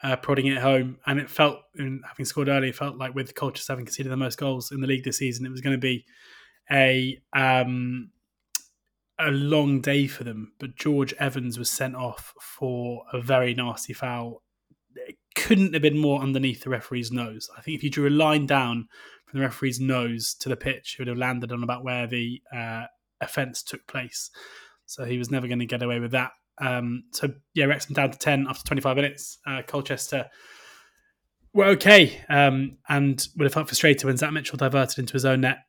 [0.02, 0.98] uh, prodding it home.
[1.06, 4.38] And it felt, having scored early, it felt like with Colchester having conceded the most
[4.38, 6.06] goals in the league this season, it was going to be
[6.72, 8.10] a um,
[9.20, 10.54] a long day for them.
[10.60, 14.44] But George Evans was sent off for a very nasty foul.
[14.96, 17.50] It couldn't have been more underneath the referee's nose.
[17.58, 18.88] I think if you drew a line down
[19.26, 22.42] from the referee's nose to the pitch, it would have landed on about where the
[22.56, 22.86] uh,
[23.24, 24.30] offence took place.
[24.86, 26.32] So he was never going to get away with that.
[26.60, 29.40] Um, so yeah, Wrexham down to ten after 25 minutes.
[29.46, 30.30] Uh, Colchester
[31.54, 35.42] were okay um, and would have felt frustrated when Zach Mitchell diverted into his own
[35.42, 35.60] net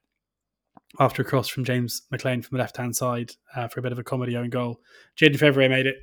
[0.98, 3.92] after a cross from James McClean from the left hand side uh, for a bit
[3.92, 4.80] of a comedy own goal.
[5.18, 5.96] Jayden Fevrier made it.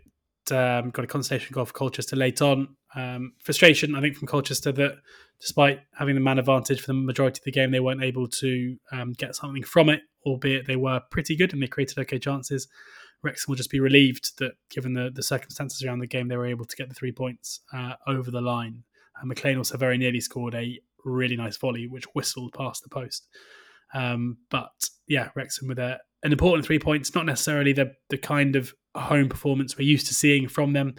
[0.52, 2.76] Um, got a consolation goal for Colchester late on.
[2.96, 4.98] Um, frustration, I think, from Colchester that
[5.40, 8.78] despite having the man advantage for the majority of the game, they weren't able to
[8.92, 12.68] um, get something from it, albeit they were pretty good and they created okay chances.
[13.24, 16.46] Wrexham will just be relieved that, given the, the circumstances around the game, they were
[16.46, 18.84] able to get the three points uh, over the line.
[19.22, 23.28] And McClean also very nearly scored a really nice volley, which whistled past the post.
[23.94, 24.72] Um, but
[25.08, 29.30] yeah, Wrexham with a, an important three points, not necessarily the the kind of home
[29.30, 30.96] performance we're used to seeing from them,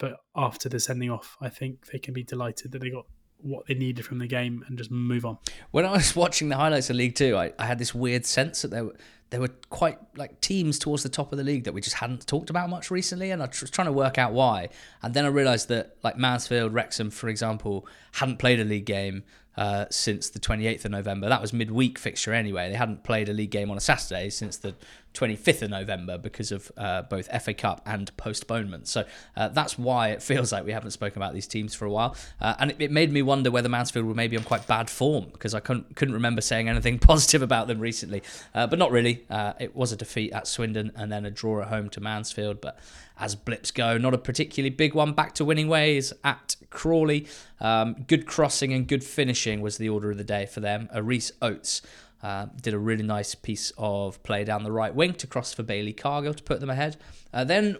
[0.00, 3.04] but after the sending off, I think they can be delighted that they got
[3.42, 5.38] what they needed from the game and just move on.
[5.70, 8.62] When I was watching the highlights of League Two, I, I had this weird sense
[8.62, 8.96] that there were
[9.28, 12.26] there were quite like teams towards the top of the league that we just hadn't
[12.26, 14.70] talked about much recently, and I was trying to work out why.
[15.02, 19.22] And then I realised that like Mansfield, Wrexham, for example, hadn't played a league game
[19.56, 21.28] uh, since the 28th of November.
[21.28, 22.70] That was midweek fixture anyway.
[22.70, 24.74] They hadn't played a league game on a Saturday since the
[25.14, 28.86] 25th of November because of uh, both FA Cup and postponement.
[28.86, 29.04] So
[29.36, 32.16] uh, that's why it feels like we haven't spoken about these teams for a while.
[32.40, 35.26] Uh, and it, it, made me wonder whether Mansfield were maybe on quite bad form
[35.32, 38.22] because I couldn't, couldn't remember saying anything positive about them recently.
[38.54, 39.24] Uh, but not really.
[39.28, 42.60] Uh, it was a defeat at Swindon and then a draw at home to Mansfield.
[42.60, 42.78] But
[43.20, 45.12] as blips go, not a particularly big one.
[45.12, 47.28] Back to winning ways at Crawley.
[47.60, 50.88] Um, good crossing and good finishing was the order of the day for them.
[50.94, 51.82] Rhys Oates
[52.22, 55.62] uh, did a really nice piece of play down the right wing to cross for
[55.62, 56.96] Bailey Cargill to put them ahead.
[57.32, 57.76] Uh, then,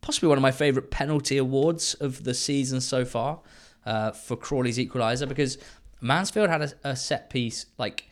[0.00, 3.40] possibly one of my favourite penalty awards of the season so far
[3.84, 5.58] uh, for Crawley's equaliser because
[6.00, 8.08] Mansfield had a, a, set piece like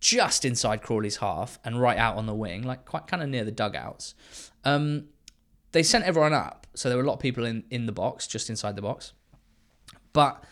[0.00, 3.44] just inside Crawley's half and right out on the wing, like quite kind of near
[3.44, 4.14] the dugouts.
[4.64, 5.08] Um,
[5.72, 8.26] they sent everyone up, so there were a lot of people in, in the box,
[8.26, 9.12] just inside the box.
[10.12, 10.44] But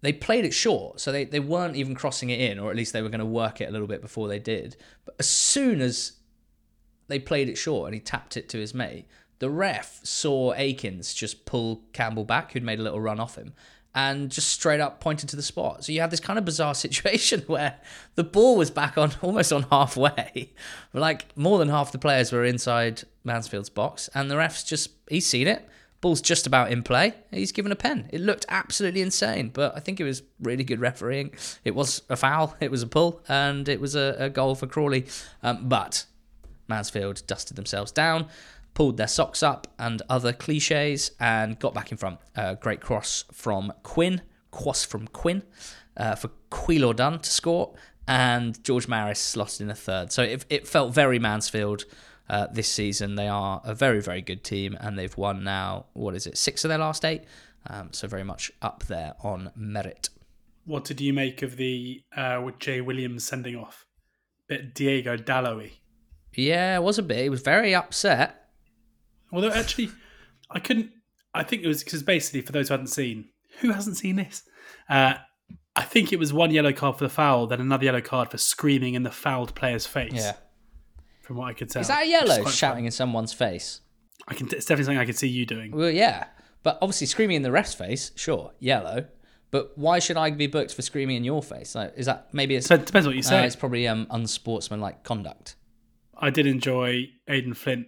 [0.00, 2.92] they played it short, so they, they weren't even crossing it in, or at least
[2.92, 4.76] they were going to work it a little bit before they did.
[5.04, 6.12] But as soon as
[7.08, 9.06] they played it short and he tapped it to his mate,
[9.38, 13.54] the ref saw Akins just pull Campbell back, who'd made a little run off him,
[13.94, 15.84] and just straight up pointed to the spot.
[15.84, 17.78] So you had this kind of bizarre situation where
[18.14, 20.52] the ball was back on almost on halfway.
[20.92, 25.26] like more than half the players were inside Mansfield's box, and the ref's just he's
[25.26, 25.68] seen it
[26.02, 27.14] Ball's just about in play.
[27.30, 28.08] He's given a pen.
[28.12, 31.30] It looked absolutely insane, but I think it was really good refereeing.
[31.64, 34.66] It was a foul, it was a pull, and it was a, a goal for
[34.66, 35.06] Crawley.
[35.44, 36.06] Um, but
[36.66, 38.26] Mansfield dusted themselves down,
[38.74, 42.18] pulled their socks up and other cliches, and got back in front.
[42.36, 45.42] Uh, great cross from Quinn, cross from Quinn
[45.96, 47.74] uh, for Keillor-Dunn to score,
[48.06, 50.12] and George Maris slotted in a third.
[50.12, 51.84] So it, it felt very Mansfield
[52.28, 53.14] uh, this season.
[53.14, 56.64] They are a very, very good team, and they've won now, what is it, six
[56.64, 57.22] of their last eight?
[57.66, 60.08] Um, so very much up there on merit.
[60.64, 63.86] What did you make of the uh, with Jay Williams sending off?
[64.48, 65.70] Bit Diego Dallo
[66.34, 67.22] Yeah, it was a bit.
[67.22, 68.41] He was very upset.
[69.32, 69.90] Although actually,
[70.50, 70.90] I couldn't.
[71.34, 73.30] I think it was because basically, for those who hadn't seen,
[73.60, 74.42] who hasn't seen this?
[74.88, 75.14] Uh,
[75.74, 78.38] I think it was one yellow card for the foul, then another yellow card for
[78.38, 80.12] screaming in the fouled player's face.
[80.14, 80.34] Yeah
[81.32, 81.80] from what I could tell.
[81.80, 82.86] Is that a yellow shouting fun.
[82.86, 83.80] in someone's face?
[84.28, 84.46] I can.
[84.46, 85.72] It's definitely something I could see you doing.
[85.72, 86.26] Well, yeah,
[86.62, 89.06] but obviously screaming in the ref's face, sure, yellow.
[89.50, 91.74] But why should I be booked for screaming in your face?
[91.74, 92.66] Like, is that maybe it's?
[92.66, 93.40] So it depends what you say.
[93.40, 95.56] Uh, it's probably um, unsportsmanlike conduct.
[96.16, 97.86] I did enjoy Aden Flint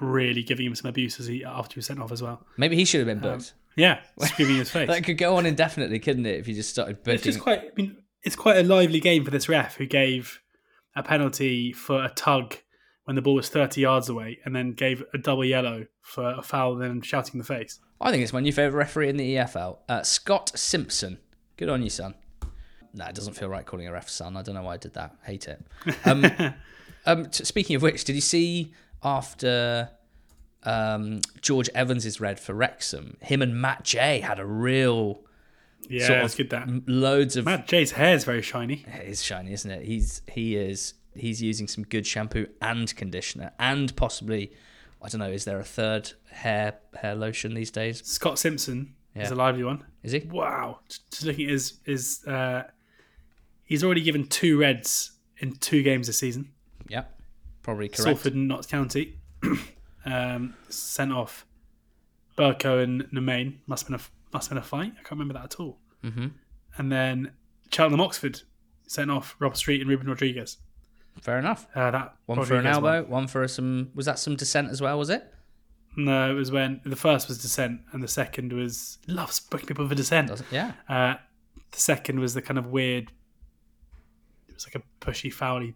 [0.00, 2.46] really giving him some abuse as he after he was sent off as well.
[2.56, 3.52] Maybe he should have been booked.
[3.54, 4.88] Um, yeah, screaming in his face.
[4.88, 6.38] that could go on indefinitely, couldn't it?
[6.38, 7.14] If you just started booking.
[7.14, 7.60] It's just quite.
[7.60, 10.40] I mean, it's quite a lively game for this ref who gave
[10.94, 12.56] a penalty for a tug
[13.04, 16.42] when the ball was 30 yards away and then gave a double yellow for a
[16.42, 17.80] foul and then shouting in the face.
[18.00, 21.18] I think it's my new favourite referee in the EFL, uh, Scott Simpson.
[21.56, 22.14] Good on you, son.
[22.94, 24.36] No, it doesn't feel right calling a ref son.
[24.36, 25.16] I don't know why I did that.
[25.24, 25.64] Hate it.
[26.04, 26.26] Um,
[27.06, 28.72] um, t- speaking of which, did you see
[29.04, 29.90] after
[30.64, 35.20] um, George Evans is red for Wrexham, him and Matt Jay had a real
[35.88, 38.84] yeah, sort of good that loads of Matt Jay's hair is very shiny.
[38.86, 39.84] It is shiny, isn't it?
[39.84, 44.52] He's he is he's using some good shampoo and conditioner, and possibly,
[45.02, 48.06] I don't know, is there a third hair hair lotion these days?
[48.06, 49.22] Scott Simpson Yeah.
[49.24, 49.84] is a lively one.
[50.04, 50.20] Is he?
[50.20, 50.78] Wow.
[50.88, 52.64] Just looking at his, his uh,
[53.64, 56.50] he's already given two reds in two games this season.
[56.88, 57.04] Yeah,
[57.62, 58.02] probably correct.
[58.02, 59.18] Salford and Notts County.
[60.04, 61.46] um, sent off
[62.36, 63.58] Burko and Nemane.
[63.66, 64.92] Must have been a must have been a fight.
[64.92, 65.78] I can't remember that at all.
[66.02, 66.28] hmm
[66.78, 67.32] And then
[67.70, 68.40] Cheltenham Oxford
[68.86, 70.58] sent off Rob Street and Ruben Rodrigues.
[71.20, 71.66] Fair enough.
[71.74, 73.10] Uh, that One for an elbow, one.
[73.10, 73.90] one for some.
[73.94, 74.98] Was that some dissent as well?
[74.98, 75.22] Was it?
[75.94, 79.86] No, it was when the first was dissent and the second was loves booking people
[79.86, 80.30] for dissent.
[80.30, 80.42] It?
[80.50, 80.72] Yeah.
[80.88, 81.14] Uh,
[81.70, 83.12] the second was the kind of weird.
[84.48, 85.74] It was like a pushy, fouly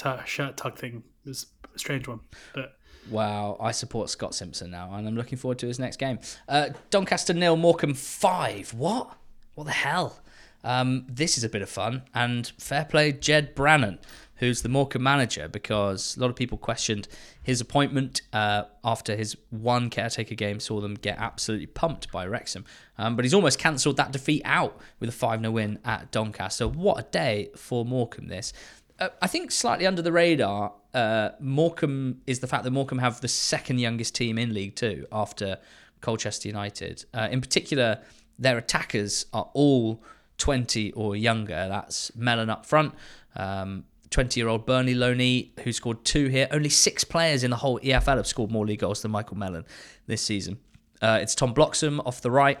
[0.00, 1.02] tu- shirt tug thing.
[1.24, 2.20] It was a strange one,
[2.54, 2.76] but
[3.08, 6.18] Wow, I support Scott Simpson now, and I'm looking forward to his next game.
[6.48, 8.74] Uh, Doncaster nil, Morecambe five.
[8.74, 9.16] What?
[9.54, 10.20] What the hell?
[10.62, 13.98] Um, this is a bit of fun, and fair play, Ged Brannan,
[14.36, 17.08] who's the Morecambe manager, because a lot of people questioned
[17.42, 22.66] his appointment uh, after his one caretaker game saw them get absolutely pumped by Wrexham.
[22.98, 26.68] Um, but he's almost cancelled that defeat out with a 5 0 win at Doncaster.
[26.68, 28.52] What a day for Morecambe this.
[29.00, 33.20] Uh, I think slightly under the radar, uh, Morecambe is the fact that Morecambe have
[33.20, 35.58] the second youngest team in League Two after
[36.00, 37.04] Colchester United.
[37.14, 38.00] Uh, in particular,
[38.38, 40.02] their attackers are all
[40.38, 41.66] 20 or younger.
[41.68, 42.94] That's Mellon up front.
[43.36, 46.48] Um, 20 year old Burnley Loney, who scored two here.
[46.50, 49.64] Only six players in the whole EFL have scored more league goals than Michael Mellon
[50.06, 50.58] this season.
[51.00, 52.58] Uh, it's Tom Bloxham off the right.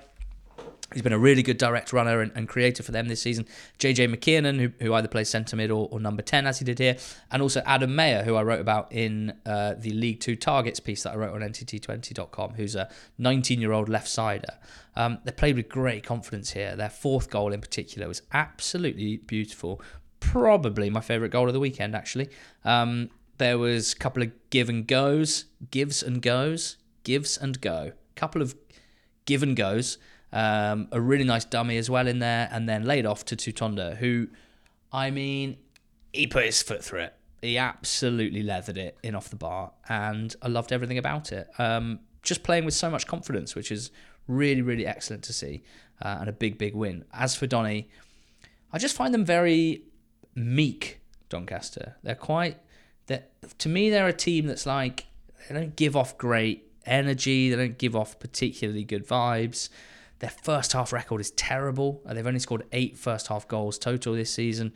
[0.92, 3.46] He's been a really good direct runner and, and creator for them this season.
[3.78, 6.78] JJ McKiernan, who, who either plays centre mid or, or number 10, as he did
[6.78, 6.96] here.
[7.30, 11.04] And also Adam Mayer, who I wrote about in uh, the League Two Targets piece
[11.04, 12.88] that I wrote on NTT20.com, who's a
[13.18, 14.54] 19 year old left sider.
[14.96, 16.74] Um, they played with great confidence here.
[16.74, 19.80] Their fourth goal in particular was absolutely beautiful.
[20.18, 22.28] Probably my favourite goal of the weekend, actually.
[22.64, 27.92] Um, there was a couple of give and goes, gives and goes, gives and go.
[27.94, 28.54] A couple of
[29.24, 29.96] give and goes.
[30.32, 33.96] Um, a really nice dummy as well in there, and then laid off to Tutonda,
[33.96, 34.28] who,
[34.92, 35.56] I mean,
[36.12, 37.14] he put his foot through it.
[37.42, 41.48] He absolutely leathered it in off the bar, and I loved everything about it.
[41.58, 43.90] Um, just playing with so much confidence, which is
[44.28, 45.62] really, really excellent to see,
[46.02, 47.04] uh, and a big, big win.
[47.12, 47.88] As for Donny,
[48.72, 49.82] I just find them very
[50.34, 51.00] meek.
[51.30, 52.58] Doncaster, they're quite.
[53.06, 53.30] That
[53.60, 55.06] to me, they're a team that's like
[55.48, 57.50] they don't give off great energy.
[57.50, 59.70] They don't give off particularly good vibes.
[60.20, 62.00] Their first half record is terrible.
[62.06, 64.72] Uh, They've only scored eight first half goals total this season.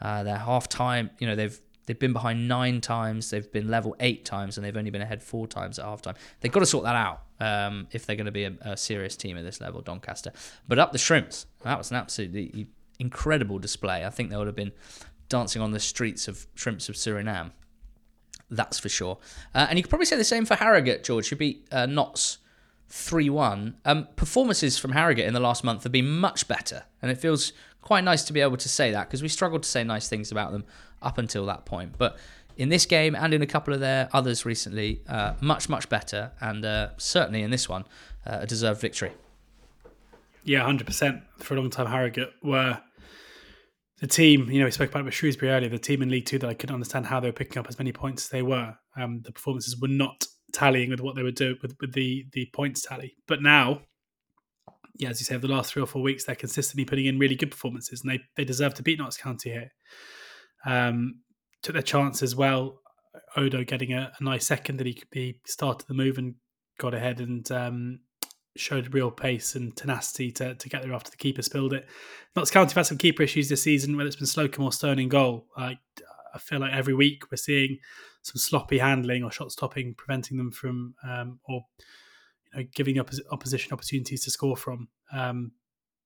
[0.00, 3.30] Uh, their half time, you know, they've they've been behind nine times.
[3.30, 6.16] They've been level eight times, and they've only been ahead four times at half time.
[6.40, 9.16] They've got to sort that out um, if they're going to be a, a serious
[9.16, 10.32] team at this level, Doncaster.
[10.66, 12.68] But up the Shrimps, that was an absolutely
[12.98, 14.04] incredible display.
[14.04, 14.72] I think they would have been
[15.28, 17.52] dancing on the streets of Shrimps of Suriname.
[18.50, 19.18] That's for sure.
[19.54, 21.86] Uh, and you could probably say the same for Harrogate, George, who beat uh,
[22.88, 23.76] 3 1.
[23.84, 26.84] Um, performances from Harrogate in the last month have been much better.
[27.02, 27.52] And it feels
[27.82, 30.32] quite nice to be able to say that because we struggled to say nice things
[30.32, 30.64] about them
[31.02, 31.94] up until that point.
[31.98, 32.18] But
[32.56, 36.32] in this game and in a couple of their others recently, uh, much, much better.
[36.40, 37.84] And uh, certainly in this one,
[38.26, 39.12] uh, a deserved victory.
[40.44, 41.22] Yeah, hundred percent.
[41.38, 42.80] For a long time, Harrogate were
[44.00, 44.48] the team.
[44.48, 45.68] You know, we spoke about it with Shrewsbury earlier.
[45.68, 47.78] The team in League Two that I couldn't understand how they were picking up as
[47.78, 48.76] many points as they were.
[48.96, 50.24] Um, the performances were not
[50.56, 53.14] tallying with what they were doing with, with the the points tally.
[53.28, 53.82] But now,
[54.98, 57.18] yeah, as you say, over the last three or four weeks, they're consistently putting in
[57.18, 59.70] really good performances, and they they deserve to beat Notts County here.
[60.64, 61.20] Um,
[61.62, 62.80] took their chance as well.
[63.36, 66.34] Odoh getting a, a nice second that he he started the move and
[66.78, 68.00] got ahead and um,
[68.56, 71.86] showed real pace and tenacity to, to get there after the keeper spilled it.
[72.34, 74.98] Notts County have had some keeper issues this season, whether it's been Slocombe or Stone
[74.98, 75.46] in goal.
[75.56, 75.78] Like
[76.34, 77.78] I feel like every week we're seeing
[78.26, 81.64] some sloppy handling or shot stopping, preventing them from um, or
[82.52, 84.88] you know giving opposition opportunities to score from.
[85.12, 85.52] Um,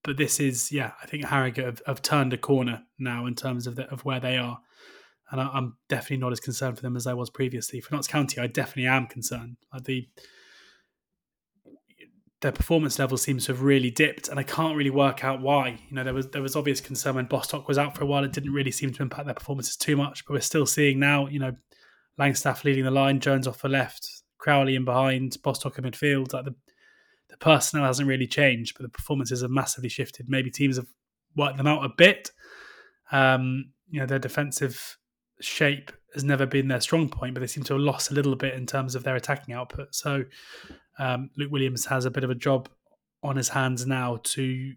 [0.02, 3.66] but this is, yeah, I think Harrogate have, have turned a corner now in terms
[3.66, 4.60] of the, of where they are,
[5.30, 7.80] and I, I'm definitely not as concerned for them as I was previously.
[7.80, 9.56] For Notts County, I definitely am concerned.
[9.72, 10.08] Like the
[12.42, 15.80] their performance level seems to have really dipped, and I can't really work out why.
[15.88, 18.24] You know, there was there was obvious concern when Bostock was out for a while;
[18.24, 20.26] it didn't really seem to impact their performances too much.
[20.26, 21.52] But we're still seeing now, you know,
[22.18, 26.32] Langstaff leading the line, Jones off the left, Crowley in behind, Bostock in midfield.
[26.32, 26.54] Like the
[27.30, 30.28] the personnel hasn't really changed, but the performances have massively shifted.
[30.28, 30.88] Maybe teams have
[31.36, 32.30] worked them out a bit.
[33.12, 34.98] Um, you know, their defensive
[35.40, 38.34] shape has never been their strong point, but they seem to have lost a little
[38.34, 39.94] bit in terms of their attacking output.
[39.94, 40.24] So
[40.98, 42.68] um, Luke Williams has a bit of a job
[43.22, 44.72] on his hands now to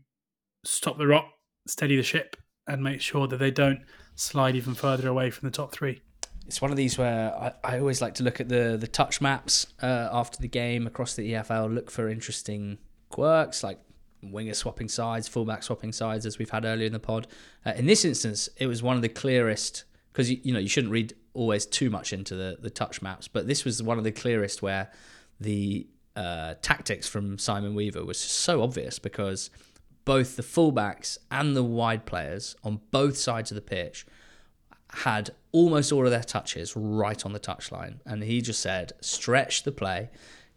[0.64, 1.28] stop the rot,
[1.68, 2.36] steady the ship,
[2.68, 3.80] and make sure that they don't
[4.16, 6.02] slide even further away from the top three.
[6.48, 9.22] It's one of these where I, I always like to look at the the touch
[9.22, 12.78] maps uh, after the game across the EFL, look for interesting
[13.10, 13.80] quirks like
[14.22, 17.28] winger swapping sides, fullback swapping sides, as we've had earlier in the pod.
[17.65, 20.70] Uh, in this instance, it was one of the clearest because you, you know you
[20.70, 24.03] shouldn't read always too much into the the touch maps, but this was one of
[24.03, 24.91] the clearest where
[25.40, 29.49] the uh, tactics from Simon Weaver was so obvious because
[30.06, 34.06] both the fullbacks and the wide players on both sides of the pitch
[34.94, 39.64] had almost all of their touches right on the touchline, and he just said, "Stretch
[39.64, 40.10] the play."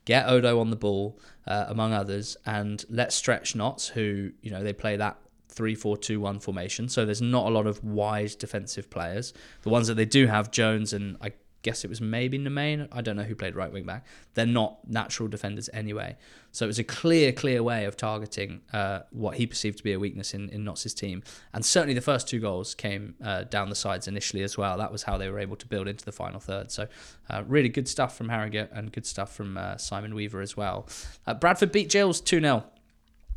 [0.05, 1.19] Get Odoh on the ball,
[1.49, 5.19] uh, among others, and let stretch Notts, who you know they play that
[5.49, 6.89] three four two one formation.
[6.89, 9.33] So there's not a lot of wide defensive players.
[9.63, 11.33] The ones that they do have, Jones and I
[11.67, 12.87] guess it was maybe Nemane.
[12.93, 14.07] I don't know who played right wing back.
[14.35, 16.17] They're not natural defenders anyway.
[16.53, 19.93] So it was a clear, clear way of targeting uh, what he perceived to be
[19.93, 21.25] a weakness in, in Notts' team.
[21.53, 24.79] And certainly the first two goals came uh, down the sides initially as well.
[24.79, 26.71] That was how they were able to build into the final third.
[26.71, 26.87] So
[27.29, 30.89] uh, really good stuff from Harrogate and good stuff from uh, Simon Weaver as well.
[31.27, 32.65] Uh, Bradford beat Gills 2 0.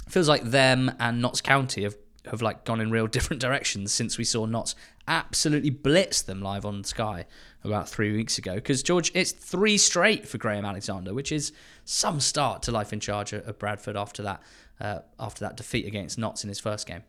[0.07, 1.95] Feels like them and Notts County have
[2.29, 4.75] have like gone in real different directions since we saw Notts
[5.07, 7.25] absolutely blitz them live on Sky
[7.63, 8.55] about three weeks ago.
[8.55, 11.51] Because George, it's three straight for Graham Alexander, which is
[11.83, 14.41] some start to life in charge of Bradford after that
[14.79, 17.03] uh, after that defeat against Notts in his first game.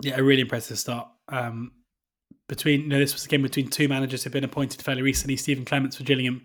[0.00, 1.08] Yeah, a really impressive start.
[1.28, 1.72] Um,
[2.48, 5.36] between you know, this was a game between two managers who've been appointed fairly recently:
[5.36, 6.42] Stephen Clemence for Gillingham,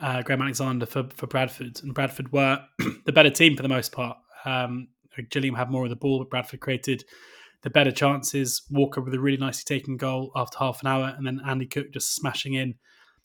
[0.00, 2.64] uh, Graham Alexander for for Bradford, and Bradford were
[3.04, 4.18] the better team for the most part.
[4.44, 4.88] Um,
[5.22, 7.04] Gillingham had more of the ball, but Bradford created
[7.62, 8.62] the better chances.
[8.70, 11.92] Walker with a really nicely taken goal after half an hour, and then Andy Cook
[11.92, 12.74] just smashing in.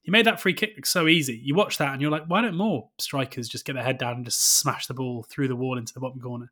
[0.02, 1.40] He made that free kick look so easy.
[1.41, 4.15] You watch that and you're like, why don't more strikers just get their head down
[4.15, 6.52] and just smash the ball through the wall into the bottom corner?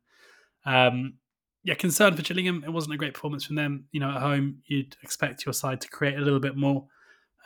[0.64, 1.14] Um,
[1.62, 2.64] yeah, concern for Gillingham.
[2.64, 3.84] It wasn't a great performance from them.
[3.92, 6.86] You know, at home, you'd expect your side to create a little bit more,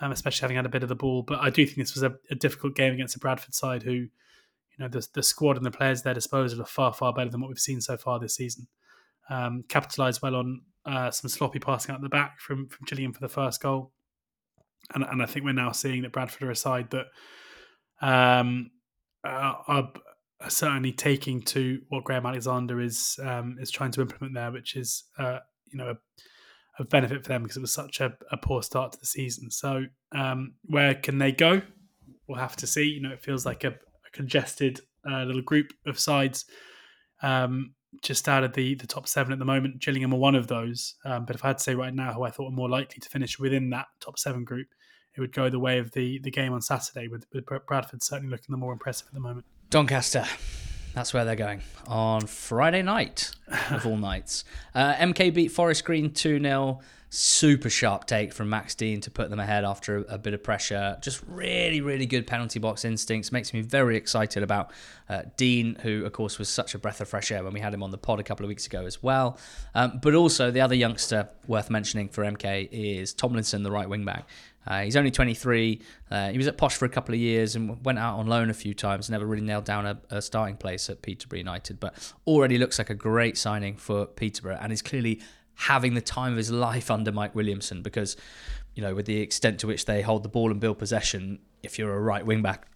[0.01, 1.23] um, especially having had a bit of the ball.
[1.23, 4.07] But I do think this was a, a difficult game against a Bradford side who,
[4.79, 7.31] you know, the, the squad and the players at their disposal are far, far better
[7.31, 8.67] than what we've seen so far this season
[9.29, 13.21] um, capitalised well on uh, some sloppy passing out the back from from Gillingham for
[13.21, 13.93] the first goal,
[14.95, 17.07] and and I think we're now seeing that Bradford are a side that
[18.01, 18.71] um,
[19.25, 19.93] are, are,
[20.49, 25.05] certainly taking to what Graham Alexander is um, is trying to implement there, which is
[25.19, 25.41] uh,
[25.73, 28.93] you know a, a, benefit for them because it was such a, a poor start
[28.93, 29.51] to the season.
[29.51, 31.63] So um, where can they go?
[32.29, 32.85] We'll have to see.
[32.85, 33.75] You know, it feels like a
[34.17, 36.47] congested uh, little group of sides.
[37.23, 39.81] Um, just out of the the top seven at the moment.
[39.81, 40.95] Gillingham are one of those.
[41.05, 43.01] Um, but if I had to say right now who I thought were more likely
[43.01, 44.69] to finish within that top seven group,
[45.17, 48.31] it would go the way of the the game on Saturday, with, with Bradford certainly
[48.31, 49.47] looking the more impressive at the moment.
[49.71, 50.25] Doncaster.
[50.97, 53.31] That's where they're going on Friday night
[53.71, 54.45] of all nights.
[54.75, 59.29] Uh, MK beat Forest Green 2 0 super sharp take from Max Dean to put
[59.29, 60.97] them ahead after a, a, bit of pressure.
[61.03, 63.31] Just really, really good penalty box instincts.
[63.31, 64.73] Makes me very excited about
[65.11, 67.75] uh, Dean, who, of course, was such a breath of fresh air when we had
[67.75, 69.39] him on the pod a couple of weeks ago as well.
[69.75, 74.07] Um, but also, the other youngster worth mentioning for MK is Tomlinson, the right wing
[74.07, 74.27] back.
[74.67, 75.81] Uh, he's only 23.
[76.11, 78.51] Uh, he was at Posh for a couple of years and went out on loan
[78.51, 79.09] a few times.
[79.09, 82.91] Never really nailed down a, a, starting place at Peterborough United, but already looks like
[82.91, 85.21] a great signing for Peterborough and is clearly
[85.55, 88.17] having the time of his life under Mike Williamson because,
[88.75, 91.79] you know, with the extent to which they hold the ball and build possession, if
[91.79, 92.69] you're a right wing back,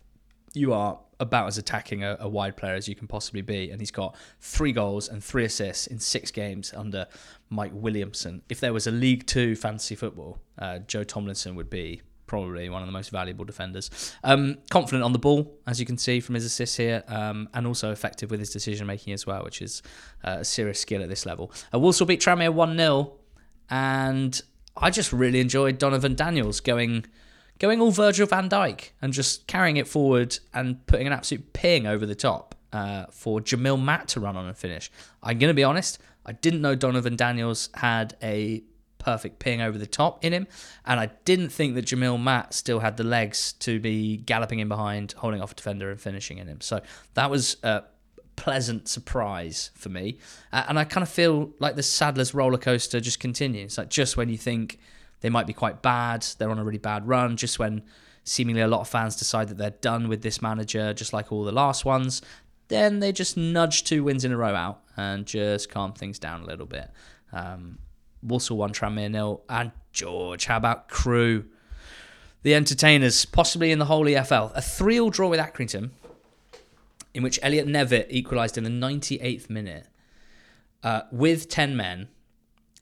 [0.55, 3.71] you are about as attacking a, a, wide player as you can possibly be.
[3.71, 7.07] And he's got three goals and three assists in six games under
[7.51, 8.43] Mike Williamson.
[8.49, 12.81] If there was a League Two fantasy football, uh, Joe Tomlinson would be probably one
[12.81, 13.91] of the most valuable defenders.
[14.23, 17.67] Um, confident on the ball, as you can see from his assists here, um, and
[17.67, 19.83] also effective with his decision making as well, which is
[20.25, 21.53] uh, a serious skill at this level.
[21.75, 23.13] Uh, Walsall beat Tranmere 1 0,
[23.69, 24.41] and
[24.77, 27.05] I just really enjoyed Donervon Daniels going.
[27.61, 31.87] Going all Virgil van Dijk and just carrying it forward and putting an absolute ping
[31.87, 34.91] over the top uh, for Jamille Matt to run on and finish.
[35.23, 38.65] I'm going to be honest, I didn't know Donervon Daniels had a
[38.99, 40.47] perfect ping over the top in him.
[40.87, 44.69] And I didn't think that Jamille Matt still had the legs to be galloping in
[44.69, 46.61] behind, holding off a defender and finishing in him.
[46.61, 46.81] So
[47.15, 47.83] that was a
[48.37, 50.19] pleasant surprise for me.
[50.51, 53.77] Uh, and I kind of feel like the Sadler's roller coaster just continues.
[53.77, 54.79] Like just when you think
[55.21, 57.83] they might be quite bad, they're on a really bad run, just when
[58.25, 61.45] seemingly a lot of fans decide that they're done with this manager, just like all
[61.45, 62.23] the last ones,
[62.69, 66.43] then they just nudge two wins in a row out and just calm things down
[66.43, 66.91] a little bit.
[67.33, 67.79] Um,
[68.23, 69.43] Walsall 1, Tranmere nil.
[69.49, 71.47] And George, how about Crewe?
[72.43, 74.53] The entertainers, possibly in the whole EFL.
[74.55, 75.91] A 3 all draw with Accrington,
[77.13, 79.89] in which Elliot Nevitt equalised in the 98th minute
[80.83, 82.09] uh, with 10 men.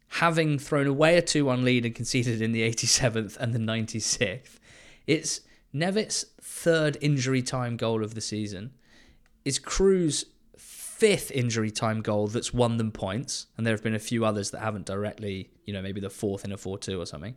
[0.08, 4.58] Having thrown away a 2 1 lead and conceded in the 87th and the 96th.
[5.06, 8.72] It's Nevitt's third injury time goal of the season.
[9.44, 10.24] It's Crewe's
[10.56, 14.50] fifth injury time goal that's won them points, and there have been a few others
[14.50, 17.36] that haven't directly, you know, maybe the fourth in a 4 2 or something.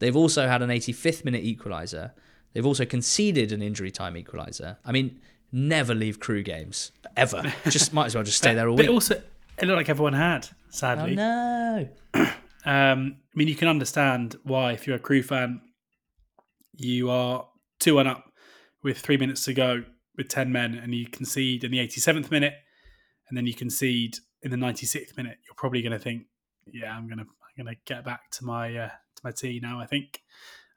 [0.00, 2.12] They've also had an 85th minute equaliser.
[2.52, 4.76] They've also conceded an injury time equaliser.
[4.84, 5.20] I mean,
[5.52, 7.52] never leave Crewe games ever.
[7.68, 8.94] Just might as well just stay there all But week.
[8.94, 9.22] also,
[9.60, 11.12] it looked like everyone had, sadly.
[11.12, 11.88] oh no!
[12.64, 15.62] Um, I mean, you can understand why, if you're a Crewe fan,
[16.74, 17.48] you are
[17.80, 18.30] 2 1 up
[18.82, 19.84] with three minutes to go
[20.18, 22.52] with 10 men, and you concede in the 87th minute,
[23.28, 25.38] and then you concede in the 96th minute.
[25.46, 26.24] You're probably going to think,
[26.70, 29.60] yeah, I'm going to I'm going to get back to my uh, to my tee
[29.62, 30.20] now, I think.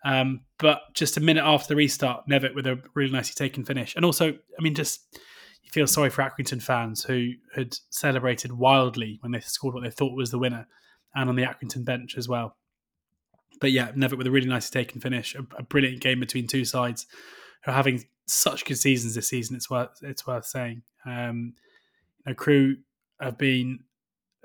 [0.06, 3.95] Um, but just a minute after the restart, Nevitt with a really nicely taken finish.
[3.95, 5.02] And also, I mean, just
[5.72, 10.15] feel sorry for Accrington fans who had celebrated wildly when they scored what they thought
[10.15, 10.68] was the winner
[11.15, 12.57] and on the Accrington bench as well.
[13.60, 16.65] But yeah, Nevitt with a really nicely taken finish, a, a brilliant game between two
[16.65, 17.06] sides
[17.64, 19.56] who are having such good seasons this season.
[19.56, 20.84] It's worth it's worth saying.
[21.06, 21.53] Um,
[22.26, 22.77] you know, Crewe
[23.19, 23.80] have been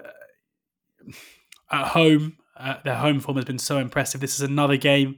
[0.02, 1.12] uh,
[1.70, 2.36] at home.
[2.56, 4.20] Uh, their home form has been so impressive.
[4.20, 5.16] This is another game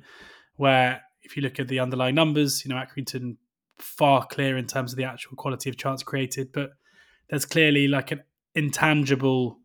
[0.56, 3.36] where, if you look at the underlying numbers, you know, Accrington
[3.78, 6.70] far clear in terms of the actual quality of chance created, but
[7.28, 8.22] there's clearly like an
[8.55, 9.59] intangible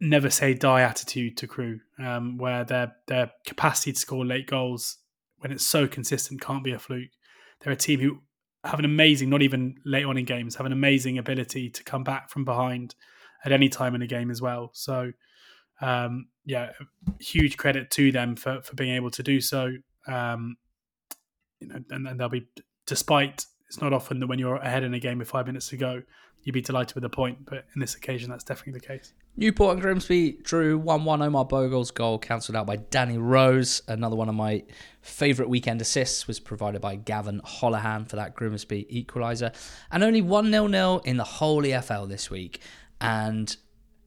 [0.00, 4.98] never say die attitude to Crewe um, where their their capacity to score late goals
[5.38, 7.10] when it's so consistent can't be a fluke.
[7.60, 8.20] They're a team who
[8.64, 12.02] have an amazing not even late on in games have an amazing ability to come
[12.04, 12.94] back from behind
[13.44, 14.70] at any time in a game as well.
[14.72, 15.12] So
[15.80, 16.72] um, yeah
[17.20, 19.72] huge credit to them for for being able to do so.
[20.06, 20.56] Um,
[21.60, 22.46] you know and, and they'll be
[22.86, 25.76] despite it's not often that when you're ahead in a game with five minutes to
[25.76, 26.02] go
[26.42, 29.74] you'd be delighted with a point but in this occasion that's definitely the case Newport
[29.74, 31.20] and Grimsby drew 1 1.
[31.20, 33.82] Omar Bogle's goal cancelled out by Danny Rose.
[33.86, 34.64] Another one of my
[35.02, 39.54] favourite weekend assists was provided by Gavan Holohan for that Grimsby equaliser.
[39.92, 42.62] And only 1 0 0 in the whole EFL this week.
[42.98, 43.54] And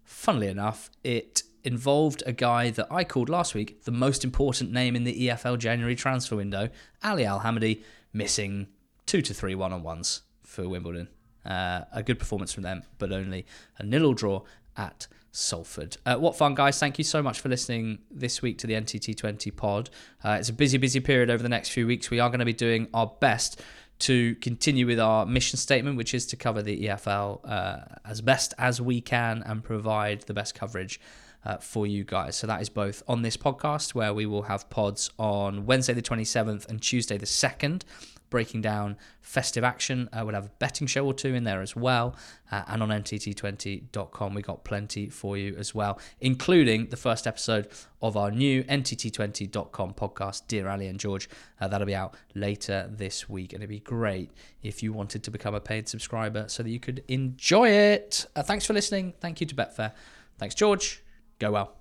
[0.04, 4.96] funnily enough, it involved a guy that I called last week the most important name
[4.96, 6.70] in the EFL January transfer window,
[7.04, 7.84] Ali Al Hamadi,
[8.14, 8.68] missing
[9.06, 11.08] two to three one on ones for Wimbledon.
[11.46, 13.46] Uh, a good performance from them, but only
[13.78, 14.44] a nil draw
[14.76, 15.98] at Salford.
[16.06, 16.80] Uh, what fun, guys.
[16.80, 19.90] Thank you so much for listening this week to the NTT20 pod.
[20.24, 22.10] Uh, it's a busy, busy period over the next few weeks.
[22.10, 23.62] We are going to be doing our best
[24.00, 28.54] to continue with our mission statement, which is to cover the EFL uh, as best
[28.58, 31.00] as we can and provide the best coverage.
[31.46, 32.36] Uh, for you guys.
[32.36, 36.02] So that is both on this podcast, where we will have pods on Wednesday the
[36.02, 37.84] 27th and Tuesday the 2nd,
[38.30, 40.10] breaking down festive action.
[40.12, 42.16] Uh, we'll have a betting show or two in there as well.
[42.52, 47.70] Uh, and on NTT20.com, we got plenty for you as well, including the first episode
[48.02, 51.30] of our new NTT20.com podcast, Dear Ali and George.
[51.62, 53.54] Uh, that'll be out later this week.
[53.54, 56.80] And it'd be great if you wanted to become a paid subscriber so that you
[56.80, 58.26] could enjoy it.
[58.36, 59.14] Uh, thanks for listening.
[59.20, 59.94] Thank you to Betfair.
[60.38, 61.04] Thanks, George.
[61.40, 61.79] Go well.